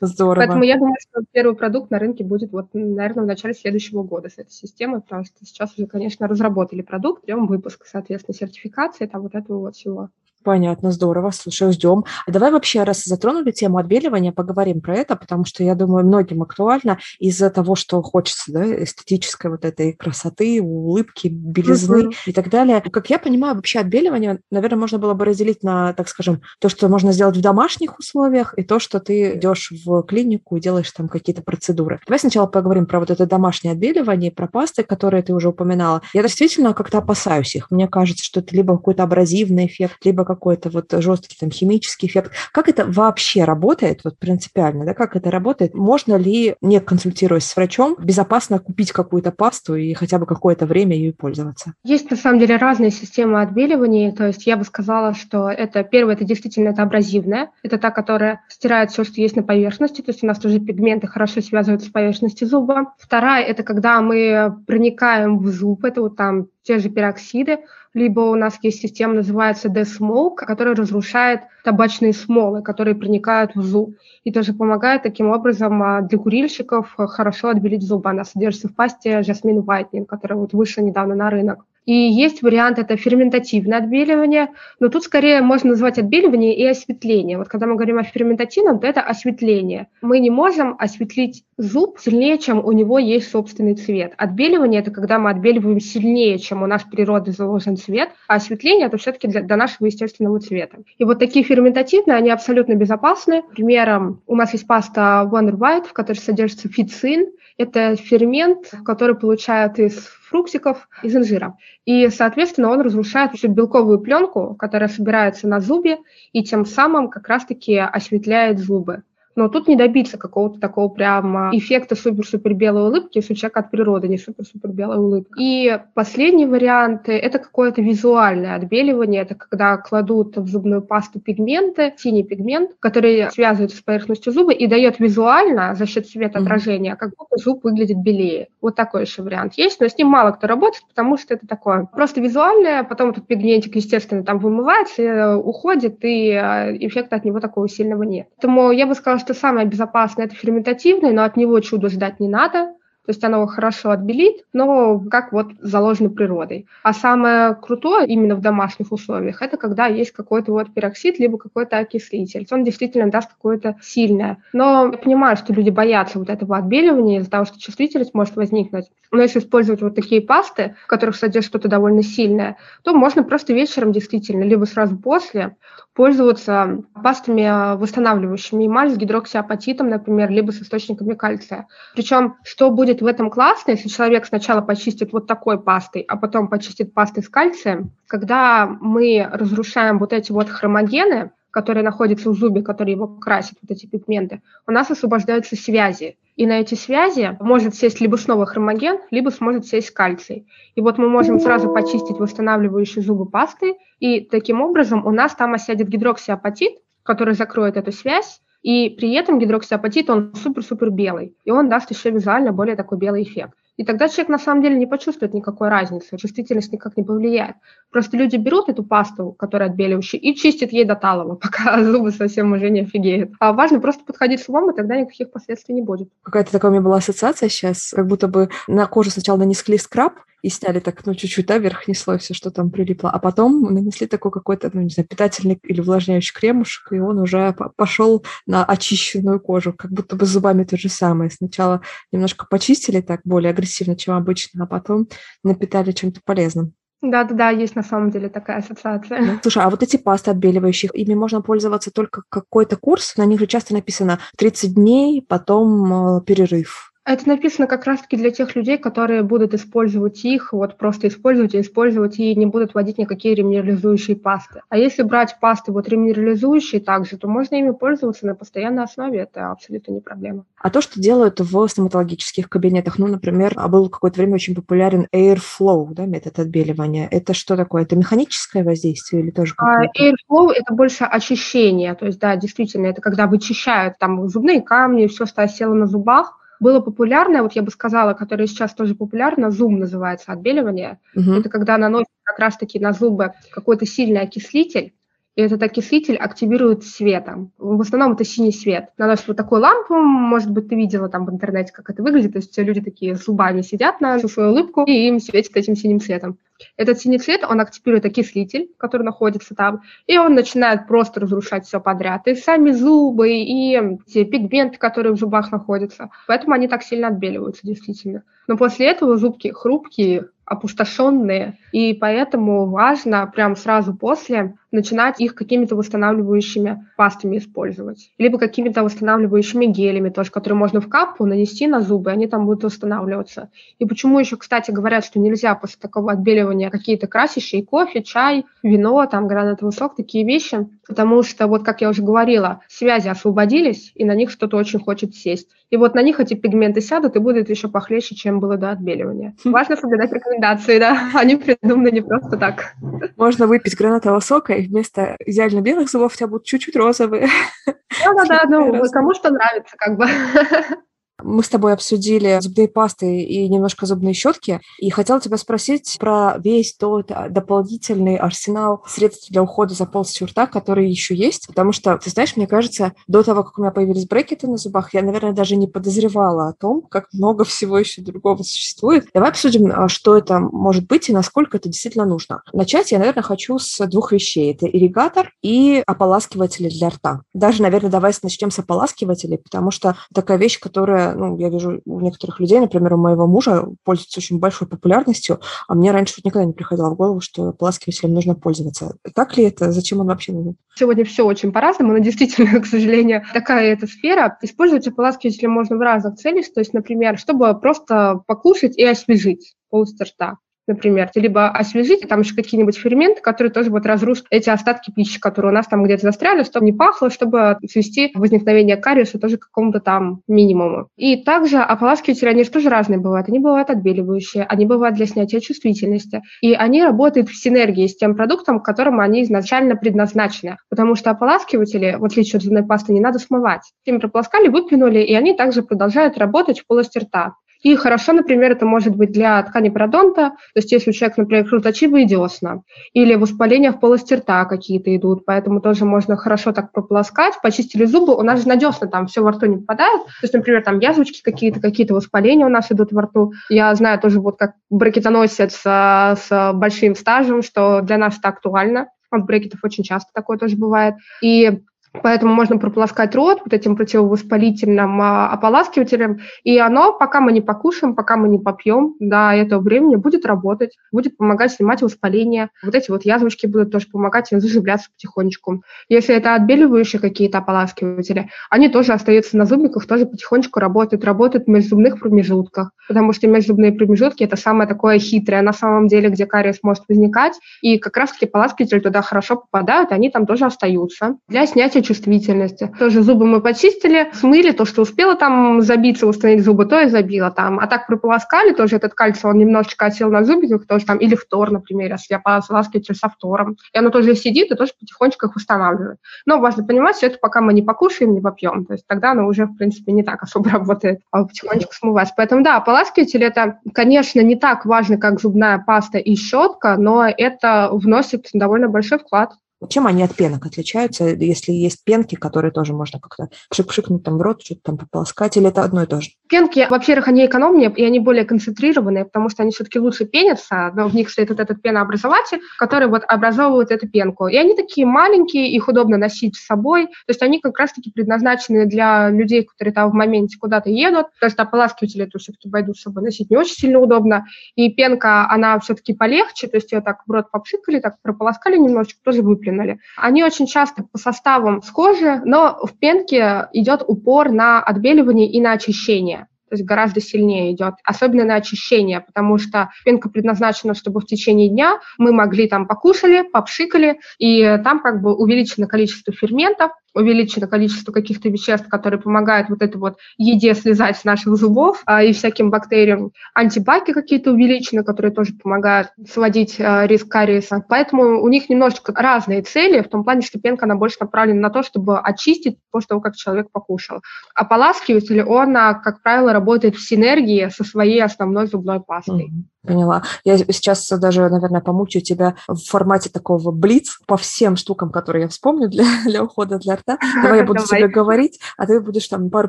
Здорово. 0.00 0.44
Поэтому 0.44 0.64
я 0.64 0.76
думаю, 0.76 0.96
что 1.00 1.22
первый 1.32 1.56
продукт 1.56 1.90
на 1.90 1.98
рынке 1.98 2.24
будет, 2.24 2.52
вот, 2.52 2.68
наверное, 2.72 3.24
в 3.24 3.26
начале 3.26 3.54
следующего 3.54 4.02
года 4.02 4.28
с 4.28 4.34
этой 4.38 4.50
системой, 4.50 5.00
потому 5.00 5.24
что 5.24 5.44
сейчас 5.44 5.76
уже, 5.76 5.86
конечно, 5.86 6.28
разработали 6.28 6.82
продукт, 6.82 7.24
ждем 7.24 7.46
выпуск, 7.46 7.84
соответственно, 7.86 8.34
сертификации, 8.34 9.06
там 9.06 9.22
вот 9.22 9.34
этого 9.34 9.58
вот 9.58 9.76
всего. 9.76 10.10
Понятно, 10.42 10.90
здорово. 10.90 11.30
Слушай, 11.30 11.72
ждем. 11.72 12.04
А 12.26 12.30
давай 12.30 12.50
вообще, 12.50 12.82
раз 12.82 13.04
затронули 13.04 13.52
тему 13.52 13.78
отбеливания, 13.78 14.32
поговорим 14.32 14.80
про 14.80 14.96
это, 14.96 15.16
потому 15.16 15.44
что, 15.44 15.62
я 15.62 15.74
думаю, 15.74 16.04
многим 16.04 16.42
актуально 16.42 16.98
из-за 17.18 17.50
того, 17.50 17.76
что 17.76 18.02
хочется, 18.02 18.52
да, 18.52 18.82
эстетической 18.82 19.50
вот 19.50 19.64
этой 19.64 19.92
красоты, 19.92 20.60
улыбки, 20.60 21.28
белизны 21.28 22.08
uh-huh. 22.08 22.14
и 22.26 22.32
так 22.32 22.50
далее. 22.50 22.80
Как 22.80 23.10
я 23.10 23.18
понимаю, 23.18 23.54
вообще 23.54 23.80
отбеливание, 23.80 24.40
наверное, 24.50 24.78
можно 24.78 24.98
было 24.98 25.14
бы 25.14 25.24
разделить 25.24 25.62
на, 25.62 25.92
так 25.92 26.08
скажем, 26.08 26.42
то, 26.58 26.68
что 26.68 26.88
можно 26.88 27.12
сделать 27.12 27.36
в 27.36 27.40
домашних 27.40 27.98
условиях, 27.98 28.54
и 28.56 28.62
то, 28.62 28.78
что 28.78 28.98
ты 28.98 29.36
идешь 29.36 29.72
в 29.84 30.02
клинику 30.02 30.56
и 30.56 30.60
делаешь 30.60 30.90
там 30.90 31.08
какие-то 31.08 31.42
процедуры. 31.42 32.00
Давай 32.06 32.18
сначала 32.18 32.46
поговорим 32.46 32.86
про 32.86 33.00
вот 33.00 33.10
это 33.10 33.26
домашнее 33.26 33.72
отбеливание, 33.72 34.32
про 34.32 34.48
пасты, 34.48 34.82
которые 34.82 35.22
ты 35.22 35.34
уже 35.34 35.48
упоминала. 35.48 36.02
Я 36.14 36.22
действительно 36.22 36.74
как-то 36.74 36.98
опасаюсь 36.98 37.54
их. 37.54 37.70
Мне 37.70 37.86
кажется, 37.86 38.24
что 38.24 38.40
это 38.40 38.54
либо 38.56 38.76
какой-то 38.76 39.04
абразивный 39.04 39.66
эффект, 39.66 39.98
либо 40.04 40.24
какой-то 40.34 40.70
вот 40.70 40.92
жесткий 40.92 41.36
там 41.38 41.50
химический 41.50 42.08
эффект. 42.08 42.32
Как 42.52 42.68
это 42.68 42.84
вообще 42.86 43.44
работает, 43.44 44.00
вот 44.04 44.18
принципиально, 44.18 44.84
да, 44.84 44.94
как 44.94 45.16
это 45.16 45.30
работает? 45.30 45.74
Можно 45.74 46.16
ли, 46.16 46.56
не 46.60 46.80
консультируясь 46.80 47.44
с 47.44 47.56
врачом, 47.56 47.96
безопасно 47.98 48.58
купить 48.58 48.92
какую-то 48.92 49.30
пасту 49.32 49.74
и 49.74 49.94
хотя 49.94 50.18
бы 50.18 50.26
какое-то 50.26 50.66
время 50.66 50.96
ее 50.96 51.12
пользоваться? 51.12 51.74
Есть 51.84 52.10
на 52.10 52.16
самом 52.16 52.38
деле 52.38 52.56
разные 52.56 52.90
системы 52.90 53.42
отбеливания, 53.42 54.12
то 54.12 54.26
есть 54.26 54.46
я 54.46 54.56
бы 54.56 54.64
сказала, 54.64 55.14
что 55.14 55.48
это 55.50 55.82
первое, 55.82 56.14
это 56.14 56.24
действительно 56.24 56.70
это 56.70 56.82
абразивная, 56.82 57.50
это 57.62 57.78
та, 57.78 57.90
которая 57.90 58.40
стирает 58.48 58.90
все, 58.90 59.04
что 59.04 59.20
есть 59.20 59.36
на 59.36 59.42
поверхности, 59.42 60.02
то 60.02 60.10
есть 60.10 60.22
у 60.22 60.26
нас 60.26 60.38
тоже 60.38 60.60
пигменты 60.60 61.06
хорошо 61.06 61.40
связываются 61.40 61.88
с 61.88 61.92
поверхностью 61.92 62.48
зуба. 62.48 62.94
Вторая, 62.98 63.44
это 63.44 63.62
когда 63.62 64.00
мы 64.00 64.54
проникаем 64.66 65.38
в 65.38 65.48
зуб, 65.48 65.84
это 65.84 66.00
вот 66.02 66.16
там 66.16 66.46
те 66.62 66.78
же 66.78 66.88
пероксиды, 66.88 67.58
либо 67.94 68.20
у 68.20 68.34
нас 68.34 68.58
есть 68.62 68.80
система, 68.80 69.14
называется 69.14 69.68
D-Smoke, 69.68 70.36
которая 70.36 70.74
разрушает 70.74 71.42
табачные 71.64 72.12
смолы, 72.12 72.62
которые 72.62 72.94
проникают 72.94 73.54
в 73.54 73.62
зуб. 73.62 73.96
И 74.24 74.32
тоже 74.32 74.54
помогает 74.54 75.02
таким 75.02 75.30
образом 75.30 75.82
а, 75.82 76.00
для 76.00 76.18
курильщиков 76.18 76.94
хорошо 76.96 77.48
отбелить 77.48 77.82
зубы. 77.82 78.08
Она 78.10 78.24
содержится 78.24 78.68
в 78.68 78.74
пасте 78.74 79.22
Жасмин 79.22 79.60
Whitening, 79.60 80.06
которая 80.06 80.38
вот 80.38 80.52
вышла 80.52 80.82
недавно 80.82 81.14
на 81.14 81.28
рынок. 81.28 81.64
И 81.84 81.92
есть 81.92 82.42
вариант 82.42 82.78
это 82.78 82.96
ферментативное 82.96 83.78
отбеливание, 83.78 84.50
но 84.78 84.88
тут 84.88 85.02
скорее 85.02 85.42
можно 85.42 85.70
назвать 85.70 85.98
отбеливание 85.98 86.56
и 86.56 86.64
осветление. 86.64 87.38
Вот 87.38 87.48
когда 87.48 87.66
мы 87.66 87.74
говорим 87.74 87.98
о 87.98 88.04
ферментативном, 88.04 88.78
то 88.78 88.86
это 88.86 89.00
осветление. 89.00 89.88
Мы 90.00 90.20
не 90.20 90.30
можем 90.30 90.76
осветлить 90.78 91.44
зуб 91.56 91.98
сильнее, 91.98 92.38
чем 92.38 92.64
у 92.64 92.72
него 92.72 92.98
есть 92.98 93.30
собственный 93.30 93.74
цвет. 93.74 94.14
Отбеливание– 94.16 94.80
это 94.82 94.90
когда 94.90 95.18
мы 95.18 95.30
отбеливаем 95.30 95.80
сильнее, 95.80 96.38
чем 96.38 96.62
у 96.62 96.66
нас 96.66 96.84
природой 96.84 97.34
заложен 97.34 97.76
цвет, 97.76 98.10
а 98.28 98.36
осветление– 98.36 98.86
это 98.88 98.96
все-таки 98.96 99.26
для, 99.26 99.42
для 99.42 99.56
нашего 99.56 99.86
естественного 99.86 100.38
цвета. 100.40 100.78
И 100.98 101.04
вот 101.04 101.18
такие 101.18 101.44
ферментативные, 101.44 102.16
они 102.16 102.30
абсолютно 102.30 102.74
безопасны. 102.74 103.42
Примером 103.42 104.22
у 104.26 104.36
нас 104.36 104.52
есть 104.52 104.66
паста 104.66 105.28
Wonder 105.30 105.56
White, 105.56 105.86
в 105.86 105.92
которой 105.92 106.18
содержится 106.18 106.68
фицин. 106.68 107.26
Это 107.58 107.96
фермент, 107.96 108.70
который 108.84 109.16
получают 109.16 109.78
из 109.78 110.21
фруктиков, 110.32 110.88
из 111.02 111.14
инжира. 111.14 111.56
И, 111.84 112.08
соответственно, 112.08 112.70
он 112.70 112.80
разрушает 112.80 113.32
всю 113.32 113.48
белковую 113.48 114.00
пленку, 114.00 114.56
которая 114.56 114.88
собирается 114.88 115.46
на 115.46 115.60
зубе, 115.60 115.98
и 116.32 116.42
тем 116.42 116.64
самым 116.64 117.08
как 117.10 117.28
раз-таки 117.28 117.76
осветляет 117.76 118.58
зубы. 118.58 119.04
Но 119.34 119.48
тут 119.48 119.68
не 119.68 119.76
добиться 119.76 120.18
какого-то 120.18 120.60
такого 120.60 120.88
прямо 120.88 121.50
эффекта 121.52 121.94
супер-супер 121.94 122.54
белой 122.54 122.88
улыбки, 122.88 123.18
если 123.18 123.32
у 123.32 123.36
человека 123.36 123.60
от 123.60 123.70
природы 123.70 124.08
не 124.08 124.18
супер-супер 124.18 124.70
белая 124.70 124.98
улыбка. 124.98 125.38
И 125.38 125.78
последний 125.94 126.46
вариант– 126.46 127.02
это 127.08 127.38
какое-то 127.38 127.82
визуальное 127.82 128.54
отбеливание. 128.54 129.22
Это 129.22 129.34
когда 129.34 129.76
кладут 129.76 130.36
в 130.36 130.46
зубную 130.46 130.82
пасту 130.82 131.20
пигменты, 131.20 131.94
синий 131.96 132.24
пигмент, 132.24 132.72
который 132.80 133.30
связывается 133.30 133.76
с 133.76 133.80
поверхностью 133.80 134.32
зуба 134.32 134.52
и 134.52 134.66
дает 134.66 134.98
визуально 134.98 135.74
за 135.74 135.86
счет 135.86 136.08
цвета 136.08 136.40
отражения, 136.40 136.96
как 136.96 137.10
будто 137.16 137.36
зуб 137.36 137.64
выглядит 137.64 137.98
белее. 137.98 138.48
Вот 138.60 138.76
такой 138.76 139.02
еще 139.02 139.22
вариант 139.22 139.54
есть, 139.56 139.80
но 139.80 139.88
с 139.88 139.96
ним 139.96 140.08
мало 140.08 140.32
кто 140.32 140.46
работает, 140.46 140.84
потому 140.88 141.16
что 141.16 141.34
это 141.34 141.46
такое 141.46 141.86
просто 141.86 142.20
визуальное, 142.20 142.84
потом 142.84 143.10
этот 143.10 143.26
пигментик, 143.26 143.76
естественно, 143.76 144.24
там 144.24 144.38
вымывается, 144.38 145.02
э, 145.02 145.36
уходит, 145.36 146.04
и 146.04 146.30
э, 146.30 146.76
эффекта 146.86 147.16
от 147.16 147.24
него 147.24 147.40
такого 147.40 147.68
сильного 147.68 148.02
нет. 148.02 148.28
Поэтому 148.36 148.70
я 148.72 148.86
бы 148.86 148.94
сказала, 148.94 149.18
что 149.22 149.34
самое 149.34 149.66
безопасное– 149.66 150.26
это 150.26 150.34
ферментативный, 150.34 151.12
но 151.12 151.24
от 151.24 151.36
него 151.36 151.58
чудо 151.60 151.88
ждать 151.88 152.20
не 152.20 152.28
надо. 152.28 152.74
То 153.04 153.10
есть 153.10 153.24
оно 153.24 153.44
хорошо 153.46 153.90
отбелит, 153.90 154.44
но 154.52 155.00
как 155.10 155.32
вот 155.32 155.48
заложено 155.58 156.08
природой. 156.08 156.66
А 156.84 156.92
самое 156.92 157.54
крутое 157.54 158.06
именно 158.06 158.36
в 158.36 158.40
домашних 158.40 158.92
условиях, 158.92 159.42
это 159.42 159.56
когда 159.56 159.86
есть 159.86 160.12
какой-то 160.12 160.52
вот 160.52 160.72
пероксид, 160.72 161.18
либо 161.18 161.36
какой-то 161.36 161.78
окислитель. 161.78 162.46
Он 162.50 162.62
действительно 162.62 163.10
даст 163.10 163.30
какое-то 163.30 163.76
сильное. 163.82 164.38
Но 164.52 164.90
я 164.92 164.98
понимаю, 164.98 165.36
что 165.36 165.52
люди 165.52 165.70
боятся 165.70 166.18
вот 166.18 166.30
этого 166.30 166.56
отбеливания 166.56 167.18
из-за 167.18 167.30
того, 167.30 167.44
что 167.44 167.58
чувствительность 167.58 168.14
может 168.14 168.36
возникнуть. 168.36 168.86
Но 169.10 169.20
если 169.20 169.40
использовать 169.40 169.82
вот 169.82 169.94
такие 169.94 170.20
пасты, 170.20 170.76
в 170.84 170.86
которых 170.86 171.16
содержится 171.16 171.50
что-то 171.50 171.68
довольно 171.68 172.02
сильное, 172.02 172.56
то 172.82 172.94
можно 172.94 173.24
просто 173.24 173.52
вечером 173.52 173.92
действительно, 173.92 174.44
либо 174.44 174.64
сразу 174.64 174.96
после, 174.96 175.56
пользоваться 175.94 176.82
пастами 177.02 177.76
восстанавливающими 177.76 178.66
эмаль 178.66 178.90
с 178.90 178.96
гидроксиапатитом, 178.96 179.88
например, 179.88 180.30
либо 180.30 180.50
с 180.52 180.62
источниками 180.62 181.14
кальция. 181.14 181.66
Причем, 181.94 182.36
что 182.44 182.70
будет 182.70 182.91
в 183.00 183.06
этом 183.06 183.30
классно, 183.30 183.70
если 183.70 183.88
человек 183.88 184.26
сначала 184.26 184.60
почистит 184.60 185.12
вот 185.12 185.26
такой 185.26 185.58
пастой, 185.60 186.02
а 186.02 186.16
потом 186.16 186.48
почистит 186.48 186.92
пастой 186.92 187.22
с 187.22 187.28
кальцием, 187.28 187.92
когда 188.06 188.66
мы 188.66 189.26
разрушаем 189.32 189.98
вот 189.98 190.12
эти 190.12 190.32
вот 190.32 190.50
хромогены, 190.50 191.30
которые 191.52 191.84
находятся 191.84 192.30
в 192.30 192.34
зубе, 192.34 192.62
которые 192.62 192.94
его 192.94 193.06
красят, 193.06 193.58
вот 193.62 193.70
эти 193.70 193.86
пигменты, 193.86 194.42
у 194.66 194.72
нас 194.72 194.90
освобождаются 194.90 195.54
связи. 195.54 196.16
И 196.34 196.46
на 196.46 196.60
эти 196.60 196.74
связи 196.74 197.36
может 197.40 197.74
сесть 197.74 198.00
либо 198.00 198.16
снова 198.16 198.46
хромоген, 198.46 198.98
либо 199.10 199.28
сможет 199.28 199.66
сесть 199.66 199.90
кальций. 199.90 200.46
И 200.74 200.80
вот 200.80 200.96
мы 200.96 201.08
можем 201.08 201.38
сразу 201.38 201.72
почистить 201.72 202.18
восстанавливающие 202.18 203.04
зубы 203.04 203.26
пастой, 203.26 203.76
и 204.00 204.20
таким 204.20 204.62
образом 204.62 205.06
у 205.06 205.10
нас 205.10 205.34
там 205.34 205.52
осядет 205.52 205.88
гидроксиапатит, 205.88 206.78
который 207.02 207.34
закроет 207.34 207.76
эту 207.76 207.92
связь, 207.92 208.40
и 208.62 208.90
при 208.90 209.12
этом 209.12 209.38
гидроксиапатит, 209.38 210.08
он 210.08 210.34
супер-супер 210.34 210.90
белый, 210.90 211.36
и 211.44 211.50
он 211.50 211.68
даст 211.68 211.90
еще 211.90 212.10
визуально 212.10 212.52
более 212.52 212.76
такой 212.76 212.98
белый 212.98 213.24
эффект. 213.24 213.54
И 213.78 213.84
тогда 213.84 214.08
человек 214.08 214.28
на 214.28 214.38
самом 214.38 214.62
деле 214.62 214.76
не 214.76 214.86
почувствует 214.86 215.32
никакой 215.32 215.68
разницы, 215.68 216.16
чувствительность 216.18 216.72
никак 216.72 216.96
не 216.96 217.02
повлияет. 217.02 217.56
Просто 217.90 218.16
люди 218.16 218.36
берут 218.36 218.68
эту 218.68 218.84
пасту, 218.84 219.32
которая 219.32 219.70
отбеливающая, 219.70 220.20
и 220.20 220.34
чистят 220.34 220.72
ей 220.72 220.84
до 220.84 220.94
талого, 220.94 221.34
пока 221.42 221.82
зубы 221.82 222.10
совсем 222.10 222.52
уже 222.52 222.70
не 222.70 222.82
офигеют. 222.82 223.32
А 223.40 223.52
важно 223.52 223.80
просто 223.80 224.04
подходить 224.04 224.40
с 224.42 224.48
умом, 224.48 224.70
и 224.70 224.76
тогда 224.76 224.96
никаких 224.96 225.32
последствий 225.32 225.74
не 225.74 225.82
будет. 225.82 226.10
Какая-то 226.22 226.52
такая 226.52 226.70
у 226.70 226.74
меня 226.74 226.82
была 226.82 226.98
ассоциация 226.98 227.48
сейчас, 227.48 227.92
как 227.96 228.06
будто 228.06 228.28
бы 228.28 228.50
на 228.68 228.86
коже 228.86 229.10
сначала 229.10 229.38
нанесли 229.38 229.78
скраб, 229.78 230.14
и 230.42 230.48
сняли 230.48 230.80
так, 230.80 231.06
ну, 231.06 231.14
чуть-чуть, 231.14 231.46
да, 231.46 231.58
верхний 231.58 231.94
слой, 231.94 232.18
все, 232.18 232.34
что 232.34 232.50
там 232.50 232.70
прилипло. 232.70 233.10
А 233.10 233.18
потом 233.18 233.62
нанесли 233.62 234.06
такой 234.06 234.30
какой-то, 234.30 234.70
ну, 234.72 234.82
не 234.82 234.90
знаю, 234.90 235.08
питательный 235.08 235.58
или 235.62 235.80
увлажняющий 235.80 236.34
кремушек, 236.34 236.92
и 236.92 236.98
он 236.98 237.18
уже 237.18 237.54
пошел 237.76 238.24
на 238.46 238.64
очищенную 238.64 239.40
кожу, 239.40 239.72
как 239.72 239.92
будто 239.92 240.16
бы 240.16 240.26
зубами 240.26 240.64
то 240.64 240.76
же 240.76 240.88
самое. 240.88 241.30
Сначала 241.30 241.80
немножко 242.10 242.46
почистили 242.50 243.00
так 243.00 243.20
более 243.24 243.50
агрессивно, 243.50 243.96
чем 243.96 244.14
обычно, 244.14 244.64
а 244.64 244.66
потом 244.66 245.08
напитали 245.42 245.92
чем-то 245.92 246.20
полезным. 246.24 246.74
Да-да-да, 247.02 247.50
есть 247.50 247.74
на 247.74 247.82
самом 247.82 248.10
деле 248.10 248.28
такая 248.28 248.58
ассоциация. 248.58 249.40
Слушай, 249.42 249.64
а 249.64 249.70
вот 249.70 249.82
эти 249.82 249.96
пасты 249.96 250.30
отбеливающие, 250.30 250.88
ими 250.94 251.14
можно 251.14 251.42
пользоваться 251.42 251.90
только 251.90 252.22
какой-то 252.28 252.76
курс? 252.76 253.16
На 253.16 253.26
них 253.26 253.40
же 253.40 253.48
часто 253.48 253.74
написано 253.74 254.20
30 254.36 254.74
дней, 254.74 255.20
потом 255.28 256.18
э, 256.18 256.20
перерыв. 256.24 256.91
Это 257.04 257.28
написано 257.28 257.66
как 257.66 257.84
раз-таки 257.84 258.16
для 258.16 258.30
тех 258.30 258.54
людей, 258.54 258.78
которые 258.78 259.24
будут 259.24 259.54
использовать 259.54 260.24
их, 260.24 260.52
вот 260.52 260.78
просто 260.78 261.08
использовать 261.08 261.54
и 261.54 261.60
использовать, 261.60 262.20
и 262.20 262.34
не 262.36 262.46
будут 262.46 262.74
вводить 262.74 262.98
никакие 262.98 263.34
реминерализующие 263.34 264.16
пасты. 264.16 264.60
А 264.68 264.78
если 264.78 265.02
брать 265.02 265.36
пасты 265.40 265.72
вот 265.72 265.88
реминерализующие 265.88 266.80
также, 266.80 267.16
то 267.16 267.26
можно 267.26 267.56
ими 267.56 267.72
пользоваться 267.72 268.24
на 268.26 268.36
постоянной 268.36 268.84
основе, 268.84 269.18
это 269.18 269.50
абсолютно 269.50 269.92
не 269.92 270.00
проблема. 270.00 270.44
А 270.60 270.70
то, 270.70 270.80
что 270.80 271.00
делают 271.00 271.40
в 271.40 271.66
стоматологических 271.66 272.48
кабинетах, 272.48 272.98
ну, 272.98 273.08
например, 273.08 273.52
а 273.56 273.66
был 273.66 273.88
какое-то 273.88 274.20
время 274.20 274.34
очень 274.34 274.54
популярен 274.54 275.08
Airflow, 275.12 275.88
да, 275.90 276.06
метод 276.06 276.38
отбеливания, 276.38 277.08
это 277.10 277.34
что 277.34 277.56
такое? 277.56 277.82
Это 277.82 277.96
механическое 277.96 278.62
воздействие 278.62 279.22
или 279.22 279.30
тоже 279.32 279.54
а, 279.58 279.86
Airflow– 279.86 280.52
это 280.54 280.72
больше 280.72 281.02
очищение, 281.02 281.94
то 281.94 282.06
есть, 282.06 282.20
да, 282.20 282.36
действительно, 282.36 282.86
это 282.86 283.00
когда 283.00 283.26
вычищают 283.26 283.98
там 283.98 284.28
зубные 284.28 284.62
камни, 284.62 285.08
все, 285.08 285.26
что 285.26 285.42
осело 285.42 285.74
на 285.74 285.86
зубах, 285.86 286.38
было 286.62 286.80
популярное, 286.80 287.42
вот 287.42 287.52
я 287.52 287.62
бы 287.62 287.70
сказала, 287.70 288.14
которое 288.14 288.46
сейчас 288.46 288.72
тоже 288.72 288.94
популярно, 288.94 289.50
зум 289.50 289.80
называется, 289.80 290.32
отбеливание. 290.32 291.00
Угу. 291.14 291.32
Это 291.32 291.48
когда 291.48 291.76
наносят 291.76 292.08
как 292.22 292.38
раз-таки 292.38 292.78
на 292.78 292.92
зубы 292.92 293.32
какой-то 293.50 293.84
сильный 293.84 294.20
окислитель, 294.20 294.94
и 295.34 295.42
этот 295.42 295.62
окислитель 295.62 296.16
активирует 296.16 296.84
светом. 296.84 297.52
В 297.56 297.80
основном 297.80 298.12
это 298.12 298.24
синий 298.24 298.52
свет. 298.52 298.90
Наносят 298.98 299.28
вот 299.28 299.36
такую 299.36 299.62
лампу, 299.62 299.94
может 299.94 300.50
быть, 300.50 300.68
ты 300.68 300.74
видела 300.74 301.08
там 301.08 301.24
в 301.24 301.30
интернете, 301.30 301.72
как 301.72 301.88
это 301.88 302.02
выглядит. 302.02 302.32
То 302.32 302.38
есть 302.38 302.56
люди 302.58 302.82
такие 302.82 303.16
с 303.16 303.24
зубами 303.24 303.62
сидят 303.62 304.00
на 304.00 304.18
всю 304.18 304.28
свою 304.28 304.50
улыбку, 304.50 304.84
и 304.84 305.08
им 305.08 305.20
светит 305.20 305.56
этим 305.56 305.74
синим 305.74 306.00
светом. 306.00 306.38
Этот 306.76 307.00
синий 307.00 307.18
цвет, 307.18 307.44
он 307.48 307.60
активирует 307.60 308.04
окислитель, 308.04 308.68
который 308.76 309.02
находится 309.02 309.54
там, 309.54 309.82
и 310.06 310.18
он 310.18 310.34
начинает 310.34 310.86
просто 310.86 311.20
разрушать 311.20 311.66
все 311.66 311.80
подряд. 311.80 312.28
И 312.28 312.34
сами 312.34 312.70
зубы, 312.70 313.32
и 313.32 313.98
те 314.06 314.24
пигменты, 314.24 314.78
которые 314.78 315.14
в 315.14 315.18
зубах 315.18 315.50
находятся. 315.50 316.10
Поэтому 316.28 316.54
они 316.54 316.68
так 316.68 316.82
сильно 316.82 317.08
отбеливаются, 317.08 317.66
действительно. 317.66 318.22
Но 318.48 318.56
после 318.56 318.90
этого 318.90 319.16
зубки 319.16 319.48
хрупкие, 319.48 320.28
опустошенные, 320.44 321.58
и 321.72 321.94
поэтому 321.94 322.68
важно 322.68 323.26
прям 323.26 323.56
сразу 323.56 323.94
после 323.94 324.54
начинать 324.72 325.20
их 325.20 325.34
какими-то 325.34 325.76
восстанавливающими 325.76 326.86
пастами 326.96 327.38
использовать. 327.38 328.10
Либо 328.18 328.38
какими-то 328.38 328.82
восстанавливающими 328.82 329.66
гелями 329.66 330.08
тоже, 330.08 330.30
которые 330.30 330.58
можно 330.58 330.80
в 330.80 330.88
капу 330.88 331.26
нанести 331.26 331.66
на 331.66 331.82
зубы, 331.82 332.10
они 332.10 332.26
там 332.26 332.46
будут 332.46 332.64
восстанавливаться. 332.64 333.50
И 333.78 333.84
почему 333.84 334.18
еще, 334.18 334.36
кстати, 334.36 334.70
говорят, 334.70 335.04
что 335.04 335.20
нельзя 335.20 335.54
после 335.54 335.78
такого 335.80 336.12
отбеливания 336.12 336.70
какие-то 336.70 337.06
красящие, 337.06 337.64
кофе, 337.64 338.02
чай, 338.02 338.46
вино, 338.62 339.06
там, 339.06 339.28
гранатовый 339.28 339.72
сок, 339.72 339.94
такие 339.94 340.24
вещи, 340.24 340.66
потому 340.88 341.22
что, 341.22 341.46
вот 341.46 341.62
как 341.64 341.80
я 341.82 341.90
уже 341.90 342.02
говорила, 342.02 342.60
связи 342.68 343.08
освободились, 343.08 343.92
и 343.94 344.04
на 344.04 344.14
них 344.14 344.30
что-то 344.30 344.56
очень 344.56 344.80
хочет 344.80 345.14
сесть. 345.14 345.48
И 345.70 345.76
вот 345.78 345.94
на 345.94 346.02
них 346.02 346.20
эти 346.20 346.34
пигменты 346.34 346.82
сядут, 346.82 347.16
и 347.16 347.18
будет 347.18 347.48
еще 347.48 347.66
похлеще, 347.66 348.14
чем 348.14 348.40
было 348.40 348.58
до 348.58 348.72
отбеливания. 348.72 349.34
Хм. 349.42 349.52
Важно 349.52 349.76
соблюдать 349.76 350.12
рекомендации, 350.12 350.78
да, 350.78 351.10
они 351.14 351.36
придуманы 351.36 351.90
не 351.90 352.02
просто 352.02 352.36
так. 352.36 352.74
Можно 353.16 353.46
выпить 353.46 353.76
гранатового 353.76 354.20
сока, 354.20 354.52
и 354.52 354.61
вместо 354.68 355.16
идеально 355.24 355.60
белых 355.60 355.90
зубов 355.90 356.14
у 356.14 356.16
тебя 356.16 356.26
будут 356.26 356.46
чуть-чуть 356.46 356.76
розовые. 356.76 357.28
Да-да-да, 357.66 358.44
ну, 358.48 358.82
кому 358.90 359.14
что 359.14 359.30
нравится, 359.30 359.76
как 359.76 359.96
бы. 359.96 360.06
Мы 361.20 361.42
с 361.42 361.48
тобой 361.48 361.72
обсудили 361.72 362.38
зубные 362.40 362.68
пасты 362.68 363.22
и 363.22 363.48
немножко 363.48 363.86
зубные 363.86 364.14
щетки, 364.14 364.60
и 364.78 364.90
хотела 364.90 365.20
тебя 365.20 365.36
спросить 365.36 365.96
про 365.98 366.36
весь 366.38 366.74
тот 366.74 367.10
а, 367.10 367.28
дополнительный 367.28 368.16
арсенал 368.16 368.82
средств 368.86 369.30
для 369.30 369.42
ухода 369.42 369.74
за 369.74 369.86
полостью 369.86 370.26
рта, 370.26 370.46
который 370.46 370.88
еще 370.88 371.14
есть, 371.14 371.46
потому 371.46 371.72
что, 371.72 371.98
ты 371.98 372.10
знаешь, 372.10 372.36
мне 372.36 372.46
кажется, 372.46 372.92
до 373.06 373.22
того, 373.22 373.44
как 373.44 373.58
у 373.58 373.62
меня 373.62 373.70
появились 373.70 374.06
брекеты 374.06 374.46
на 374.46 374.56
зубах, 374.56 374.94
я, 374.94 375.02
наверное, 375.02 375.32
даже 375.32 375.56
не 375.56 375.66
подозревала 375.66 376.48
о 376.48 376.52
том, 376.52 376.82
как 376.82 377.08
много 377.12 377.44
всего 377.52 377.78
еще 377.78 378.02
другого 378.02 378.42
существует. 378.42 379.06
Давай 379.14 379.30
обсудим, 379.30 379.70
а, 379.72 379.88
что 379.88 380.16
это 380.16 380.38
может 380.38 380.86
быть 380.86 381.08
и 381.08 381.12
насколько 381.12 381.56
это 381.56 381.68
действительно 381.68 382.06
нужно. 382.06 382.42
Начать 382.52 382.92
я, 382.92 382.98
наверное, 382.98 383.22
хочу 383.22 383.58
с 383.58 383.84
двух 383.86 384.12
вещей. 384.12 384.52
Это 384.52 384.66
ирригатор 384.66 385.32
и 385.42 385.82
ополаскиватели 385.86 386.68
для 386.68 386.88
рта. 386.88 387.20
Даже, 387.34 387.62
наверное, 387.62 387.90
давай 387.90 388.12
начнем 388.22 388.50
с 388.50 388.58
ополаскивателей, 388.58 389.38
потому 389.38 389.70
что 389.70 389.96
такая 390.12 390.36
вещь, 390.36 390.60
которая 390.60 391.01
ну, 391.14 391.36
я 391.38 391.48
вижу 391.48 391.80
у 391.84 392.00
некоторых 392.00 392.40
людей, 392.40 392.60
например, 392.60 392.94
у 392.94 392.98
моего 392.98 393.26
мужа 393.26 393.66
пользуется 393.84 394.20
очень 394.20 394.38
большой 394.38 394.68
популярностью, 394.68 395.40
а 395.68 395.74
мне 395.74 395.90
раньше 395.90 396.20
никогда 396.24 396.44
не 396.44 396.52
приходило 396.52 396.90
в 396.90 396.96
голову, 396.96 397.20
что 397.20 397.48
ополаскивателем 397.48 398.14
нужно 398.14 398.34
пользоваться. 398.34 398.96
Так 399.14 399.36
ли 399.36 399.44
это? 399.44 399.72
Зачем 399.72 400.00
он 400.00 400.06
вообще 400.06 400.32
нужен? 400.32 400.56
Сегодня 400.74 401.04
все 401.04 401.24
очень 401.24 401.52
по-разному, 401.52 401.92
но 401.92 401.98
действительно, 401.98 402.60
к 402.62 402.66
сожалению, 402.66 403.22
такая 403.32 403.72
эта 403.72 403.86
сфера. 403.86 404.38
Использовать 404.42 404.86
ополаскиватели 404.86 405.46
можно 405.46 405.76
в 405.76 405.80
разных 405.80 406.16
целях, 406.16 406.46
то 406.52 406.60
есть, 406.60 406.72
например, 406.72 407.18
чтобы 407.18 407.58
просто 407.58 408.20
покушать 408.26 408.76
и 408.78 408.84
освежить 408.84 409.54
полость 409.70 410.00
рта 410.00 410.38
например, 410.66 411.10
либо 411.14 411.48
освежить, 411.48 412.08
там 412.08 412.20
еще 412.20 412.34
какие-нибудь 412.34 412.76
ферменты, 412.76 413.20
которые 413.20 413.52
тоже 413.52 413.70
будут 413.70 413.86
разрушить 413.86 414.24
эти 414.30 414.50
остатки 414.50 414.90
пищи, 414.90 415.20
которые 415.20 415.52
у 415.52 415.54
нас 415.54 415.66
там 415.66 415.84
где-то 415.84 416.02
застряли, 416.02 416.44
чтобы 416.44 416.66
не 416.66 416.72
пахло, 416.72 417.10
чтобы 417.10 417.58
свести 417.68 418.10
возникновение 418.14 418.76
кариеса 418.76 419.18
тоже 419.18 419.38
к 419.38 419.46
какому-то 419.46 419.80
там 419.80 420.20
минимуму. 420.28 420.88
И 420.96 421.22
также 421.22 421.58
ополаскиватели, 421.58 422.28
они 422.28 422.44
же 422.44 422.50
тоже 422.50 422.68
разные 422.68 422.98
бывают. 422.98 423.28
Они 423.28 423.38
бывают 423.38 423.70
отбеливающие, 423.70 424.44
они 424.44 424.66
бывают 424.66 424.96
для 424.96 425.06
снятия 425.06 425.40
чувствительности. 425.40 426.22
И 426.40 426.54
они 426.54 426.82
работают 426.82 427.28
в 427.28 427.36
синергии 427.36 427.86
с 427.86 427.96
тем 427.96 428.14
продуктом, 428.14 428.60
к 428.60 428.64
которому 428.64 429.00
они 429.00 429.22
изначально 429.24 429.76
предназначены. 429.76 430.56
Потому 430.68 430.94
что 430.94 431.10
ополаскиватели, 431.10 431.96
в 431.98 432.04
отличие 432.04 432.38
от 432.38 432.44
зубной 432.44 432.64
пасты, 432.64 432.92
не 432.92 433.00
надо 433.00 433.18
смывать. 433.18 433.62
Им 433.84 434.00
прополоскали, 434.00 434.48
выплюнули, 434.48 435.00
и 435.00 435.14
они 435.14 435.34
также 435.34 435.62
продолжают 435.62 436.18
работать 436.18 436.60
в 436.60 436.66
полости 436.66 436.98
рта. 436.98 437.34
И 437.62 437.74
хорошо, 437.76 438.12
например, 438.12 438.52
это 438.52 438.66
может 438.66 438.96
быть 438.96 439.12
для 439.12 439.42
ткани 439.42 439.68
пародонта, 439.68 440.30
то 440.30 440.56
есть 440.56 440.72
если 440.72 440.90
у 440.90 440.92
человека, 440.92 441.20
например, 441.20 441.48
кровоточивые 441.48 442.06
десна, 442.06 442.62
или 442.92 443.14
воспаления 443.14 443.72
в 443.72 443.80
полости 443.80 444.14
рта 444.14 444.44
какие-то 444.44 444.94
идут, 444.94 445.24
поэтому 445.24 445.60
тоже 445.60 445.84
можно 445.84 446.16
хорошо 446.16 446.52
так 446.52 446.72
прополоскать, 446.72 447.34
почистили 447.42 447.84
зубы, 447.84 448.14
у 448.14 448.22
нас 448.22 448.42
же 448.42 448.48
на 448.48 448.56
десна 448.56 448.88
там 448.88 449.06
все 449.06 449.22
во 449.22 449.30
рту 449.30 449.46
не 449.46 449.58
попадает, 449.58 450.02
то 450.04 450.22
есть, 450.22 450.34
например, 450.34 450.62
там 450.62 450.78
язвочки 450.80 451.22
какие-то, 451.22 451.60
какие-то 451.60 451.94
воспаления 451.94 452.46
у 452.46 452.50
нас 452.50 452.70
идут 452.70 452.92
во 452.92 453.02
рту. 453.02 453.32
Я 453.48 453.74
знаю 453.74 454.00
тоже 454.00 454.20
вот 454.20 454.38
как 454.38 454.52
брекетоносец 454.70 455.54
с, 455.54 456.18
с 456.28 456.52
большим 456.54 456.94
стажем, 456.94 457.42
что 457.42 457.80
для 457.80 457.98
нас 457.98 458.18
это 458.18 458.28
актуально, 458.28 458.88
от 459.10 459.24
брекетов 459.24 459.60
очень 459.62 459.84
часто 459.84 460.10
такое 460.14 460.38
тоже 460.38 460.56
бывает. 460.56 460.94
И 461.22 461.60
Поэтому 462.02 462.32
можно 462.32 462.56
прополоскать 462.58 463.14
рот 463.14 463.40
вот 463.44 463.52
этим 463.52 463.76
противовоспалительным 463.76 465.00
а, 465.02 465.28
ополаскивателем, 465.28 466.20
и 466.42 466.58
оно, 466.58 466.92
пока 466.94 467.20
мы 467.20 467.32
не 467.32 467.42
покушаем, 467.42 467.94
пока 467.94 468.16
мы 468.16 468.28
не 468.28 468.38
попьем, 468.38 468.94
до 468.98 469.32
этого 469.32 469.60
времени 469.60 469.96
будет 469.96 470.24
работать, 470.24 470.76
будет 470.90 471.16
помогать 471.18 471.52
снимать 471.52 471.82
воспаление. 471.82 472.48
Вот 472.62 472.74
эти 472.74 472.90
вот 472.90 473.04
язвочки 473.04 473.46
будут 473.46 473.72
тоже 473.72 473.88
помогать 473.92 474.28
заживляться 474.30 474.90
потихонечку. 474.90 475.62
Если 475.88 476.14
это 476.14 476.34
отбеливающие 476.34 477.00
какие-то 477.00 477.38
ополаскиватели, 477.38 478.30
они 478.48 478.68
тоже 478.68 478.92
остаются 478.92 479.36
на 479.36 479.44
зубиках, 479.44 479.86
тоже 479.86 480.06
потихонечку 480.06 480.60
работают, 480.60 481.04
работают 481.04 481.44
в 481.46 481.50
межзубных 481.50 482.00
промежутках, 482.00 482.70
потому 482.88 483.12
что 483.12 483.26
межзубные 483.28 483.72
промежутки– 483.72 484.24
это 484.24 484.36
самое 484.36 484.66
такое 484.66 484.98
хитрое 484.98 485.42
на 485.42 485.52
самом 485.52 485.88
деле, 485.88 486.08
где 486.08 486.24
кариес 486.24 486.60
может 486.62 486.84
возникать, 486.88 487.34
и 487.60 487.78
как 487.78 487.96
раз-таки 487.98 488.26
ополаскиватели 488.26 488.80
туда 488.80 489.02
хорошо 489.02 489.36
попадают, 489.36 489.92
они 489.92 490.10
там 490.10 490.26
тоже 490.26 490.46
остаются. 490.46 491.16
Для 491.28 491.46
снятия 491.46 491.81
низкой 491.82 491.92
чувствительности. 491.92 492.72
Тоже 492.78 493.02
зубы 493.02 493.26
мы 493.26 493.40
почистили, 493.40 494.10
смыли 494.14 494.52
то, 494.52 494.64
что 494.64 494.82
успело 494.82 495.14
там 495.14 495.62
забиться, 495.62 496.06
установить 496.06 496.44
зубы, 496.44 496.66
то 496.66 496.80
и 496.80 496.88
забило 496.88 497.30
там. 497.30 497.58
А 497.58 497.66
так 497.66 497.86
прополоскали, 497.86 498.52
тоже 498.52 498.76
этот 498.76 498.94
кальций, 498.94 499.28
он 499.28 499.38
немножечко 499.38 499.86
осел 499.86 500.10
на 500.10 500.24
зубиках, 500.24 500.66
тоже 500.66 500.86
там, 500.86 500.98
или 500.98 501.14
фтор, 501.14 501.50
например, 501.50 501.92
если 501.92 502.14
я 502.14 502.20
полоскиватель 502.20 502.94
со 502.94 503.08
фтором. 503.08 503.56
И 503.74 503.78
оно 503.78 503.90
тоже 503.90 504.14
сидит 504.14 504.50
и 504.50 504.54
тоже 504.54 504.72
потихонечку 504.78 505.26
их 505.26 505.36
устанавливает. 505.36 505.98
Но 506.26 506.38
важно 506.38 506.64
понимать, 506.64 506.96
что 506.96 507.06
это 507.06 507.18
пока 507.20 507.40
мы 507.40 507.52
не 507.52 507.62
покушаем, 507.62 508.14
не 508.14 508.20
попьем. 508.20 508.64
То 508.64 508.74
есть 508.74 508.86
тогда 508.86 509.12
оно 509.12 509.26
уже, 509.26 509.46
в 509.46 509.56
принципе, 509.56 509.92
не 509.92 510.02
так 510.02 510.22
особо 510.22 510.50
работает, 510.58 511.00
а 511.10 511.24
потихонечку 511.24 511.74
смывается. 511.74 512.14
Поэтому, 512.16 512.42
да, 512.42 512.56
ополаскиватель– 512.56 513.22
это, 513.24 513.58
конечно, 513.74 514.20
не 514.20 514.36
так 514.36 514.64
важно, 514.64 514.96
как 514.98 515.20
зубная 515.20 515.58
паста 515.58 515.98
и 515.98 516.14
щетка, 516.14 516.76
но 516.78 517.06
это 517.06 517.68
вносит 517.72 518.28
довольно 518.32 518.68
большой 518.68 518.98
вклад 518.98 519.32
чем 519.68 519.86
они 519.86 520.02
от 520.02 520.14
пенок 520.14 520.46
отличаются, 520.46 521.04
если 521.04 521.52
есть 521.52 521.84
пенки, 521.84 522.14
которые 522.14 522.52
тоже 522.52 522.72
можно 522.72 523.00
как-то 523.00 523.28
пшик-пшикнуть 523.50 524.02
там 524.02 524.18
в 524.18 524.22
рот, 524.22 524.42
что-то 524.42 524.60
там 524.64 524.78
пополоскать, 524.78 525.36
или 525.36 525.48
это 525.48 525.62
одно 525.62 525.82
и 525.82 525.86
то 525.86 526.00
же? 526.00 526.10
Пенки, 526.28 526.66
во-первых, 526.68 527.08
они 527.08 527.26
экономнее, 527.26 527.72
и 527.74 527.84
они 527.84 528.00
более 528.00 528.24
концентрированные, 528.24 529.04
потому 529.04 529.28
что 529.28 529.42
они 529.42 529.52
все-таки 529.52 529.78
лучше 529.78 530.04
пенятся, 530.04 530.72
но 530.74 530.88
в 530.88 530.94
них 530.94 531.10
стоит 531.10 531.30
вот 531.30 531.40
этот 531.40 531.62
пенообразователь, 531.62 532.40
который 532.58 532.88
вот 532.88 533.04
образовывает 533.06 533.70
эту 533.70 533.88
пенку. 533.88 534.28
И 534.28 534.36
они 534.36 534.56
такие 534.56 534.86
маленькие, 534.86 535.52
их 535.52 535.68
удобно 535.68 535.96
носить 535.96 536.36
с 536.36 536.46
собой, 536.46 536.86
то 536.86 537.10
есть 537.10 537.22
они 537.22 537.40
как 537.40 537.58
раз-таки 537.58 537.90
предназначены 537.90 538.66
для 538.66 539.10
людей, 539.10 539.44
которые 539.44 539.72
там 539.74 539.90
в 539.90 539.94
моменте 539.94 540.38
куда-то 540.38 540.70
едут, 540.70 541.06
то 541.20 541.26
есть 541.26 541.38
ополаскиватели 541.38 542.04
это 542.04 542.18
все-таки 542.18 542.50
пойдут 542.50 542.78
с 542.78 542.82
собой 542.82 543.04
носить. 543.04 543.30
Не 543.30 543.36
очень 543.36 543.54
сильно 543.54 543.78
удобно, 543.78 544.26
и 544.56 544.70
пенка, 544.70 545.30
она 545.30 545.58
все-таки 545.60 545.94
полегче, 545.94 546.48
то 546.48 546.56
есть 546.56 546.72
ее 546.72 546.80
так 546.80 547.02
в 547.06 547.10
рот 547.10 547.30
попшикали, 547.30 547.78
так 547.78 547.96
прополоскали 548.02 548.56
немножечко, 548.56 549.00
тоже 549.04 549.22
выплюнули 549.22 549.51
выплюнули. 549.52 549.78
Они 549.96 550.24
очень 550.24 550.46
часто 550.46 550.84
по 550.84 550.98
составам 550.98 551.62
схожи, 551.62 552.20
но 552.24 552.58
в 552.62 552.78
пенке 552.78 553.48
идет 553.52 553.82
упор 553.86 554.30
на 554.30 554.60
отбеливание 554.62 555.30
и 555.30 555.40
на 555.40 555.52
очищение 555.52 556.26
то 556.48 556.56
есть 556.56 556.68
гораздо 556.68 557.00
сильнее 557.00 557.54
идет, 557.54 557.76
особенно 557.82 558.26
на 558.26 558.34
очищение, 558.34 559.00
потому 559.00 559.38
что 559.38 559.70
пенка 559.86 560.10
предназначена, 560.10 560.74
чтобы 560.74 561.00
в 561.00 561.06
течение 561.06 561.48
дня 561.48 561.80
мы 561.96 562.12
могли 562.12 562.46
там 562.46 562.68
покушали, 562.68 563.22
попшикали, 563.22 564.00
и 564.18 564.58
там 564.62 564.82
как 564.82 565.00
бы 565.00 565.14
увеличено 565.14 565.66
количество 565.66 566.12
ферментов, 566.12 566.72
увеличено 566.94 567.46
количество 567.46 567.92
каких-то 567.92 568.28
веществ, 568.28 568.68
которые 568.68 569.00
помогают 569.00 569.48
вот 569.48 569.62
это 569.62 569.78
вот 569.78 569.98
еде 570.18 570.54
слезать 570.54 570.96
с 570.96 571.04
наших 571.04 571.36
зубов 571.36 571.82
а, 571.86 572.02
и 572.02 572.12
всяким 572.12 572.50
бактериям. 572.50 573.12
Антибаки 573.34 573.92
какие-то 573.92 574.32
увеличены, 574.32 574.84
которые 574.84 575.12
тоже 575.12 575.32
помогают 575.34 575.88
сводить 576.08 576.60
а, 576.60 576.86
риск 576.86 577.08
кариеса. 577.08 577.64
Поэтому 577.68 578.22
у 578.22 578.28
них 578.28 578.48
немножечко 578.48 578.92
разные 578.94 579.42
цели, 579.42 579.80
в 579.80 579.88
том 579.88 580.04
плане, 580.04 580.22
что 580.22 580.38
пенка, 580.38 580.66
она 580.66 580.76
больше 580.76 580.96
направлена 581.00 581.40
на 581.40 581.50
то, 581.50 581.62
чтобы 581.62 581.98
очистить 581.98 582.58
после 582.70 582.88
того, 582.88 583.00
как 583.00 583.16
человек 583.16 583.50
покушал. 583.50 584.00
А 584.34 584.44
поласкиватель, 584.44 585.22
он, 585.22 585.56
а, 585.56 585.74
как 585.74 586.02
правило, 586.02 586.32
работает 586.32 586.76
в 586.76 586.86
синергии 586.86 587.48
со 587.48 587.64
своей 587.64 588.02
основной 588.02 588.46
зубной 588.46 588.80
пастой. 588.80 589.30
Поняла. 589.64 590.02
Я 590.24 590.38
сейчас 590.38 590.88
даже, 590.88 591.28
наверное, 591.28 591.60
помучаю 591.60 592.02
тебя 592.02 592.34
в 592.48 592.56
формате 592.56 593.10
такого 593.10 593.52
блиц 593.52 594.00
по 594.06 594.16
всем 594.16 594.56
штукам, 594.56 594.90
которые 594.90 595.22
я 595.22 595.28
вспомню 595.28 595.68
для, 595.68 595.84
для 596.04 596.24
ухода 596.24 596.58
для 596.58 596.74
рта. 596.82 596.98
Давай 597.22 597.38
я 597.38 597.44
буду 597.44 597.64
тебе 597.64 597.88
говорить, 597.88 598.40
а 598.56 598.66
ты 598.66 598.80
будешь 598.80 599.08
там 599.08 599.30
пару 599.30 599.48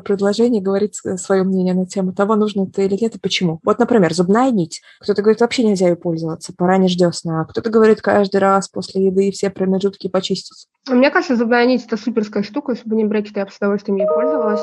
предложений 0.00 0.60
говорить 0.62 1.00
свое 1.16 1.42
мнение 1.42 1.74
на 1.74 1.86
тему 1.86 2.12
того, 2.12 2.36
нужно 2.36 2.62
это 2.64 2.82
или 2.82 2.96
нет 3.00 3.16
и 3.16 3.18
почему. 3.18 3.60
Вот, 3.62 3.78
например, 3.78 4.12
зубная 4.14 4.50
нить. 4.50 4.82
Кто-то 5.00 5.22
говорит, 5.22 5.40
вообще 5.40 5.64
нельзя 5.64 5.88
ее 5.88 5.96
пользоваться, 5.96 6.52
поранишь 6.56 6.94
десна. 6.94 7.42
А 7.42 7.44
кто-то 7.44 7.70
говорит, 7.70 8.00
каждый 8.00 8.36
раз 8.36 8.68
после 8.68 9.06
еды 9.06 9.30
все 9.30 9.50
промежутки 9.50 10.08
почистить. 10.08 10.66
Мне 10.88 11.10
кажется, 11.10 11.36
зубная 11.36 11.66
нить– 11.66 11.84
это 11.86 11.96
суперская 11.96 12.42
штука. 12.42 12.72
Если 12.72 12.88
бы 12.88 12.96
не 12.96 13.04
брекеты, 13.04 13.40
я 13.40 13.46
бы 13.46 13.52
с 13.52 13.56
удовольствием 13.56 13.96
ей 13.96 14.06
пользовалась 14.06 14.62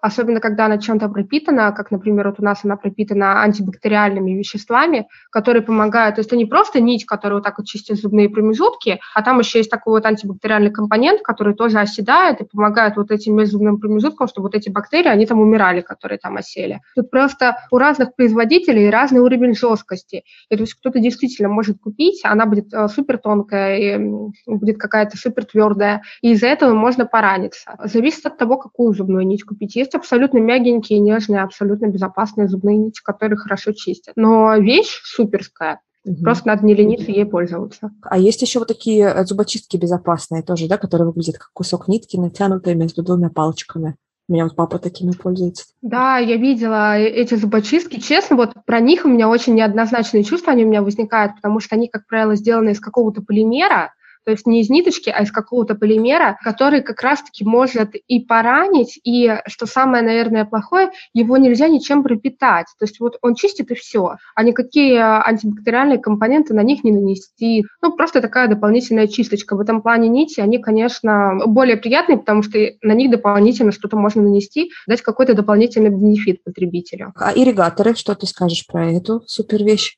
особенно 0.00 0.40
когда 0.40 0.66
она 0.66 0.78
чем-то 0.78 1.08
пропитана, 1.08 1.72
как, 1.72 1.90
например, 1.90 2.28
вот 2.28 2.40
у 2.40 2.44
нас 2.44 2.60
она 2.64 2.76
пропитана 2.76 3.42
антибактериальными 3.42 4.32
веществами, 4.32 5.08
которые 5.30 5.62
помогают, 5.62 6.16
то 6.16 6.20
есть 6.20 6.28
это 6.28 6.36
не 6.36 6.46
просто 6.46 6.80
нить, 6.80 7.06
которая 7.06 7.36
вот 7.36 7.44
так 7.44 7.58
вот 7.58 7.66
чистит 7.66 7.98
зубные 7.98 8.28
промежутки, 8.28 9.00
а 9.14 9.22
там 9.22 9.38
еще 9.38 9.58
есть 9.58 9.70
такой 9.70 9.94
вот 9.94 10.06
антибактериальный 10.06 10.70
компонент, 10.70 11.22
который 11.22 11.54
тоже 11.54 11.78
оседает 11.78 12.40
и 12.40 12.44
помогает 12.44 12.96
вот 12.96 13.10
этим 13.10 13.36
межзубным 13.36 13.78
промежуткам, 13.78 14.28
чтобы 14.28 14.46
вот 14.46 14.54
эти 14.54 14.68
бактерии, 14.68 15.08
они 15.08 15.26
там 15.26 15.40
умирали, 15.40 15.80
которые 15.80 16.18
там 16.18 16.36
осели. 16.36 16.80
Тут 16.94 17.10
просто 17.10 17.56
у 17.70 17.78
разных 17.78 18.14
производителей 18.14 18.90
разный 18.90 19.20
уровень 19.20 19.54
жесткости. 19.54 20.24
И 20.48 20.56
то 20.56 20.62
есть 20.62 20.74
кто-то 20.74 20.98
действительно 20.98 21.48
может 21.48 21.78
купить, 21.80 22.20
она 22.24 22.46
будет 22.46 22.72
э, 22.72 22.88
супер 22.88 23.18
тонкая, 23.18 23.78
и 23.78 23.98
будет 24.46 24.78
какая-то 24.78 25.16
супер 25.16 25.44
твердая, 25.44 26.02
и 26.22 26.32
из-за 26.32 26.46
этого 26.46 26.74
можно 26.74 27.06
пораниться. 27.06 27.76
Зависит 27.84 28.26
от 28.26 28.38
того, 28.38 28.56
какую 28.56 28.94
зубную 28.94 29.26
нить 29.26 29.44
купить. 29.44 29.76
Есть 29.76 29.89
есть 29.90 29.94
абсолютно 29.94 30.38
мягенькие, 30.38 31.00
нежные, 31.00 31.42
абсолютно 31.42 31.86
безопасные 31.86 32.48
зубные 32.48 32.76
нити, 32.76 33.00
которые 33.02 33.36
хорошо 33.36 33.72
чистят. 33.72 34.14
Но 34.16 34.56
вещь 34.56 35.00
суперская. 35.04 35.80
Угу. 36.04 36.22
Просто 36.22 36.48
надо 36.48 36.64
не 36.64 36.74
лениться 36.74 37.10
ей 37.10 37.26
пользоваться. 37.26 37.90
А 38.02 38.16
есть 38.16 38.40
еще 38.40 38.60
вот 38.60 38.68
такие 38.68 39.04
э, 39.04 39.24
зубочистки 39.24 39.76
безопасные 39.76 40.42
тоже, 40.42 40.66
да, 40.66 40.78
которые 40.78 41.06
выглядят 41.06 41.36
как 41.36 41.50
кусок 41.52 41.88
нитки, 41.88 42.16
натянутые 42.16 42.74
между 42.74 43.02
двумя 43.02 43.28
палочками. 43.28 43.96
У 44.28 44.32
меня 44.32 44.44
вот 44.44 44.54
папа 44.54 44.78
такими 44.78 45.10
пользуется. 45.10 45.64
Да, 45.82 46.16
я 46.18 46.36
видела 46.36 46.96
э, 46.96 47.06
эти 47.06 47.34
зубочистки. 47.34 48.00
Честно, 48.00 48.36
вот 48.36 48.52
про 48.64 48.80
них 48.80 49.04
у 49.04 49.08
меня 49.08 49.28
очень 49.28 49.54
неоднозначные 49.54 50.24
чувства, 50.24 50.52
они 50.52 50.64
у 50.64 50.68
меня 50.68 50.82
возникают, 50.82 51.34
потому 51.34 51.60
что 51.60 51.74
они, 51.74 51.88
как 51.88 52.06
правило, 52.06 52.34
сделаны 52.34 52.70
из 52.70 52.80
какого-то 52.80 53.20
полимера, 53.20 53.92
то 54.24 54.30
есть 54.30 54.46
не 54.46 54.60
из 54.60 54.70
ниточки, 54.70 55.10
а 55.10 55.22
из 55.22 55.30
какого-то 55.30 55.74
полимера, 55.74 56.38
который 56.42 56.82
как 56.82 57.00
раз-таки 57.02 57.44
может 57.44 57.94
и 57.94 58.20
поранить, 58.20 58.98
и, 59.04 59.36
что 59.46 59.66
самое, 59.66 60.02
наверное, 60.02 60.44
плохое, 60.44 60.90
его 61.12 61.36
нельзя 61.36 61.68
ничем 61.68 62.02
пропитать. 62.02 62.66
То 62.78 62.84
есть 62.84 63.00
вот 63.00 63.16
он 63.22 63.34
чистит 63.34 63.70
и 63.70 63.74
все, 63.74 64.16
а 64.34 64.42
никакие 64.42 65.02
антибактериальные 65.02 65.98
компоненты 65.98 66.54
на 66.54 66.62
них 66.62 66.84
не 66.84 66.92
нанести. 66.92 67.64
Ну, 67.82 67.92
просто 67.96 68.20
такая 68.20 68.48
дополнительная 68.48 69.06
чисточка. 69.06 69.56
В 69.56 69.60
этом 69.60 69.82
плане 69.82 70.08
нити, 70.08 70.40
они, 70.40 70.58
конечно, 70.58 71.40
более 71.46 71.76
приятные, 71.76 72.18
потому 72.18 72.42
что 72.42 72.58
на 72.82 72.92
них 72.92 73.10
дополнительно 73.10 73.72
что-то 73.72 73.96
можно 73.96 74.22
нанести, 74.22 74.70
дать 74.86 75.02
какой-то 75.02 75.34
дополнительный 75.34 75.90
бенефит 75.90 76.42
потребителю. 76.44 77.12
А 77.16 77.32
ирригаторы, 77.34 77.94
что 77.94 78.14
ты 78.14 78.26
скажешь 78.26 78.66
про 78.66 78.90
эту 78.90 79.22
супер 79.26 79.64
вещь? 79.64 79.96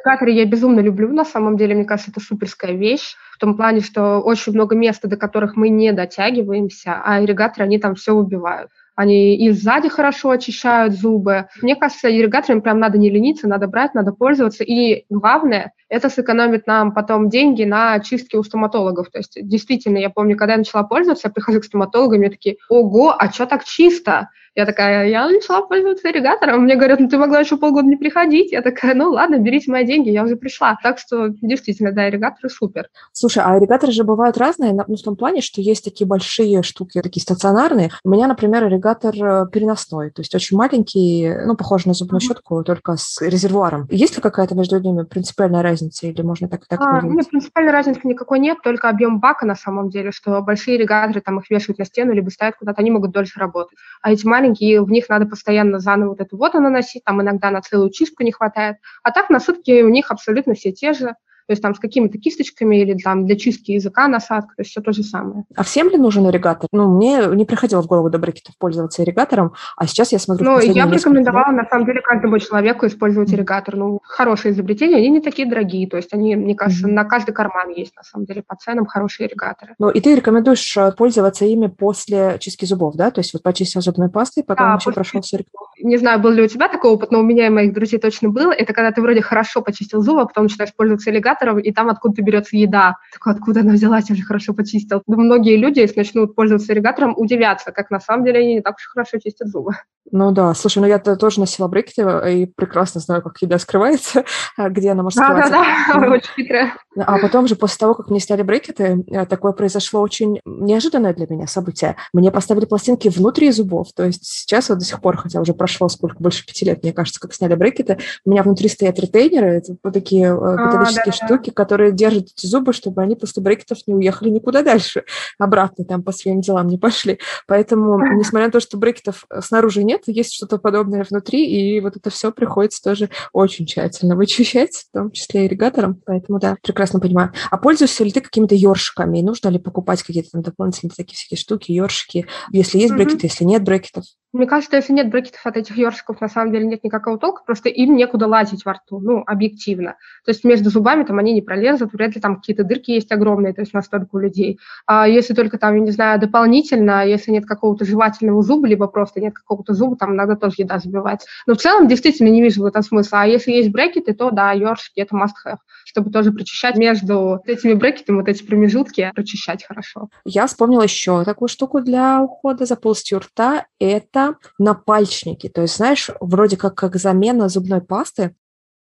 Ирригаторы 0.00 0.30
я 0.32 0.46
безумно 0.46 0.80
люблю, 0.80 1.12
на 1.12 1.24
самом 1.24 1.56
деле, 1.56 1.74
мне 1.74 1.84
кажется, 1.84 2.10
это 2.10 2.20
суперская 2.20 2.72
вещь 2.72 3.16
в 3.32 3.38
том 3.38 3.56
плане, 3.56 3.80
что 3.80 4.20
очень 4.20 4.52
много 4.52 4.74
места, 4.74 5.08
до 5.08 5.16
которых 5.16 5.56
мы 5.56 5.68
не 5.68 5.92
дотягиваемся, 5.92 7.00
а 7.04 7.22
ирригаторы, 7.22 7.64
они 7.64 7.78
там 7.78 7.94
все 7.94 8.12
убивают. 8.12 8.70
Они 8.96 9.36
и 9.36 9.50
сзади 9.50 9.88
хорошо 9.88 10.30
очищают 10.30 10.94
зубы. 10.94 11.48
Мне 11.62 11.76
кажется, 11.76 12.10
ирригаторами 12.10 12.60
прям 12.60 12.78
надо 12.78 12.98
не 12.98 13.08
лениться, 13.08 13.48
надо 13.48 13.66
брать, 13.66 13.94
надо 13.94 14.12
пользоваться. 14.12 14.62
И 14.64 15.04
главное, 15.08 15.72
это 15.88 16.10
сэкономит 16.10 16.66
нам 16.66 16.92
потом 16.92 17.30
деньги 17.30 17.64
на 17.64 18.00
чистки 18.00 18.36
у 18.36 18.42
стоматологов. 18.42 19.08
То 19.10 19.18
есть 19.18 19.38
действительно, 19.40 19.98
я 19.98 20.10
помню, 20.10 20.36
когда 20.36 20.54
я 20.54 20.58
начала 20.58 20.82
пользоваться, 20.82 21.28
я 21.28 21.32
прихожу 21.32 21.60
к 21.60 21.64
стоматологу, 21.64 22.14
и 22.14 22.18
мне 22.18 22.30
такие, 22.30 22.56
ого, 22.68 23.14
а 23.18 23.30
что 23.30 23.46
так 23.46 23.64
чисто? 23.64 24.28
Я 24.56 24.66
такая, 24.66 25.08
я 25.08 25.28
начала 25.28 25.62
пользоваться 25.62 26.10
ирригатором. 26.10 26.64
Мне 26.64 26.74
говорят, 26.74 26.98
ну 26.98 27.08
ты 27.08 27.16
могла 27.18 27.38
еще 27.38 27.56
полгода 27.56 27.86
не 27.86 27.96
приходить. 27.96 28.50
Я 28.50 28.62
такая, 28.62 28.94
ну 28.94 29.10
ладно, 29.10 29.38
берите 29.38 29.70
мои 29.70 29.86
деньги, 29.86 30.10
я 30.10 30.24
уже 30.24 30.36
пришла. 30.36 30.76
Так 30.82 30.98
что 30.98 31.28
действительно, 31.28 31.92
да, 31.92 32.08
ирригаторы 32.08 32.48
супер. 32.48 32.88
Слушай, 33.12 33.44
а 33.46 33.56
ирригаторы 33.56 33.92
же 33.92 34.02
бывают 34.02 34.36
разные, 34.38 34.72
ну, 34.72 34.96
в 34.96 35.02
том 35.02 35.16
плане, 35.16 35.40
что 35.40 35.60
есть 35.60 35.84
такие 35.84 36.06
большие 36.06 36.62
штуки, 36.62 37.00
такие 37.00 37.22
стационарные. 37.22 37.90
У 38.04 38.10
меня, 38.10 38.26
например, 38.26 38.66
ирригатор 38.66 39.14
э, 39.14 39.46
переносной, 39.52 40.10
то 40.10 40.20
есть 40.20 40.34
очень 40.34 40.56
маленький, 40.56 41.32
ну, 41.46 41.56
похож 41.56 41.86
на 41.86 41.94
зубную 41.94 42.20
щетку, 42.20 42.64
только 42.64 42.96
с 42.96 43.20
резервуаром. 43.22 43.86
Есть 43.90 44.16
ли 44.16 44.22
какая-то 44.22 44.56
между 44.56 44.80
ними 44.80 45.04
принципиальная 45.04 45.62
разница 45.62 46.08
или 46.08 46.22
можно 46.22 46.48
так 46.48 46.62
и 46.62 46.66
так 46.68 46.80
а, 46.80 47.00
Нет, 47.02 47.28
принципиальной 47.30 47.72
разницы 47.72 48.00
никакой 48.04 48.40
нет, 48.40 48.58
только 48.62 48.88
объем 48.88 49.20
бака 49.20 49.46
на 49.46 49.54
самом 49.54 49.90
деле, 49.90 50.10
что 50.10 50.42
большие 50.42 50.76
ирригаторы, 50.76 51.20
там 51.20 51.38
их 51.38 51.48
вешают 51.50 51.78
на 51.78 51.84
стену 51.84 52.12
либо 52.12 52.30
ставят 52.30 52.56
куда-то, 52.56 52.80
они 52.80 52.90
могут 52.90 53.12
дольше 53.12 53.38
работать. 53.38 53.78
А 54.02 54.12
эти 54.12 54.26
маленькие 54.26 54.39
маленькие, 54.40 54.82
в 54.82 54.90
них 54.90 55.08
надо 55.08 55.26
постоянно 55.26 55.78
заново 55.78 56.10
вот 56.10 56.20
эту 56.20 56.36
воду 56.36 56.60
наносить, 56.60 57.04
там 57.04 57.20
иногда 57.20 57.50
на 57.50 57.60
целую 57.60 57.90
чистку 57.90 58.22
не 58.22 58.32
хватает. 58.32 58.76
А 59.02 59.10
так 59.10 59.28
на 59.28 59.38
сутки 59.38 59.82
у 59.82 59.88
них 59.88 60.10
абсолютно 60.10 60.54
все 60.54 60.72
те 60.72 60.92
же 60.92 61.14
то 61.50 61.52
есть 61.52 61.62
там 61.64 61.74
с 61.74 61.80
какими-то 61.80 62.16
кисточками 62.16 62.80
или 62.80 62.96
там 62.96 63.26
для 63.26 63.34
чистки 63.34 63.72
языка 63.72 64.06
насадка, 64.06 64.54
то 64.54 64.60
есть 64.60 64.70
все 64.70 64.80
то 64.80 64.92
же 64.92 65.02
самое. 65.02 65.42
А 65.56 65.64
всем 65.64 65.88
ли 65.88 65.96
нужен 65.96 66.28
ирригатор? 66.28 66.68
Ну, 66.70 66.94
мне 66.94 67.26
не 67.34 67.44
приходило 67.44 67.82
в 67.82 67.88
голову 67.88 68.08
до 68.08 68.18
брекетов 68.20 68.56
пользоваться 68.56 69.02
ирригатором, 69.02 69.54
а 69.76 69.88
сейчас 69.88 70.12
я 70.12 70.20
смотрю... 70.20 70.44
Ну, 70.48 70.60
я 70.60 70.86
бы 70.86 70.94
рекомендовала, 70.94 71.50
на 71.50 71.66
самом 71.68 71.86
деле, 71.86 72.02
каждому 72.02 72.38
человеку 72.38 72.86
использовать 72.86 73.34
ирригатор. 73.34 73.74
Ну, 73.74 73.98
хорошие 74.04 74.52
изобретения, 74.52 74.98
они 74.98 75.08
не 75.08 75.20
такие 75.20 75.48
дорогие, 75.48 75.88
то 75.88 75.96
есть 75.96 76.14
они, 76.14 76.36
мне 76.36 76.54
кажется, 76.54 76.86
mm-hmm. 76.86 76.92
на 76.92 77.04
каждый 77.04 77.32
карман 77.32 77.70
есть, 77.70 77.96
на 77.96 78.04
самом 78.04 78.26
деле, 78.26 78.44
по 78.46 78.54
ценам 78.54 78.86
хорошие 78.86 79.26
ирригаторы. 79.26 79.74
Ну, 79.80 79.90
и 79.90 80.00
ты 80.00 80.14
рекомендуешь 80.14 80.76
э, 80.76 80.92
пользоваться 80.96 81.46
ими 81.46 81.66
после 81.66 82.36
чистки 82.38 82.64
зубов, 82.64 82.94
да? 82.94 83.10
То 83.10 83.22
есть 83.22 83.32
вот 83.32 83.42
почистил 83.42 83.80
зубной 83.80 84.08
пастой, 84.08 84.44
потом 84.44 84.68
да, 84.68 84.74
еще 84.74 84.84
после... 84.84 84.94
прошелся 84.94 85.36
ирригатором? 85.36 85.70
не 85.82 85.96
знаю, 85.96 86.20
был 86.20 86.30
ли 86.30 86.42
у 86.42 86.46
тебя 86.46 86.68
такой 86.68 86.90
опыт, 86.90 87.10
но 87.10 87.20
у 87.20 87.22
меня 87.22 87.46
и 87.46 87.50
моих 87.50 87.72
друзей 87.72 87.98
точно 87.98 88.28
был, 88.28 88.50
это 88.50 88.72
когда 88.72 88.92
ты 88.92 89.00
вроде 89.00 89.22
хорошо 89.22 89.62
почистил 89.62 90.00
зубы, 90.00 90.22
а 90.22 90.26
потом 90.26 90.44
начинаешь 90.44 90.74
пользоваться 90.74 91.10
аллигатором, 91.40 91.58
и 91.58 91.72
там 91.72 91.88
откуда-то 91.88 92.22
берется 92.22 92.56
еда. 92.56 92.96
Такой, 93.12 93.32
откуда 93.32 93.60
она 93.60 93.72
взялась, 93.72 94.08
я 94.08 94.16
же 94.16 94.22
хорошо 94.22 94.54
почистил. 94.54 95.02
Но 95.06 95.16
многие 95.16 95.56
люди, 95.56 95.80
если 95.80 96.00
начнут 96.00 96.34
пользоваться 96.34 96.72
аллигатором, 96.72 97.14
удивятся, 97.16 97.72
как 97.72 97.90
на 97.90 98.00
самом 98.00 98.24
деле 98.24 98.40
они 98.40 98.54
не 98.54 98.60
так 98.60 98.76
уж 98.76 98.86
хорошо 98.86 99.18
чистят 99.18 99.48
зубы. 99.48 99.72
Ну 100.12 100.32
да, 100.32 100.54
слушай, 100.54 100.78
ну 100.80 100.86
я 100.86 100.98
тоже 100.98 101.40
носила 101.40 101.68
брекеты 101.68 102.02
и 102.32 102.46
прекрасно 102.46 103.00
знаю, 103.00 103.22
как 103.22 103.40
еда 103.40 103.58
скрывается, 103.58 104.24
где 104.58 104.90
она 104.90 105.02
может 105.02 105.18
скрываться. 105.18 105.50
Да-да-да, 105.50 106.08
очень 106.12 106.30
хитрая. 106.36 106.74
А 106.98 107.18
потом 107.18 107.46
же, 107.46 107.54
после 107.54 107.78
того, 107.78 107.94
как 107.94 108.10
мне 108.10 108.18
сняли 108.18 108.42
брекеты, 108.42 109.04
э, 109.06 109.26
такое 109.26 109.52
произошло 109.52 110.00
очень 110.00 110.40
неожиданное 110.44 111.14
для 111.14 111.26
меня 111.28 111.46
событие. 111.46 111.96
Мне 112.12 112.32
поставили 112.32 112.64
пластинки 112.64 113.08
внутри 113.08 113.52
зубов, 113.52 113.92
то 113.94 114.04
есть 114.04 114.24
сейчас 114.24 114.68
вот 114.68 114.78
до 114.78 114.84
сих 114.84 115.00
пор, 115.00 115.16
хотя 115.16 115.40
уже 115.40 115.54
прошло 115.54 115.88
сколько, 115.88 116.16
больше 116.18 116.44
пяти 116.44 116.64
лет, 116.64 116.82
мне 116.82 116.92
кажется, 116.92 117.20
как 117.20 117.32
сняли 117.32 117.54
брекеты, 117.54 117.98
у 118.24 118.30
меня 118.30 118.42
внутри 118.42 118.68
стоят 118.68 118.98
ретейнеры, 118.98 119.48
это 119.58 119.76
вот 119.82 119.92
такие 119.92 120.26
э, 120.26 120.36
а, 120.36 120.66
металлические 120.66 121.12
а, 121.12 121.14
штуки, 121.30 121.50
которые 121.50 121.92
держат 121.92 122.28
эти 122.34 122.46
зубы, 122.46 122.72
чтобы 122.72 123.02
они 123.02 123.14
после 123.14 123.42
брекетов 123.42 123.78
не 123.86 123.94
уехали 123.94 124.30
никуда 124.30 124.62
дальше, 124.62 125.04
обратно 125.38 125.84
там 125.84 126.02
по 126.02 126.12
своим 126.12 126.40
делам 126.40 126.66
не 126.66 126.76
пошли. 126.76 127.20
Поэтому, 127.46 127.98
несмотря 128.16 128.46
на 128.46 128.52
то, 128.52 128.60
что 128.60 128.76
брекетов 128.76 129.26
э, 129.30 129.40
снаружи 129.40 129.84
нет, 129.84 130.02
есть 130.06 130.34
что-то 130.34 130.58
подобное 130.58 131.06
внутри, 131.08 131.46
и 131.46 131.80
вот 131.80 131.96
это 131.96 132.10
все 132.10 132.32
приходится 132.32 132.82
тоже 132.82 133.10
очень 133.32 133.66
тщательно 133.66 134.16
вычищать, 134.16 134.86
в 134.90 134.92
том 134.92 135.12
числе 135.12 135.46
ирригатором. 135.46 136.00
Поэтому, 136.04 136.40
да, 136.40 136.56
прекрасно 136.62 136.98
понимаю. 136.98 137.32
А 137.50 137.56
пользуешься 137.58 138.02
ли 138.02 138.10
ты 138.10 138.20
какими-то 138.20 138.56
ёршиками? 138.56 139.18
И 139.18 139.22
нужно 139.22 139.48
ли 139.48 139.58
покупать 139.58 140.02
какие-то 140.02 140.30
там 140.32 140.42
дополнительные 140.42 140.92
такие 140.96 141.16
всякие 141.16 141.38
штуки, 141.38 141.70
ёршики, 141.70 142.26
если 142.52 142.78
есть 142.78 142.94
брекеты, 142.94 143.26
если 143.26 143.44
нет 143.44 143.62
брекетов? 143.62 144.04
Мне 144.32 144.46
кажется, 144.46 144.76
если 144.76 144.92
нет 144.92 145.10
брекетов 145.10 145.44
от 145.44 145.56
этих 145.56 145.76
ёршиков, 145.76 146.20
на 146.20 146.28
самом 146.28 146.52
деле 146.52 146.64
нет 146.64 146.84
никакого 146.84 147.18
толка, 147.18 147.42
просто 147.44 147.68
им 147.68 147.96
некуда 147.96 148.28
лазить 148.28 148.64
во 148.64 148.74
рту, 148.74 149.00
ну, 149.00 149.24
объективно. 149.26 149.96
То 150.24 150.30
есть 150.30 150.44
между 150.44 150.70
зубами 150.70 151.02
там 151.02 151.18
они 151.18 151.32
не 151.32 151.42
пролезут, 151.42 151.92
вряд 151.92 152.14
ли 152.14 152.20
там 152.20 152.36
какие-то 152.36 152.62
дырки 152.62 152.92
есть 152.92 153.10
огромные, 153.10 153.52
то 153.52 153.60
есть 153.62 153.74
настолько 153.74 154.08
у 154.12 154.18
людей. 154.18 154.60
А 154.86 155.08
если 155.08 155.34
только 155.34 155.58
там, 155.58 155.74
я 155.74 155.80
не 155.80 155.90
знаю, 155.90 156.20
дополнительно, 156.20 157.04
если 157.04 157.32
нет 157.32 157.44
какого-то 157.44 157.84
жевательного 157.84 158.40
зуба, 158.42 158.68
либо 158.68 158.86
просто 158.86 159.20
нет 159.20 159.34
какого-то 159.34 159.74
зуба, 159.74 159.96
там 159.96 160.14
надо 160.14 160.36
тоже 160.36 160.56
еда 160.58 160.78
забивать. 160.78 161.26
Но 161.46 161.54
в 161.54 161.58
целом 161.58 161.88
действительно 161.88 162.28
не 162.28 162.40
вижу 162.40 162.62
в 162.62 162.66
этом 162.66 162.82
смысла. 162.82 163.22
А 163.22 163.26
если 163.26 163.50
есть 163.50 163.70
брекеты, 163.70 164.14
то 164.14 164.30
да, 164.30 164.52
ёршики– 164.52 165.00
это 165.00 165.16
must-have, 165.16 165.58
чтобы 165.84 166.12
тоже 166.12 166.30
прочищать 166.30 166.76
между 166.76 167.40
этими 167.46 167.74
брекетами, 167.74 168.18
вот 168.18 168.28
эти 168.28 168.44
промежутки, 168.44 169.10
прочищать 169.12 169.64
хорошо. 169.64 170.08
Я 170.24 170.46
вспомнила 170.46 170.82
еще 170.82 171.24
такую 171.24 171.48
штуку 171.48 171.80
для 171.80 172.22
ухода 172.22 172.64
за 172.64 172.76
полостью 172.76 173.18
рта– 173.18 173.66
это 173.80 174.19
это 174.28 174.36
напальчники. 174.58 175.48
То 175.48 175.62
есть, 175.62 175.76
знаешь, 175.76 176.10
вроде 176.20 176.56
как, 176.56 176.74
как 176.74 176.96
замена 176.96 177.48
зубной 177.48 177.80
пасты, 177.80 178.34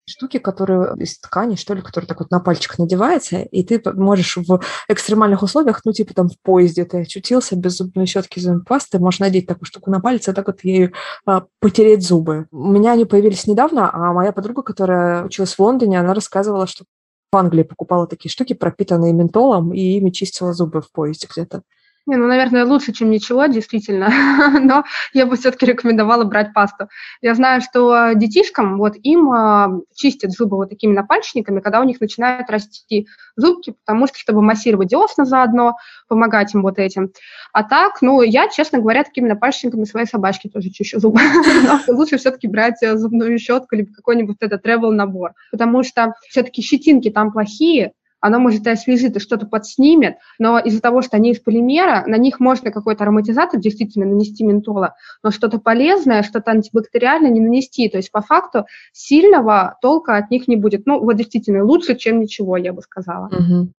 штуки, 0.06 0.38
которые 0.38 0.94
из 0.98 1.18
ткани, 1.18 1.56
что 1.56 1.74
ли, 1.74 1.82
которые 1.82 2.06
так 2.06 2.20
вот 2.20 2.30
на 2.30 2.40
пальчик 2.40 2.78
надевается, 2.78 3.38
и 3.38 3.64
ты 3.64 3.80
можешь 3.94 4.36
в 4.36 4.60
экстремальных 4.88 5.42
условиях, 5.42 5.80
ну, 5.84 5.92
типа 5.92 6.14
там 6.14 6.28
в 6.28 6.38
поезде 6.42 6.84
ты 6.84 7.02
очутился 7.02 7.56
без 7.56 7.76
зубной 7.76 8.06
щетки, 8.06 8.38
зубной 8.38 8.64
пасты, 8.64 8.98
можешь 8.98 9.20
надеть 9.20 9.46
такую 9.46 9.66
штуку 9.66 9.90
на 9.90 10.00
палец, 10.00 10.28
и 10.28 10.32
так 10.32 10.46
вот 10.46 10.62
ею 10.62 10.92
а, 11.26 11.44
потереть 11.60 12.06
зубы. 12.06 12.46
У 12.50 12.70
меня 12.70 12.92
они 12.92 13.04
появились 13.04 13.46
недавно, 13.46 13.90
а 13.92 14.12
моя 14.12 14.32
подруга, 14.32 14.62
которая 14.62 15.24
училась 15.24 15.54
в 15.54 15.60
Лондоне, 15.60 16.00
она 16.00 16.12
рассказывала, 16.12 16.66
что 16.66 16.84
в 17.32 17.36
Англии 17.36 17.64
покупала 17.64 18.06
такие 18.06 18.30
штуки, 18.30 18.52
пропитанные 18.52 19.12
ментолом, 19.12 19.72
и 19.72 19.80
ими 19.80 20.10
чистила 20.10 20.52
зубы 20.52 20.82
в 20.82 20.92
поезде 20.92 21.28
где-то. 21.30 21.62
Не, 22.06 22.16
ну, 22.16 22.26
наверное, 22.26 22.66
лучше, 22.66 22.92
чем 22.92 23.10
ничего, 23.10 23.46
действительно, 23.46 24.10
но 24.62 24.84
я 25.14 25.24
бы 25.24 25.36
все-таки 25.36 25.64
рекомендовала 25.64 26.24
брать 26.24 26.52
пасту. 26.52 26.88
Я 27.22 27.34
знаю, 27.34 27.62
что 27.62 28.12
детишкам, 28.14 28.76
вот 28.76 28.96
им 29.02 29.32
э, 29.32 29.80
чистят 29.94 30.32
зубы 30.32 30.58
вот 30.58 30.68
такими 30.68 30.92
напальчниками, 30.92 31.60
когда 31.60 31.80
у 31.80 31.84
них 31.84 32.02
начинают 32.02 32.50
расти 32.50 33.08
зубки, 33.36 33.74
потому 33.86 34.06
что, 34.06 34.18
чтобы 34.18 34.42
массировать 34.42 34.88
десна 34.88 35.24
заодно, 35.24 35.76
помогать 36.06 36.54
им 36.54 36.62
вот 36.62 36.78
этим. 36.78 37.10
А 37.54 37.62
так, 37.62 38.02
ну, 38.02 38.20
я, 38.20 38.48
честно 38.48 38.80
говоря, 38.80 39.02
такими 39.04 39.28
напальчниками 39.28 39.84
своей 39.84 40.06
собачки 40.06 40.48
тоже 40.48 40.68
чищу 40.68 41.00
зубы. 41.00 41.20
Лучше 41.88 42.18
все-таки 42.18 42.48
брать 42.48 42.82
э, 42.82 42.98
зубную 42.98 43.38
щетку 43.38 43.76
либо 43.76 43.94
какой-нибудь 43.94 44.36
этот 44.40 44.64
travel 44.64 44.90
набор, 44.90 45.32
потому 45.50 45.82
что 45.82 46.12
все-таки 46.28 46.60
щетинки 46.60 47.10
там 47.10 47.32
плохие, 47.32 47.92
оно 48.24 48.38
может 48.38 48.66
и 48.66 48.70
освежит, 48.70 49.16
и 49.16 49.20
что-то 49.20 49.44
подснимет, 49.44 50.16
но 50.38 50.58
из-за 50.58 50.80
того, 50.80 51.02
что 51.02 51.18
они 51.18 51.32
из 51.32 51.40
полимера, 51.40 52.04
на 52.06 52.16
них 52.16 52.40
можно 52.40 52.70
какой-то 52.70 53.04
ароматизатор 53.04 53.60
действительно 53.60 54.06
нанести 54.06 54.44
ментола, 54.44 54.94
но 55.22 55.30
что-то 55.30 55.58
полезное, 55.58 56.22
что-то 56.22 56.52
антибактериальное 56.52 57.30
не 57.30 57.40
нанести. 57.40 57.86
То 57.90 57.98
есть 57.98 58.10
по 58.10 58.22
факту 58.22 58.64
сильного 58.94 59.76
толка 59.82 60.16
от 60.16 60.30
них 60.30 60.48
не 60.48 60.56
будет. 60.56 60.86
Ну, 60.86 61.00
вот 61.04 61.16
действительно, 61.16 61.64
лучше, 61.64 61.96
чем 61.96 62.18
ничего, 62.18 62.56
я 62.56 62.72
бы 62.72 62.80
сказала. 62.80 63.26
Угу. 63.26 63.72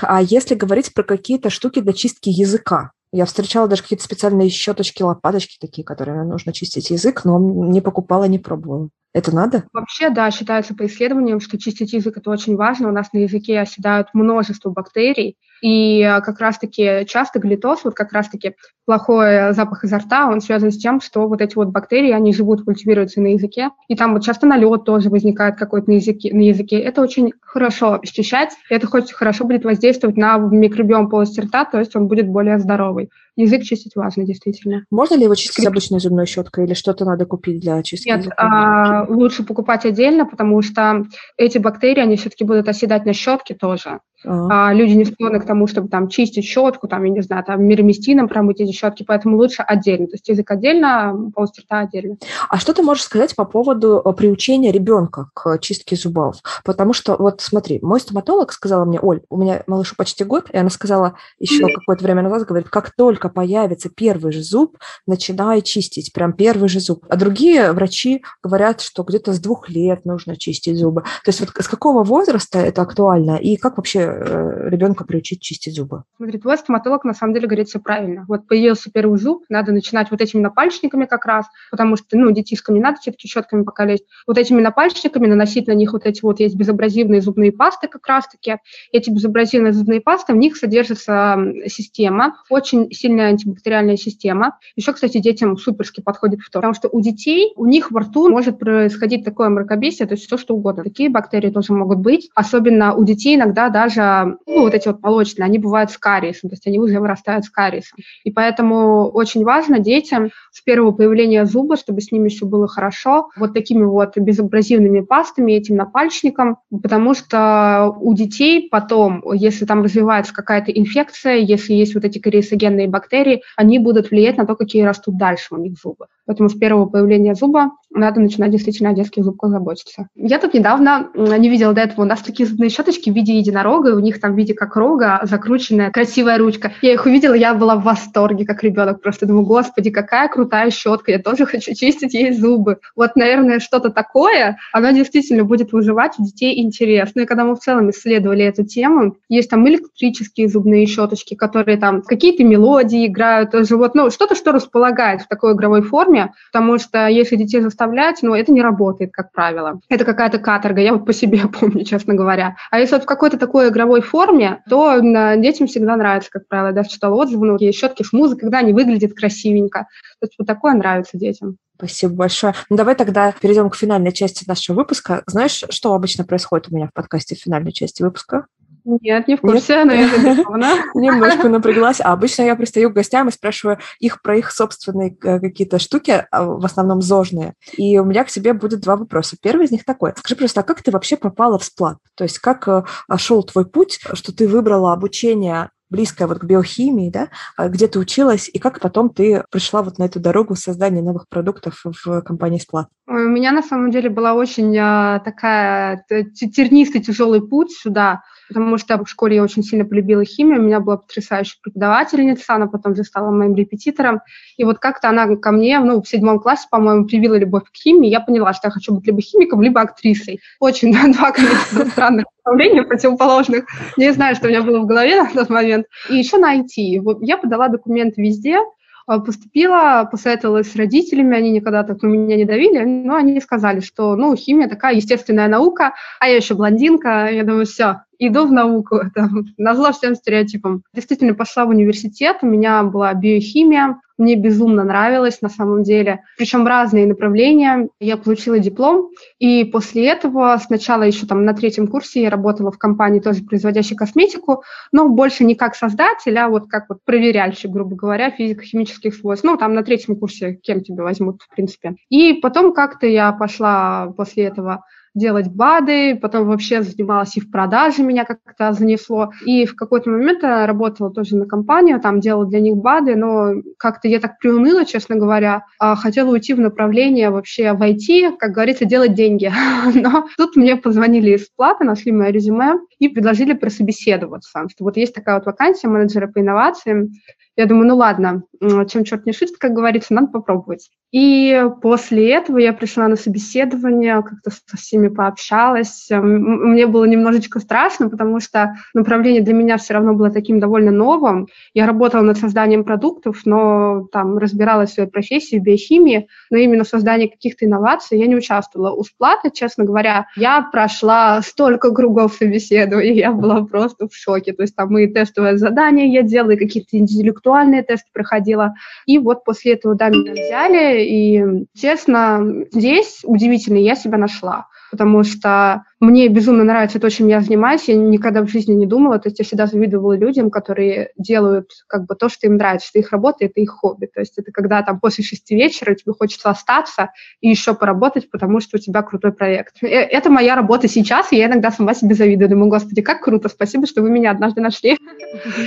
А 0.00 0.22
если 0.22 0.54
говорить 0.54 0.94
про 0.94 1.02
какие-то 1.02 1.50
штуки 1.50 1.80
для 1.80 1.92
чистки 1.92 2.30
языка, 2.30 2.92
я 3.16 3.24
встречала 3.24 3.66
даже 3.66 3.82
какие-то 3.82 4.04
специальные 4.04 4.50
щеточки, 4.50 5.02
лопаточки 5.02 5.56
такие, 5.58 5.84
которые 5.84 6.24
нужно 6.24 6.52
чистить 6.52 6.90
язык, 6.90 7.24
но 7.24 7.38
не 7.38 7.80
покупала, 7.80 8.24
не 8.24 8.38
пробовала. 8.38 8.90
Это 9.14 9.34
надо? 9.34 9.64
Вообще, 9.72 10.10
да, 10.10 10.30
считается 10.30 10.74
по 10.74 10.84
исследованиям, 10.84 11.40
что 11.40 11.58
чистить 11.58 11.94
язык– 11.94 12.16
это 12.18 12.30
очень 12.30 12.54
важно. 12.56 12.88
У 12.88 12.92
нас 12.92 13.14
на 13.14 13.18
языке 13.18 13.58
оседают 13.58 14.08
множество 14.12 14.68
бактерий, 14.68 15.38
и 15.62 16.02
э, 16.02 16.20
как 16.20 16.38
раз-таки 16.38 17.06
часто 17.08 17.38
глитоз, 17.38 17.84
вот 17.84 17.94
как 17.94 18.12
раз-таки 18.12 18.56
плохой 18.86 19.52
запах 19.52 19.84
изо 19.84 19.98
рта, 19.98 20.28
он 20.28 20.40
связан 20.40 20.70
с 20.70 20.78
тем, 20.78 21.00
что 21.00 21.28
вот 21.28 21.42
эти 21.42 21.56
вот 21.56 21.68
бактерии, 21.68 22.12
они 22.12 22.32
живут, 22.32 22.64
культивируются 22.64 23.20
на 23.20 23.28
языке, 23.34 23.70
и 23.88 23.96
там 23.96 24.14
вот 24.14 24.24
часто 24.24 24.46
налет 24.46 24.84
тоже 24.84 25.10
возникает 25.10 25.56
какой-то 25.56 25.90
на 25.90 25.96
языке. 25.96 26.32
На 26.32 26.42
языке. 26.42 26.78
Это 26.78 27.02
очень 27.02 27.32
хорошо 27.40 28.00
счищать, 28.04 28.50
это 28.70 28.86
хоть 28.86 29.12
хорошо 29.12 29.44
будет 29.44 29.64
воздействовать 29.64 30.16
на 30.16 30.38
микробиом 30.38 31.08
полости 31.10 31.40
рта, 31.40 31.64
то 31.64 31.78
есть 31.78 31.94
он 31.96 32.06
будет 32.06 32.28
более 32.28 32.58
здоровый. 32.58 33.10
Язык 33.36 33.64
чистить 33.64 33.96
важно, 33.96 34.24
действительно. 34.24 34.84
Можно 34.90 35.16
ли 35.16 35.24
его 35.24 35.34
чистить 35.34 35.52
Скрип... 35.52 35.68
обычной 35.68 36.00
зубной 36.00 36.24
щеткой 36.24 36.64
или 36.64 36.72
что-то 36.72 37.04
надо 37.04 37.26
купить 37.26 37.60
для 37.60 37.82
чистки? 37.82 38.08
Нет, 38.08 38.28
а, 38.38 39.04
лучше 39.08 39.42
покупать 39.42 39.84
отдельно, 39.84 40.24
потому 40.24 40.62
что 40.62 41.04
эти 41.36 41.58
бактерии, 41.58 42.00
они 42.00 42.16
все-таки 42.16 42.44
будут 42.44 42.66
оседать 42.68 43.04
на 43.04 43.12
щетке 43.12 43.54
тоже. 43.54 44.00
А. 44.24 44.72
люди 44.72 44.94
не 44.94 45.04
склонны 45.04 45.40
к 45.40 45.44
тому, 45.44 45.66
чтобы 45.66 45.88
там 45.88 46.08
чистить 46.08 46.44
щетку, 46.44 46.88
там, 46.88 47.04
я 47.04 47.10
не 47.10 47.20
знаю, 47.20 47.44
там 47.44 47.62
мироместином 47.62 48.28
промыть 48.28 48.60
эти 48.60 48.72
щетки, 48.76 49.04
поэтому 49.06 49.36
лучше 49.36 49.62
отдельно. 49.62 50.06
То 50.06 50.14
есть 50.14 50.28
язык 50.28 50.50
отдельно, 50.50 51.30
полость 51.34 51.58
рта 51.58 51.80
отдельно. 51.80 52.16
А 52.48 52.58
что 52.58 52.74
ты 52.74 52.82
можешь 52.82 53.04
сказать 53.04 53.34
по 53.34 53.44
поводу 53.44 54.02
э, 54.04 54.12
приучения 54.12 54.72
ребенка 54.72 55.30
к 55.34 55.58
чистке 55.58 55.96
зубов? 55.96 56.36
Потому 56.64 56.92
что, 56.92 57.16
вот 57.16 57.40
смотри, 57.40 57.78
мой 57.82 58.00
стоматолог 58.00 58.52
сказала 58.52 58.84
мне, 58.84 59.00
Оль, 59.00 59.22
у 59.30 59.36
меня 59.36 59.62
малышу 59.66 59.94
почти 59.96 60.24
год, 60.24 60.50
и 60.50 60.56
она 60.56 60.70
сказала 60.70 61.16
еще 61.38 61.66
какое-то 61.68 62.04
время 62.04 62.22
назад, 62.22 62.46
говорит, 62.46 62.68
как 62.68 62.94
только 62.94 63.28
появится 63.28 63.88
первый 63.88 64.32
же 64.32 64.42
зуб, 64.42 64.78
начинай 65.06 65.62
чистить, 65.62 66.12
прям 66.12 66.32
первый 66.32 66.68
же 66.68 66.80
зуб. 66.80 67.04
А 67.08 67.16
другие 67.16 67.72
врачи 67.72 68.22
говорят, 68.42 68.80
что 68.80 69.02
где-то 69.02 69.32
с 69.32 69.40
двух 69.40 69.68
лет 69.68 70.04
нужно 70.04 70.36
чистить 70.36 70.76
зубы. 70.76 71.02
То 71.24 71.28
есть 71.28 71.40
вот 71.40 71.50
с 71.58 71.68
какого 71.68 72.04
возраста 72.04 72.58
это 72.58 72.82
актуально, 72.82 73.36
и 73.36 73.56
как 73.56 73.76
вообще 73.76 74.16
Э, 74.26 74.68
ребенка 74.68 75.04
приучить 75.04 75.40
чистить 75.40 75.74
зубы? 75.74 76.04
Смотри, 76.16 76.38
твой 76.38 76.58
стоматолог 76.58 77.04
на 77.04 77.14
самом 77.14 77.34
деле 77.34 77.46
говорит 77.46 77.68
все 77.68 77.78
правильно. 77.78 78.24
Вот 78.28 78.46
появился 78.66 78.90
первый 78.90 79.18
зуб, 79.18 79.44
надо 79.48 79.72
начинать 79.72 80.10
вот 80.10 80.20
этими 80.20 80.40
напальчниками 80.40 81.04
как 81.04 81.24
раз, 81.24 81.46
потому 81.70 81.96
что, 81.96 82.16
ну, 82.16 82.32
детишкам 82.32 82.74
не 82.74 82.80
надо 82.80 82.98
все-таки 83.00 83.28
щетками 83.28 83.62
пока. 83.62 83.86
Вот 84.26 84.36
этими 84.36 84.60
напальчниками 84.60 85.28
наносить 85.28 85.68
на 85.68 85.72
них 85.72 85.92
вот 85.92 86.06
эти 86.06 86.22
вот 86.22 86.40
есть 86.40 86.56
безобразивные 86.56 87.20
зубные 87.20 87.52
пасты 87.52 87.86
как 87.86 88.04
раз-таки. 88.08 88.56
Эти 88.90 89.10
безобразивные 89.10 89.72
зубные 89.72 90.00
пасты, 90.00 90.32
в 90.32 90.36
них 90.36 90.56
содержится 90.56 91.38
система, 91.68 92.38
очень 92.50 92.90
сильная 92.90 93.28
антибактериальная 93.28 93.96
система. 93.96 94.58
Еще, 94.74 94.92
кстати, 94.92 95.18
детям 95.18 95.56
суперски 95.56 96.00
подходит 96.00 96.40
фтор, 96.40 96.62
потому 96.62 96.74
что 96.74 96.88
у 96.88 97.00
детей, 97.00 97.52
у 97.54 97.66
них 97.66 97.92
во 97.92 98.00
рту 98.00 98.28
может 98.28 98.58
происходить 98.58 99.24
такое 99.24 99.48
мракобесие, 99.50 100.08
то 100.08 100.14
есть 100.14 100.26
все 100.26 100.36
что 100.36 100.56
угодно. 100.56 100.82
Такие 100.82 101.10
бактерии 101.10 101.50
тоже 101.50 101.72
могут 101.72 101.98
быть. 101.98 102.28
Особенно 102.34 102.94
у 102.94 103.04
детей 103.04 103.36
иногда 103.36 103.68
даже 103.68 104.36
ну, 104.46 104.62
вот 104.62 104.74
эти 104.74 104.88
вот 104.88 105.00
молочные, 105.00 105.44
они 105.44 105.58
бывают 105.58 105.92
с 105.92 105.98
кариесом, 105.98 106.50
то 106.50 106.54
есть 106.54 106.66
они 106.66 106.80
уже 106.80 106.98
вырастают 106.98 107.44
с 107.44 107.50
кариесом. 107.50 107.98
И 108.24 108.32
поэтому 108.32 108.55
очень 108.62 109.44
важно 109.44 109.78
детям 109.78 110.30
с 110.52 110.62
первого 110.62 110.92
появления 110.92 111.44
зуба, 111.44 111.76
чтобы 111.76 112.00
с 112.00 112.12
ними 112.12 112.28
все 112.28 112.46
было 112.46 112.66
хорошо, 112.68 113.28
вот 113.36 113.54
такими 113.54 113.84
вот 113.84 114.16
безобразивными 114.16 115.00
пастами, 115.00 115.52
этим 115.52 115.76
напальчником, 115.76 116.58
потому 116.70 117.14
что 117.14 117.94
у 118.00 118.14
детей 118.14 118.68
потом, 118.70 119.22
если 119.32 119.64
там 119.64 119.82
развивается 119.82 120.34
какая-то 120.34 120.70
инфекция, 120.72 121.36
если 121.36 121.74
есть 121.74 121.94
вот 121.94 122.04
эти 122.04 122.18
кариесогенные 122.18 122.88
бактерии, 122.88 123.42
они 123.56 123.78
будут 123.78 124.10
влиять 124.10 124.36
на 124.36 124.46
то, 124.46 124.54
какие 124.54 124.82
растут 124.82 125.16
дальше 125.16 125.54
у 125.54 125.58
них 125.58 125.74
зубы. 125.82 126.06
Поэтому 126.26 126.48
с 126.48 126.54
первого 126.54 126.86
появления 126.86 127.34
зуба 127.34 127.70
надо 127.96 128.20
начинать 128.20 128.50
действительно 128.50 128.90
о 128.90 128.94
детских 128.94 129.24
зубках 129.24 129.50
заботиться. 129.50 130.08
Я 130.14 130.38
тут 130.38 130.54
недавно 130.54 131.10
не 131.14 131.48
видела 131.48 131.72
до 131.72 131.82
этого, 131.82 132.02
у 132.02 132.08
нас 132.08 132.20
такие 132.20 132.48
зубные 132.48 132.70
щеточки 132.70 133.10
в 133.10 133.14
виде 133.14 133.36
единорога, 133.36 133.90
и 133.90 133.94
у 133.94 134.00
них 134.00 134.20
там 134.20 134.34
в 134.34 134.36
виде 134.36 134.54
как 134.54 134.76
рога 134.76 135.20
закрученная 135.24 135.90
красивая 135.90 136.38
ручка. 136.38 136.72
Я 136.82 136.92
их 136.92 137.06
увидела, 137.06 137.34
я 137.34 137.54
была 137.54 137.76
в 137.76 137.82
восторге, 137.84 138.44
как 138.44 138.62
ребенок. 138.62 139.00
Просто 139.00 139.26
думаю, 139.26 139.46
господи, 139.46 139.90
какая 139.90 140.28
крутая 140.28 140.70
щетка, 140.70 141.12
я 141.12 141.18
тоже 141.18 141.46
хочу 141.46 141.74
чистить 141.74 142.14
ей 142.14 142.32
зубы. 142.32 142.78
Вот, 142.94 143.16
наверное, 143.16 143.60
что-то 143.60 143.90
такое, 143.90 144.58
оно 144.72 144.90
действительно 144.90 145.44
будет 145.44 145.72
вызывать 145.72 146.14
у 146.18 146.24
детей 146.24 146.62
интерес. 146.62 147.10
Ну 147.14 147.22
и 147.22 147.26
когда 147.26 147.44
мы 147.44 147.56
в 147.56 147.60
целом 147.60 147.90
исследовали 147.90 148.44
эту 148.44 148.64
тему, 148.64 149.16
есть 149.28 149.50
там 149.50 149.66
электрические 149.68 150.48
зубные 150.48 150.86
щеточки, 150.86 151.34
которые 151.34 151.78
там 151.78 152.02
какие-то 152.02 152.44
мелодии 152.44 153.06
играют, 153.06 153.54
живот, 153.66 153.94
ну, 153.94 154.10
что-то, 154.10 154.34
что 154.34 154.52
располагает 154.52 155.22
в 155.22 155.28
такой 155.28 155.54
игровой 155.54 155.82
форме, 155.82 156.32
потому 156.52 156.78
что 156.78 157.06
если 157.06 157.36
детей 157.36 157.60
заставлять, 157.86 158.22
ну, 158.22 158.34
это 158.34 158.52
не 158.52 158.62
работает, 158.62 159.12
как 159.12 159.32
правило. 159.32 159.80
Это 159.88 160.04
какая-то 160.04 160.38
каторга, 160.38 160.80
я 160.80 160.92
вот 160.92 161.06
по 161.06 161.12
себе 161.12 161.42
помню, 161.60 161.84
честно 161.84 162.14
говоря. 162.14 162.56
А 162.70 162.80
если 162.80 162.96
вот 162.96 163.04
в 163.04 163.06
какой-то 163.06 163.38
такой 163.38 163.68
игровой 163.68 164.00
форме, 164.00 164.62
то 164.68 165.00
детям 165.00 165.66
всегда 165.66 165.96
нравится, 165.96 166.30
как 166.30 166.48
правило. 166.48 166.72
Даже 166.72 166.90
читала 166.90 167.14
отзывы, 167.14 167.46
ну, 167.46 167.56
есть 167.58 167.78
щетки 167.78 168.02
с 168.02 168.12
музыкой, 168.12 168.42
когда 168.42 168.58
они 168.58 168.72
выглядят 168.72 169.14
красивенько. 169.14 169.86
То 170.20 170.26
есть 170.26 170.34
вот 170.38 170.46
такое 170.46 170.74
нравится 170.74 171.18
детям. 171.18 171.56
Спасибо 171.76 172.14
большое. 172.14 172.54
Ну, 172.70 172.76
давай 172.76 172.94
тогда 172.94 173.32
перейдем 173.32 173.68
к 173.68 173.76
финальной 173.76 174.12
части 174.12 174.48
нашего 174.48 174.76
выпуска. 174.76 175.22
Знаешь, 175.26 175.62
что 175.68 175.92
обычно 175.92 176.24
происходит 176.24 176.68
у 176.70 176.74
меня 176.74 176.86
в 176.86 176.94
подкасте 176.94 177.34
в 177.34 177.38
финальной 177.38 177.72
части 177.72 178.02
выпуска? 178.02 178.46
Нет, 178.86 179.26
не 179.26 179.36
в 179.36 179.40
курсе, 179.40 179.84
но 179.84 179.92
я 179.92 180.06
Немножко 180.94 181.48
напряглась. 181.48 182.00
А 182.00 182.12
обычно 182.12 182.42
я 182.42 182.54
пристаю 182.54 182.90
к 182.90 182.94
гостям 182.94 183.28
и 183.28 183.32
спрашиваю 183.32 183.78
их 183.98 184.22
про 184.22 184.36
их 184.36 184.52
собственные 184.52 185.16
э, 185.24 185.40
какие-то 185.40 185.80
штуки, 185.80 186.24
а, 186.30 186.44
в 186.44 186.64
основном 186.64 187.02
зожные. 187.02 187.54
И 187.76 187.98
у 187.98 188.04
меня 188.04 188.22
к 188.22 188.28
тебе 188.28 188.52
будет 188.52 188.80
два 188.80 188.96
вопроса. 188.96 189.36
Первый 189.42 189.66
из 189.66 189.72
них 189.72 189.84
такой. 189.84 190.12
Скажи 190.16 190.36
просто, 190.36 190.60
а 190.60 190.62
как 190.62 190.82
ты 190.82 190.92
вообще 190.92 191.16
попала 191.16 191.58
в 191.58 191.64
сплат? 191.64 191.98
То 192.14 192.22
есть 192.22 192.38
как 192.38 192.68
э, 192.68 192.84
шел 193.16 193.42
твой 193.42 193.66
путь, 193.66 193.98
что 194.12 194.32
ты 194.32 194.46
выбрала 194.46 194.92
обучение 194.92 195.70
близкое 195.90 196.26
вот 196.26 196.38
к 196.38 196.44
биохимии, 196.44 197.10
да, 197.10 197.28
а 197.56 197.68
где 197.68 197.86
ты 197.88 197.98
училась, 197.98 198.50
и 198.52 198.58
как 198.58 198.80
потом 198.80 199.10
ты 199.10 199.44
пришла 199.50 199.82
вот 199.82 199.98
на 199.98 200.04
эту 200.04 200.20
дорогу 200.20 200.56
создания 200.56 201.02
новых 201.02 201.28
продуктов 201.28 201.84
в 201.84 202.22
компании 202.22 202.58
Сплат? 202.58 202.88
У 203.06 203.12
меня 203.12 203.52
на 203.52 203.62
самом 203.62 203.90
деле 203.90 204.10
была 204.10 204.34
очень 204.34 204.76
а, 204.78 205.20
такая 205.20 206.04
тернистый, 206.08 207.00
тяжелый 207.00 207.46
путь 207.46 207.72
сюда 207.72 208.22
потому 208.48 208.78
что 208.78 209.02
в 209.02 209.08
школе 209.08 209.36
я 209.36 209.42
очень 209.42 209.62
сильно 209.62 209.84
полюбила 209.84 210.24
химию, 210.24 210.60
у 210.60 210.64
меня 210.64 210.80
была 210.80 210.98
потрясающая 210.98 211.58
преподавательница, 211.62 212.54
она 212.54 212.66
потом 212.66 212.94
же 212.94 213.04
стала 213.04 213.30
моим 213.30 213.54
репетитором, 213.54 214.20
и 214.56 214.64
вот 214.64 214.78
как-то 214.78 215.08
она 215.08 215.36
ко 215.36 215.52
мне, 215.52 215.78
ну, 215.80 216.02
в 216.02 216.08
седьмом 216.08 216.40
классе, 216.40 216.66
по-моему, 216.70 217.06
привила 217.06 217.36
любовь 217.36 217.64
к 217.64 217.76
химии, 217.76 218.08
я 218.08 218.20
поняла, 218.20 218.52
что 218.52 218.68
я 218.68 218.70
хочу 218.70 218.94
быть 218.94 219.06
либо 219.06 219.20
химиком, 219.20 219.62
либо 219.62 219.80
актрисой. 219.80 220.40
Очень 220.60 220.92
два, 221.12 221.32
конечно, 221.32 221.86
странных 221.86 222.26
направления 222.44 222.82
противоположных. 222.82 223.64
Не 223.96 224.12
знаю, 224.12 224.36
что 224.36 224.46
у 224.46 224.48
меня 224.48 224.62
было 224.62 224.80
в 224.80 224.86
голове 224.86 225.22
на 225.22 225.30
тот 225.30 225.50
момент. 225.50 225.86
И 226.08 226.16
еще 226.16 226.38
на 226.38 226.56
IT. 226.56 227.18
Я 227.22 227.36
подала 227.36 227.68
документы 227.68 228.22
везде, 228.22 228.58
поступила, 229.06 230.08
посоветовалась 230.10 230.70
с 230.70 230.76
родителями, 230.76 231.36
они 231.36 231.52
никогда 231.52 231.84
так 231.84 232.02
на 232.02 232.08
меня 232.08 232.36
не 232.36 232.44
давили, 232.44 232.84
но 232.84 233.14
они 233.14 233.40
сказали, 233.40 233.80
что, 233.80 234.16
ну, 234.16 234.34
химия 234.34 234.68
такая 234.68 234.96
естественная 234.96 235.48
наука, 235.48 235.94
а 236.18 236.28
я 236.28 236.36
еще 236.36 236.54
блондинка, 236.54 237.28
я 237.30 237.44
думаю, 237.44 237.66
все, 237.66 238.02
иду 238.18 238.46
в 238.46 238.52
науку, 238.52 239.00
там, 239.14 239.46
назло 239.56 239.92
всем 239.92 240.14
стереотипам. 240.14 240.82
Действительно, 240.92 241.34
пошла 241.34 241.66
в 241.66 241.70
университет, 241.70 242.38
у 242.42 242.46
меня 242.46 242.82
была 242.82 243.14
биохимия, 243.14 244.00
мне 244.18 244.36
безумно 244.36 244.84
нравилось 244.84 245.42
на 245.42 245.48
самом 245.48 245.82
деле, 245.82 246.22
причем 246.38 246.66
разные 246.66 247.06
направления. 247.06 247.88
Я 248.00 248.16
получила 248.16 248.58
диплом, 248.58 249.10
и 249.38 249.64
после 249.64 250.06
этого 250.08 250.56
сначала 250.64 251.02
еще 251.02 251.26
там 251.26 251.44
на 251.44 251.54
третьем 251.54 251.86
курсе 251.86 252.22
я 252.22 252.30
работала 252.30 252.70
в 252.70 252.78
компании, 252.78 253.20
тоже 253.20 253.42
производящей 253.42 253.96
косметику, 253.96 254.62
но 254.92 255.08
больше 255.08 255.44
не 255.44 255.54
как 255.54 255.74
создатель, 255.74 256.36
а 256.38 256.48
вот 256.48 256.68
как 256.68 256.88
вот 256.88 256.98
проверяльщик, 257.04 257.70
грубо 257.70 257.96
говоря, 257.96 258.30
физико-химических 258.30 259.14
свойств. 259.14 259.44
Ну, 259.44 259.56
там 259.56 259.74
на 259.74 259.82
третьем 259.82 260.16
курсе 260.16 260.54
кем 260.54 260.82
тебя 260.82 261.02
возьмут, 261.02 261.42
в 261.42 261.54
принципе. 261.54 261.96
И 262.08 262.34
потом 262.34 262.72
как-то 262.72 263.06
я 263.06 263.32
пошла 263.32 264.12
после 264.16 264.44
этого 264.44 264.84
делать 265.16 265.48
БАДы, 265.48 266.16
потом 266.16 266.46
вообще 266.46 266.82
занималась 266.82 267.36
и 267.36 267.40
в 267.40 267.50
продаже, 267.50 268.02
меня 268.02 268.24
как-то 268.24 268.72
занесло. 268.72 269.32
И 269.44 269.64
в 269.64 269.74
какой-то 269.74 270.10
момент 270.10 270.42
я 270.42 270.66
работала 270.66 271.10
тоже 271.10 271.36
на 271.36 271.46
компанию, 271.46 272.00
там 272.00 272.20
делала 272.20 272.46
для 272.46 272.60
них 272.60 272.76
БАДы, 272.76 273.16
но 273.16 273.54
как-то 273.78 274.08
я 274.08 274.20
так 274.20 274.38
приуныла, 274.38 274.84
честно 274.84 275.16
говоря, 275.16 275.64
а 275.80 275.96
хотела 275.96 276.30
уйти 276.30 276.52
в 276.52 276.60
направление 276.60 277.30
вообще 277.30 277.72
в 277.72 277.82
IT, 277.82 278.36
как 278.36 278.52
говорится, 278.52 278.84
делать 278.84 279.14
деньги. 279.14 279.50
Но 279.94 280.28
тут 280.36 280.54
мне 280.54 280.76
позвонили 280.76 281.36
из 281.36 281.48
платы, 281.48 281.84
нашли 281.84 282.12
мое 282.12 282.30
резюме 282.30 282.74
и 282.98 283.08
предложили 283.08 283.54
прособеседоваться, 283.54 284.66
что 284.70 284.84
вот 284.84 284.98
есть 284.98 285.14
такая 285.14 285.36
вот 285.36 285.46
вакансия 285.46 285.88
менеджера 285.88 286.26
по 286.26 286.40
инновациям, 286.40 287.08
я 287.56 287.66
думаю, 287.66 287.88
ну 287.88 287.96
ладно, 287.96 288.42
чем 288.60 289.04
черт 289.04 289.26
не 289.26 289.32
шутит, 289.32 289.56
как 289.58 289.72
говорится, 289.72 290.14
надо 290.14 290.28
попробовать. 290.28 290.90
И 291.12 291.64
после 291.80 292.32
этого 292.32 292.58
я 292.58 292.72
пришла 292.72 293.08
на 293.08 293.16
собеседование, 293.16 294.22
как-то 294.22 294.50
со 294.50 294.76
всеми 294.76 295.08
пообщалась. 295.08 296.08
Мне 296.10 296.86
было 296.86 297.04
немножечко 297.04 297.60
страшно, 297.60 298.10
потому 298.10 298.40
что 298.40 298.74
направление 298.92 299.40
для 299.40 299.54
меня 299.54 299.78
все 299.78 299.94
равно 299.94 300.14
было 300.14 300.30
таким 300.30 300.60
довольно 300.60 300.90
новым. 300.90 301.46
Я 301.74 301.86
работала 301.86 302.22
над 302.22 302.38
созданием 302.38 302.84
продуктов, 302.84 303.42
но 303.44 304.08
там 304.12 304.36
разбиралась 304.36 304.90
в 304.90 304.94
своей 304.94 305.08
профессии, 305.08 305.58
в 305.58 305.62
биохимии, 305.62 306.28
но 306.50 306.58
именно 306.58 306.84
в 306.84 306.88
создании 306.88 307.28
каких-то 307.28 307.64
инноваций 307.64 308.18
я 308.18 308.26
не 308.26 308.36
участвовала. 308.36 308.90
У 308.90 309.04
сплата, 309.04 309.50
честно 309.50 309.84
говоря, 309.84 310.26
я 310.36 310.60
прошла 310.60 311.40
столько 311.40 311.92
кругов 311.92 312.34
собеседований, 312.34 313.14
я 313.16 313.32
была 313.32 313.64
просто 313.64 314.08
в 314.08 314.14
шоке. 314.14 314.52
То 314.52 314.62
есть 314.62 314.74
там 314.74 314.98
и 314.98 315.06
тестовое 315.06 315.56
задание 315.56 316.12
я 316.12 316.22
делала, 316.22 316.50
и 316.50 316.56
какие-то 316.56 316.98
интеллектуальные 316.98 317.45
тесты 317.82 318.08
проходила. 318.12 318.74
И 319.06 319.18
вот 319.18 319.44
после 319.44 319.74
этого, 319.74 319.94
да, 319.94 320.08
меня 320.08 320.32
взяли, 320.32 321.04
и, 321.04 321.66
честно, 321.74 322.40
здесь 322.72 323.20
удивительно, 323.24 323.78
я 323.78 323.94
себя 323.94 324.18
нашла, 324.18 324.66
потому 324.90 325.24
что 325.24 325.84
мне 326.00 326.28
безумно 326.28 326.64
нравится 326.64 327.00
то, 327.00 327.10
чем 327.10 327.28
я 327.28 327.40
занимаюсь, 327.40 327.88
я 327.88 327.96
никогда 327.96 328.42
в 328.42 328.48
жизни 328.48 328.74
не 328.74 328.86
думала, 328.86 329.18
то 329.18 329.28
есть 329.28 329.38
я 329.38 329.44
всегда 329.44 329.66
завидовала 329.66 330.16
людям, 330.16 330.50
которые 330.50 331.10
делают 331.16 331.70
как 331.88 332.06
бы 332.06 332.14
то, 332.14 332.28
что 332.28 332.46
им 332.46 332.56
нравится, 332.56 332.88
что 332.88 332.98
их 332.98 333.10
работа– 333.12 333.38
это 333.40 333.60
их 333.60 333.70
хобби, 333.70 334.06
то 334.06 334.20
есть 334.20 334.38
это 334.38 334.52
когда 334.52 334.82
там 334.82 335.00
после 335.00 335.24
шести 335.24 335.54
вечера 335.54 335.94
тебе 335.94 336.12
хочется 336.12 336.50
остаться 336.50 337.10
и 337.40 337.48
еще 337.48 337.74
поработать, 337.74 338.30
потому 338.30 338.60
что 338.60 338.76
у 338.76 338.80
тебя 338.80 339.02
крутой 339.02 339.32
проект. 339.32 339.82
Э, 339.82 339.86
это 339.86 340.30
моя 340.30 340.54
работа 340.54 340.88
сейчас, 340.88 341.32
и 341.32 341.36
я 341.36 341.46
иногда 341.46 341.70
сама 341.70 341.94
себе 341.94 342.14
завидую, 342.14 342.50
думаю, 342.50 342.70
господи, 342.70 343.02
как 343.02 343.22
круто, 343.22 343.48
спасибо, 343.48 343.86
что 343.86 344.02
вы 344.02 344.10
меня 344.10 344.30
однажды 344.30 344.60
нашли 344.60 344.98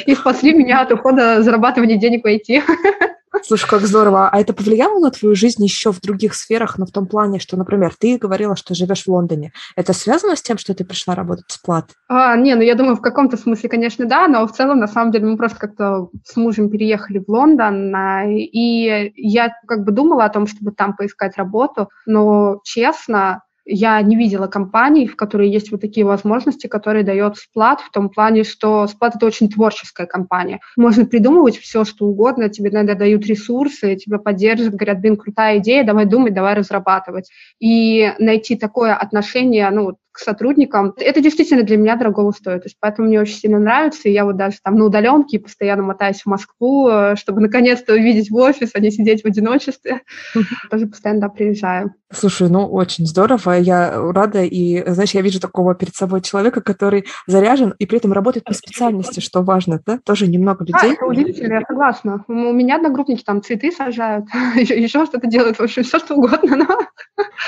и 0.06 0.16
спасли 0.16 0.54
меня 0.54 0.82
от 0.82 0.92
ухода 0.92 1.42
зарабатывания 1.42 1.98
денег 1.98 2.24
в 2.24 2.28
IT. 2.28 2.64
Слушай, 3.44 3.70
как 3.70 3.82
здорово. 3.82 4.30
А 4.30 4.40
это 4.40 4.54
повлияло 4.54 5.00
на 5.00 5.12
твою 5.12 5.36
жизнь 5.36 5.64
еще 5.64 5.92
в 5.92 6.02
других 6.02 6.36
сферах, 6.36 6.78
но 6.78 6.86
в 6.86 6.92
том 6.92 7.08
плане, 7.08 7.40
что, 7.40 7.58
например, 7.58 7.94
ты 7.98 8.18
говорила, 8.18 8.56
что 8.56 8.76
живешь 8.76 9.04
в 9.04 9.08
Лондоне. 9.08 9.54
Это 9.76 9.94
связано 9.94 10.36
с 10.36 10.42
тем, 10.42 10.58
что 10.58 10.74
ты 10.74 10.84
пришла 10.86 11.16
работать 11.16 11.46
с 11.48 11.58
плат? 11.58 11.92
А, 12.08 12.36
не, 12.36 12.56
ну 12.56 12.62
я 12.62 12.76
думаю, 12.76 12.96
в 12.96 13.02
каком-то 13.02 13.38
смысле, 13.38 13.70
конечно, 13.70 14.06
да, 14.06 14.28
но 14.28 14.46
в 14.48 14.52
целом, 14.52 14.80
на 14.80 14.88
самом 14.88 15.12
деле, 15.12 15.28
мы 15.28 15.38
просто 15.38 15.60
как-то 15.60 16.10
с 16.26 16.36
мужем 16.36 16.70
переехали 16.70 17.20
в 17.20 17.30
Лондон, 17.30 17.96
и 18.30 19.12
я 19.16 19.50
как 19.68 19.84
бы 19.84 19.92
думала 19.92 20.26
о 20.26 20.30
том, 20.30 20.48
чтобы 20.48 20.72
там 20.72 20.96
поискать 20.96 21.38
работу, 21.38 21.90
но, 22.06 22.60
честно, 22.64 23.44
я 23.70 24.02
не 24.02 24.16
видела 24.16 24.48
компаний, 24.48 25.08
в 25.08 25.16
которой 25.16 25.50
есть 25.50 25.72
вот 25.72 25.82
такие 25.82 26.06
возможности, 26.06 26.68
которые 26.68 27.04
дает 27.04 27.38
Сплат, 27.38 27.82
в 27.82 27.92
том 27.92 28.10
плане, 28.10 28.44
что 28.44 28.88
Сплат— 28.88 29.16
это 29.18 29.26
очень 29.26 29.50
творческая 29.50 30.08
компания. 30.08 30.60
Можно 30.76 31.06
придумывать 31.06 31.58
все, 31.58 31.86
что 31.86 32.06
угодно, 32.06 32.50
тебе 32.50 32.70
иногда 32.70 32.96
дают 32.96 33.26
ресурсы, 33.26 33.96
тебя 33.96 34.18
поддерживают, 34.18 34.76
говорят, 34.76 35.00
блин, 35.00 35.18
крутая 35.18 35.60
идея, 35.60 35.84
давай 35.84 36.06
думать, 36.06 36.34
давай 36.34 36.56
разрабатывать. 36.56 37.30
И 37.60 38.12
найти 38.20 38.56
такое 38.56 38.96
отношение, 38.96 39.70
ну, 39.70 39.98
к 40.12 40.20
сотрудникам, 40.20 40.94
это 40.98 41.22
действительно 41.22 41.64
для 41.64 41.78
меня 41.78 41.96
дорого 41.96 42.32
стоит. 42.32 42.64
То 42.64 42.68
есть 42.68 42.78
поэтому 42.80 43.08
мне 43.08 43.22
очень 43.22 43.36
сильно 43.36 43.60
нравится. 43.60 44.10
И 44.10 44.12
я 44.12 44.26
вот 44.26 44.38
даже 44.38 44.58
там 44.64 44.76
на 44.76 44.86
удаленке 44.86 45.40
постоянно 45.40 45.84
мотаюсь 45.84 46.22
в 46.22 46.26
Москву, 46.26 46.90
э, 46.90 47.16
чтобы 47.16 47.42
наконец-то 47.42 47.94
увидеть 47.94 48.30
в 48.30 48.36
офис, 48.36 48.72
а 48.74 48.80
не 48.80 48.92
сидеть 48.92 49.24
в 49.24 49.28
одиночестве. 49.28 50.02
Тоже 50.72 50.88
постоянно 50.88 51.30
приезжаю. 51.30 51.94
Слушай, 52.12 52.50
ну 52.50 52.66
очень 52.66 53.06
здорово. 53.06 53.59
Я 53.60 54.12
рада. 54.12 54.44
И, 54.44 54.84
знаешь, 54.90 55.12
я 55.12 55.22
вижу 55.22 55.40
такого 55.40 55.76
перед 55.76 55.96
собой 55.96 56.22
человека, 56.22 56.62
который 56.62 57.06
заряжен 57.28 57.74
и 57.78 57.86
при 57.86 57.98
этом 57.98 58.14
работает 58.14 58.46
по 58.46 58.54
специальности, 58.54 59.20
что 59.20 59.42
важно, 59.42 59.82
да? 59.86 60.00
Тоже 60.04 60.28
немного 60.28 60.64
людей. 60.64 60.76
Да, 60.82 60.88
это 60.88 61.06
удивительно, 61.06 61.54
я 61.54 61.62
согласна. 61.68 62.24
У 62.28 62.34
меня 62.34 62.78
одногруппники 62.78 63.24
там 63.24 63.42
цветы 63.42 63.72
сажают, 63.72 64.26
еще 64.56 65.06
что-то 65.06 65.28
делают, 65.28 65.58
в 65.58 65.62
общем, 65.62 65.84
все 65.84 66.00
что 66.00 66.16
угодно, 66.16 66.56
но... 66.56 66.80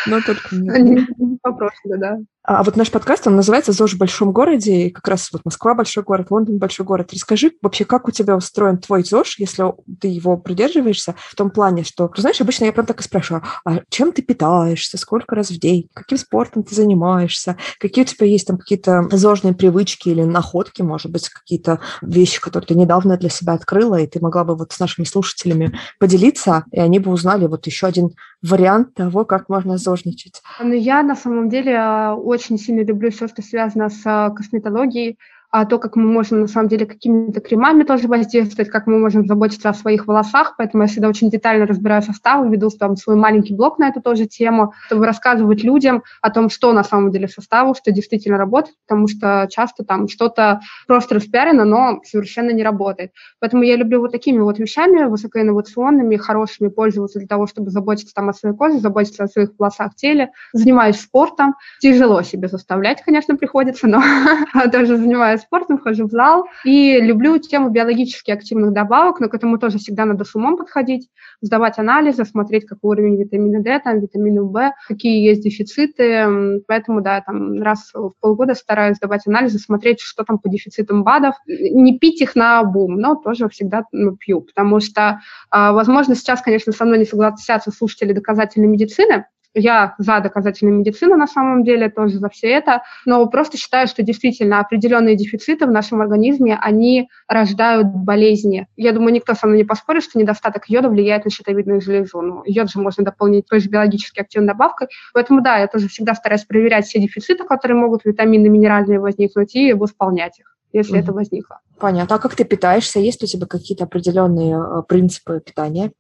Но 0.08 0.22
только 0.22 0.48
не 0.52 1.38
по 1.42 1.58
да. 1.98 2.18
А 2.44 2.64
вот 2.64 2.76
наш 2.76 2.90
подкаст, 2.90 3.28
он 3.28 3.36
называется 3.36 3.72
«ЗОЖ 3.72 3.94
в 3.94 3.98
большом 4.00 4.32
городе», 4.32 4.88
и 4.88 4.90
как 4.90 5.08
раз 5.08 5.30
вот 5.32 5.46
Москва– 5.46 5.74
большой 5.76 6.02
город, 6.04 6.28
Лондон– 6.32 6.58
большой 6.60 6.88
город. 6.88 7.12
Расскажи 7.14 7.52
вообще, 7.62 7.86
как 7.86 8.08
у 8.08 8.12
тебя 8.12 8.36
устроен 8.36 8.80
твой 8.80 9.04
ЗОЖ, 9.04 9.38
если 9.38 9.64
ты 10.00 10.08
его 10.08 10.38
придерживаешься, 10.38 11.14
в 11.18 11.36
том 11.36 11.52
плане, 11.52 11.84
что, 11.84 12.12
знаешь, 12.18 12.42
обычно 12.42 12.66
я 12.66 12.74
прям 12.74 12.88
так 12.88 13.00
и 13.00 13.04
спрашиваю, 13.04 13.44
а 13.64 13.82
чем 13.90 14.12
ты 14.12 14.24
питаешься, 14.24 14.98
сколько 14.98 15.36
раз 15.36 15.52
в 15.52 15.60
день, 15.60 15.88
каким 15.94 16.18
спортом 16.18 16.64
ты 16.64 16.74
занимаешься, 16.74 17.58
какие 17.80 18.06
у 18.06 18.08
тебя 18.08 18.26
есть 18.26 18.48
там 18.48 18.58
какие-то 18.58 19.08
ЗОЖные 19.12 19.54
привычки 19.54 20.10
или 20.10 20.24
находки, 20.24 20.82
может 20.82 21.12
быть, 21.12 21.30
какие-то 21.30 21.80
вещи, 22.02 22.42
которые 22.42 22.66
ты 22.68 22.74
недавно 22.74 23.18
для 23.18 23.30
себя 23.30 23.54
открыла, 23.54 24.00
и 24.00 24.08
ты 24.08 24.20
могла 24.20 24.46
бы 24.46 24.56
вот 24.56 24.72
с 24.72 24.80
нашими 24.80 25.06
слушателями 25.06 25.78
поделиться, 26.00 26.66
и 26.72 26.80
они 26.80 26.98
бы 26.98 27.12
узнали 27.12 27.46
вот 27.46 27.68
еще 27.68 27.86
один 27.86 28.16
вариант 28.42 28.96
того, 28.96 29.26
как 29.26 29.50
можно 29.50 29.78
зожничать. 29.78 30.42
Ну, 30.60 30.74
я 30.74 31.04
на 31.04 31.16
самом 31.16 31.50
деле 31.50 31.78
а, 31.78 32.16
очень 32.32 32.58
сильно 32.58 32.84
люблю 32.84 33.12
все, 33.12 33.28
что 33.28 33.42
связано 33.42 33.90
с 33.90 34.02
а, 34.06 34.30
косметологией, 34.32 35.18
а 35.52 35.66
то, 35.66 35.80
как 35.80 35.98
мы 35.98 36.04
можем, 36.04 36.42
на 36.42 36.48
самом 36.48 36.70
деле, 36.70 36.86
какими-то 36.86 37.42
кремами 37.42 37.84
тоже 37.84 38.08
воздействовать, 38.08 38.70
как 38.70 38.88
мы 38.88 38.98
можем 39.00 39.28
заботиться 39.28 39.70
о 39.70 39.74
своих 39.74 40.08
волосах, 40.08 40.56
поэтому 40.58 40.84
я 40.84 40.88
всегда 40.88 41.10
очень 41.10 41.30
детально 41.30 41.66
разбираю 41.66 42.02
составы, 42.02 42.50
веду 42.50 42.70
там 42.70 42.96
свой 42.96 43.18
маленький 43.18 43.54
блог 43.54 43.78
на 43.78 43.90
эту 43.90 44.02
тоже 44.02 44.26
тему, 44.28 44.74
чтобы 44.86 45.06
рассказывать 45.06 45.64
людям 45.64 46.04
о 46.22 46.30
том, 46.30 46.50
что 46.50 46.72
на 46.72 46.86
самом 46.86 47.12
деле 47.12 47.28
в 47.28 47.32
составах, 47.32 47.76
что 47.76 47.92
действительно 47.92 48.38
работает, 48.38 48.78
потому 48.88 49.08
что 49.08 49.48
часто 49.52 49.84
там 49.84 50.08
что-то 50.08 50.62
просто 50.88 51.16
распиарено, 51.16 51.66
но 51.66 52.00
совершенно 52.06 52.52
не 52.52 52.64
работает. 52.64 53.12
Поэтому 53.40 53.64
я 53.64 53.76
люблю 53.76 54.00
вот 54.00 54.14
такими 54.14 54.40
вот 54.40 54.58
вещами 54.58 55.04
высокоинновационными, 55.04 56.16
хорошими 56.16 56.70
пользоваться 56.70 57.20
для 57.20 57.28
того, 57.28 57.46
чтобы 57.46 57.72
заботиться 57.72 58.14
там 58.14 58.30
о 58.30 58.34
своей 58.34 58.56
коже, 58.56 58.80
заботиться 58.80 59.26
о 59.26 59.28
своих 59.28 59.50
волосах, 59.60 59.96
теле. 59.96 60.32
Занимаюсь 60.54 61.00
спортом. 61.00 61.56
Тяжело 61.82 62.22
себе 62.22 62.48
заставлять, 62.48 63.02
конечно, 63.02 63.36
приходится, 63.36 63.88
но 63.88 64.02
тоже 64.72 64.96
занимаюсь 64.96 65.41
спортом, 65.42 65.80
хожу 65.80 66.08
в 66.08 66.12
зал. 66.12 66.46
И 66.66 67.00
люблю 67.00 67.38
тему 67.38 67.70
биологически 67.70 68.32
активных 68.32 68.74
добавок, 68.74 69.20
но 69.20 69.30
к 69.30 69.34
этому 69.34 69.58
тоже 69.58 69.78
всегда 69.78 70.06
надо 70.06 70.24
с 70.24 70.36
умом 70.36 70.58
подходить, 70.58 71.10
сдавать 71.42 71.78
анализы, 71.78 72.26
смотреть, 72.26 72.66
какой 72.66 72.92
уровень 72.92 73.22
витамина 73.22 73.62
D, 73.62 73.80
там, 73.80 74.00
витамина 74.00 74.44
В, 74.44 74.74
какие 74.88 75.24
есть 75.24 75.44
дефициты. 75.44 76.62
Поэтому, 76.68 77.02
да, 77.02 77.22
там 77.22 77.62
раз 77.62 77.92
в 77.94 78.14
полгода 78.20 78.56
стараюсь 78.56 78.98
сдавать 78.98 79.28
анализы, 79.28 79.60
смотреть, 79.60 80.00
что 80.02 80.24
там 80.24 80.40
по 80.40 80.50
дефицитам 80.50 81.04
БАДов. 81.04 81.36
Не 81.48 81.98
пить 81.98 82.22
их 82.22 82.36
на 82.36 82.64
бум, 82.64 82.96
но 82.98 83.16
тоже 83.16 83.50
всегда 83.50 83.84
ну, 83.92 84.16
пью, 84.16 84.42
потому 84.42 84.80
что, 84.80 85.20
а, 85.50 85.74
возможно, 85.74 86.16
сейчас, 86.16 86.42
конечно, 86.42 86.72
со 86.72 86.86
мной 86.86 87.00
не 87.00 87.06
согласятся 87.06 87.72
слушатели 87.72 88.14
доказательной 88.14 88.68
медицины, 88.68 89.26
я 89.54 89.96
за 89.98 90.20
доказательную 90.20 90.78
медицину 90.78 91.16
на 91.16 91.28
самом 91.28 91.64
деле, 91.64 91.90
тоже 91.90 92.20
за 92.20 92.30
все 92.30 92.50
это, 92.50 92.84
но 93.06 93.26
просто 93.28 93.58
считаю, 93.58 93.88
что 93.88 94.04
действительно 94.04 94.60
определенные 94.60 95.16
дефициты 95.16 95.66
в 95.66 95.72
нашем 95.72 96.02
организме, 96.02 96.58
они 96.62 97.10
рождают 97.28 97.88
болезни. 97.88 98.68
Я 98.76 98.94
думаю, 98.94 99.14
никто 99.14 99.34
со 99.34 99.48
мной 99.48 99.60
не 99.60 99.64
поспорит, 99.64 100.04
что 100.04 100.20
недостаток 100.20 100.70
йода 100.70 100.90
влияет 100.90 101.26
на 101.26 101.32
щитовидную 101.32 101.82
железу. 101.82 102.22
Ну, 102.22 102.44
йод 102.46 102.70
же 102.70 102.80
можно 102.80 103.04
дополнить 103.04 103.48
той 103.48 103.60
же 103.60 103.70
биологически 103.70 104.20
активной 104.20 104.48
добавкой. 104.48 104.88
Поэтому, 105.14 105.42
да, 105.42 105.58
я 105.58 105.68
тоже 105.68 105.88
всегда 105.88 106.14
стараюсь 106.14 106.46
проверять 106.46 106.86
все 106.86 107.00
дефициты, 107.00 107.44
которые 107.44 107.78
могут 107.78 108.06
витамины, 108.06 108.50
минеральные 108.50 109.00
возникнуть, 109.00 109.56
и 109.56 109.74
восполнять 109.74 110.40
их 110.40 110.58
если 110.74 110.98
mm 110.98 111.02
это 111.02 111.12
возникло. 111.14 111.60
Понятно. 111.80 112.16
А 112.16 112.20
как 112.20 112.36
ты 112.36 112.46
питаешься? 112.46 113.00
Есть 113.00 113.22
у 113.24 113.28
тебя 113.28 113.46
какие-то 113.46 113.84
определенные 113.84 114.56
э, 114.56 114.84
принципы 114.88 115.42
питания? 115.46 115.92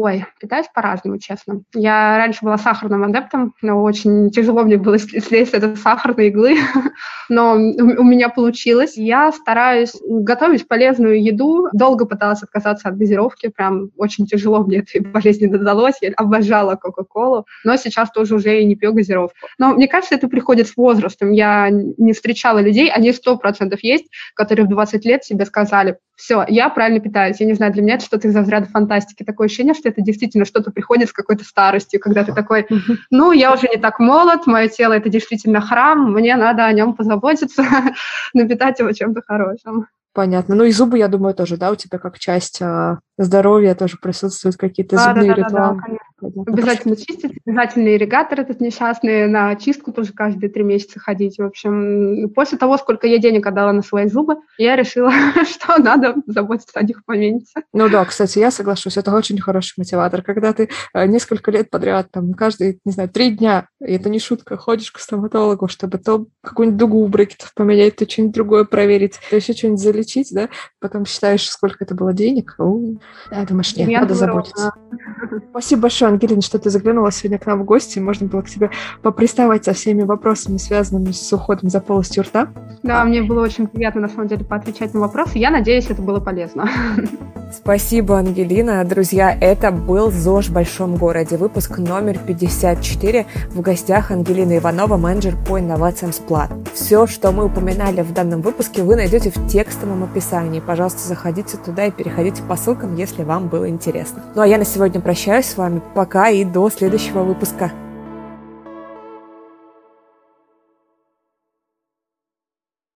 Ой, 0.00 0.24
питаюсь 0.38 0.68
по-разному, 0.72 1.18
честно. 1.18 1.62
Я 1.74 2.18
раньше 2.18 2.44
была 2.44 2.56
сахарным 2.56 3.02
адептом, 3.02 3.54
но 3.62 3.82
очень 3.82 4.30
тяжело 4.30 4.62
мне 4.62 4.76
было 4.76 4.96
слезть 4.96 5.50
с 5.50 5.54
этой 5.54 5.76
сахарной 5.76 6.28
иглы, 6.28 6.54
но 7.28 7.54
у 7.54 8.04
меня 8.04 8.28
получилось. 8.28 8.96
Я 8.96 9.32
стараюсь 9.32 9.96
готовить 10.08 10.68
полезную 10.68 11.20
еду. 11.20 11.66
Долго 11.72 12.06
пыталась 12.06 12.44
отказаться 12.44 12.88
от 12.88 12.96
газировки, 12.96 13.48
прям 13.48 13.90
очень 13.96 14.24
тяжело 14.26 14.62
мне 14.62 14.78
этой 14.78 15.00
болезни 15.12 15.46
додалось. 15.46 15.96
Я 16.00 16.12
обожала 16.16 16.76
Кока-Колу, 16.76 17.46
но 17.64 17.74
сейчас 17.74 18.12
тоже 18.12 18.36
уже 18.36 18.60
и 18.60 18.64
не 18.66 18.76
пью 18.76 18.92
газировку. 18.92 19.48
Но 19.58 19.74
мне 19.74 19.88
кажется, 19.88 20.14
это 20.14 20.28
приходит 20.28 20.68
с 20.68 20.76
возрастом. 20.76 21.32
Я 21.32 21.70
не 21.70 22.12
встречала 22.12 22.60
людей, 22.60 22.88
они 22.88 23.12
сто 23.12 23.36
процентов 23.36 23.82
есть, 23.82 24.06
которые 24.36 24.66
в 24.66 24.68
20 24.68 25.04
лет 25.04 25.24
себе 25.24 25.44
сказали, 25.44 25.98
все, 26.18 26.44
я 26.48 26.68
правильно 26.68 26.98
питаюсь. 26.98 27.38
Я 27.38 27.46
не 27.46 27.54
знаю, 27.54 27.72
для 27.72 27.80
меня 27.80 27.94
это 27.94 28.04
что-то 28.04 28.26
из 28.26 28.34
разряда 28.34 28.66
фантастики. 28.66 29.22
Такое 29.22 29.46
ощущение, 29.46 29.72
что 29.72 29.87
это 29.88 30.02
действительно 30.02 30.44
что-то 30.44 30.70
приходит 30.70 31.08
с 31.08 31.12
какой-то 31.12 31.44
старостью, 31.44 32.00
когда 32.00 32.24
ты 32.24 32.32
такой, 32.32 32.66
ну, 33.10 33.32
я 33.32 33.52
уже 33.52 33.68
не 33.68 33.80
так 33.80 33.98
молод, 33.98 34.46
мое 34.46 34.68
тело 34.68 34.92
это 34.92 35.08
действительно 35.08 35.60
храм, 35.60 36.12
мне 36.12 36.36
надо 36.36 36.66
о 36.66 36.72
нем 36.72 36.94
позаботиться, 36.94 37.64
напитать 38.34 38.78
его 38.78 38.92
чем-то 38.92 39.22
хорошим. 39.26 39.86
Понятно. 40.14 40.54
Ну 40.56 40.64
и 40.64 40.72
зубы, 40.72 40.98
я 40.98 41.08
думаю, 41.08 41.34
тоже, 41.34 41.56
да, 41.56 41.70
у 41.70 41.76
тебя 41.76 41.98
как 41.98 42.18
часть 42.18 42.60
а, 42.60 42.98
здоровья 43.18 43.74
тоже 43.74 43.98
присутствуют 44.02 44.56
какие-то 44.56 44.96
да, 44.96 45.04
зубные 45.04 45.28
да, 45.28 45.34
да, 45.34 45.42
ритуалы. 45.42 45.76
Да, 45.76 45.86
да, 45.86 45.98
Понятно. 46.20 46.52
Обязательно 46.52 46.96
чистить, 46.96 47.38
обязательно 47.46 47.94
ирригатор 47.94 48.40
этот 48.40 48.60
несчастный, 48.60 49.28
на 49.28 49.54
чистку 49.54 49.92
тоже 49.92 50.12
каждые 50.12 50.50
три 50.50 50.64
месяца 50.64 50.98
ходить. 50.98 51.38
В 51.38 51.44
общем, 51.44 52.30
после 52.34 52.58
того, 52.58 52.76
сколько 52.76 53.06
я 53.06 53.18
денег 53.18 53.46
отдала 53.46 53.72
на 53.72 53.82
свои 53.82 54.08
зубы, 54.08 54.36
я 54.58 54.74
решила, 54.74 55.12
что 55.48 55.80
надо 55.80 56.16
заботиться 56.26 56.78
о 56.78 56.82
них 56.82 57.04
поменьше. 57.04 57.62
Ну 57.72 57.88
да, 57.88 58.04
кстати, 58.04 58.40
я 58.40 58.50
соглашусь, 58.50 58.96
это 58.96 59.14
очень 59.14 59.40
хороший 59.40 59.74
мотиватор. 59.76 60.22
Когда 60.22 60.52
ты 60.52 60.68
э, 60.92 61.06
несколько 61.06 61.52
лет 61.52 61.70
подряд, 61.70 62.08
там, 62.10 62.34
каждые, 62.34 62.78
не 62.84 62.92
знаю, 62.92 63.08
три 63.08 63.30
дня, 63.30 63.68
и 63.80 63.94
это 63.94 64.08
не 64.08 64.18
шутка, 64.18 64.56
ходишь 64.56 64.90
к 64.90 64.98
стоматологу, 64.98 65.68
чтобы 65.68 65.98
то 65.98 66.26
какую-нибудь 66.42 66.78
дугу 66.78 67.06
брекетов 67.06 67.54
поменять, 67.54 67.94
то 67.96 68.10
что-нибудь 68.10 68.34
другое 68.34 68.64
проверить, 68.64 69.20
то 69.30 69.36
еще 69.36 69.52
что-нибудь 69.52 69.80
залечить, 69.80 70.30
да, 70.32 70.48
потом 70.80 71.06
считаешь, 71.06 71.48
сколько 71.48 71.84
это 71.84 71.94
было 71.94 72.12
денег, 72.12 72.56
у, 72.58 72.98
да, 73.30 73.44
думаешь, 73.44 73.76
нет, 73.76 73.88
я 73.88 74.00
надо 74.00 74.14
заботиться. 74.14 74.72
Спасибо 75.50 75.82
большое 75.82 76.07
Ангелина, 76.08 76.42
что 76.42 76.58
ты 76.58 76.70
заглянула 76.70 77.12
сегодня 77.12 77.38
к 77.38 77.46
нам 77.46 77.60
в 77.60 77.64
гости. 77.64 77.98
Можно 77.98 78.26
было 78.26 78.42
к 78.42 78.50
тебе 78.50 78.70
поприставать 79.02 79.64
со 79.64 79.72
всеми 79.72 80.02
вопросами, 80.02 80.56
связанными 80.56 81.12
с 81.12 81.32
уходом 81.32 81.70
за 81.70 81.80
полостью 81.80 82.24
рта. 82.24 82.48
Да, 82.82 83.02
а. 83.02 83.04
мне 83.04 83.22
было 83.22 83.42
очень 83.42 83.66
приятно, 83.66 84.02
на 84.02 84.08
самом 84.08 84.28
деле, 84.28 84.44
поотвечать 84.44 84.94
на 84.94 85.00
вопросы. 85.00 85.38
Я 85.38 85.50
надеюсь, 85.50 85.86
это 85.88 86.02
было 86.02 86.20
полезно. 86.20 86.68
Спасибо, 87.50 88.18
Ангелина. 88.18 88.84
Друзья, 88.84 89.34
это 89.38 89.70
был 89.70 90.10
ЗОЖ 90.10 90.48
в 90.48 90.52
большом 90.52 90.96
городе. 90.96 91.38
Выпуск 91.38 91.78
номер 91.78 92.18
54. 92.18 93.26
В 93.50 93.60
гостях 93.62 94.10
Ангелина 94.10 94.58
Иванова, 94.58 94.98
менеджер 94.98 95.34
по 95.48 95.58
инновациям 95.58 96.12
Сплат. 96.12 96.50
Все, 96.74 97.06
что 97.06 97.32
мы 97.32 97.46
упоминали 97.46 98.02
в 98.02 98.12
данном 98.12 98.42
выпуске, 98.42 98.82
вы 98.82 98.96
найдете 98.96 99.30
в 99.30 99.48
текстовом 99.48 100.04
описании. 100.04 100.60
Пожалуйста, 100.60 101.08
заходите 101.08 101.56
туда 101.56 101.86
и 101.86 101.90
переходите 101.90 102.42
по 102.42 102.56
ссылкам, 102.56 102.96
если 102.96 103.22
вам 103.22 103.48
было 103.48 103.68
интересно. 103.68 104.22
Ну 104.34 104.42
а 104.42 104.46
я 104.46 104.58
на 104.58 104.66
сегодня 104.66 105.00
прощаюсь 105.00 105.46
с 105.46 105.56
вами. 105.56 105.80
Пока 105.98 106.28
и 106.28 106.44
до 106.44 106.70
следующего 106.70 107.24
выпуска. 107.24 107.72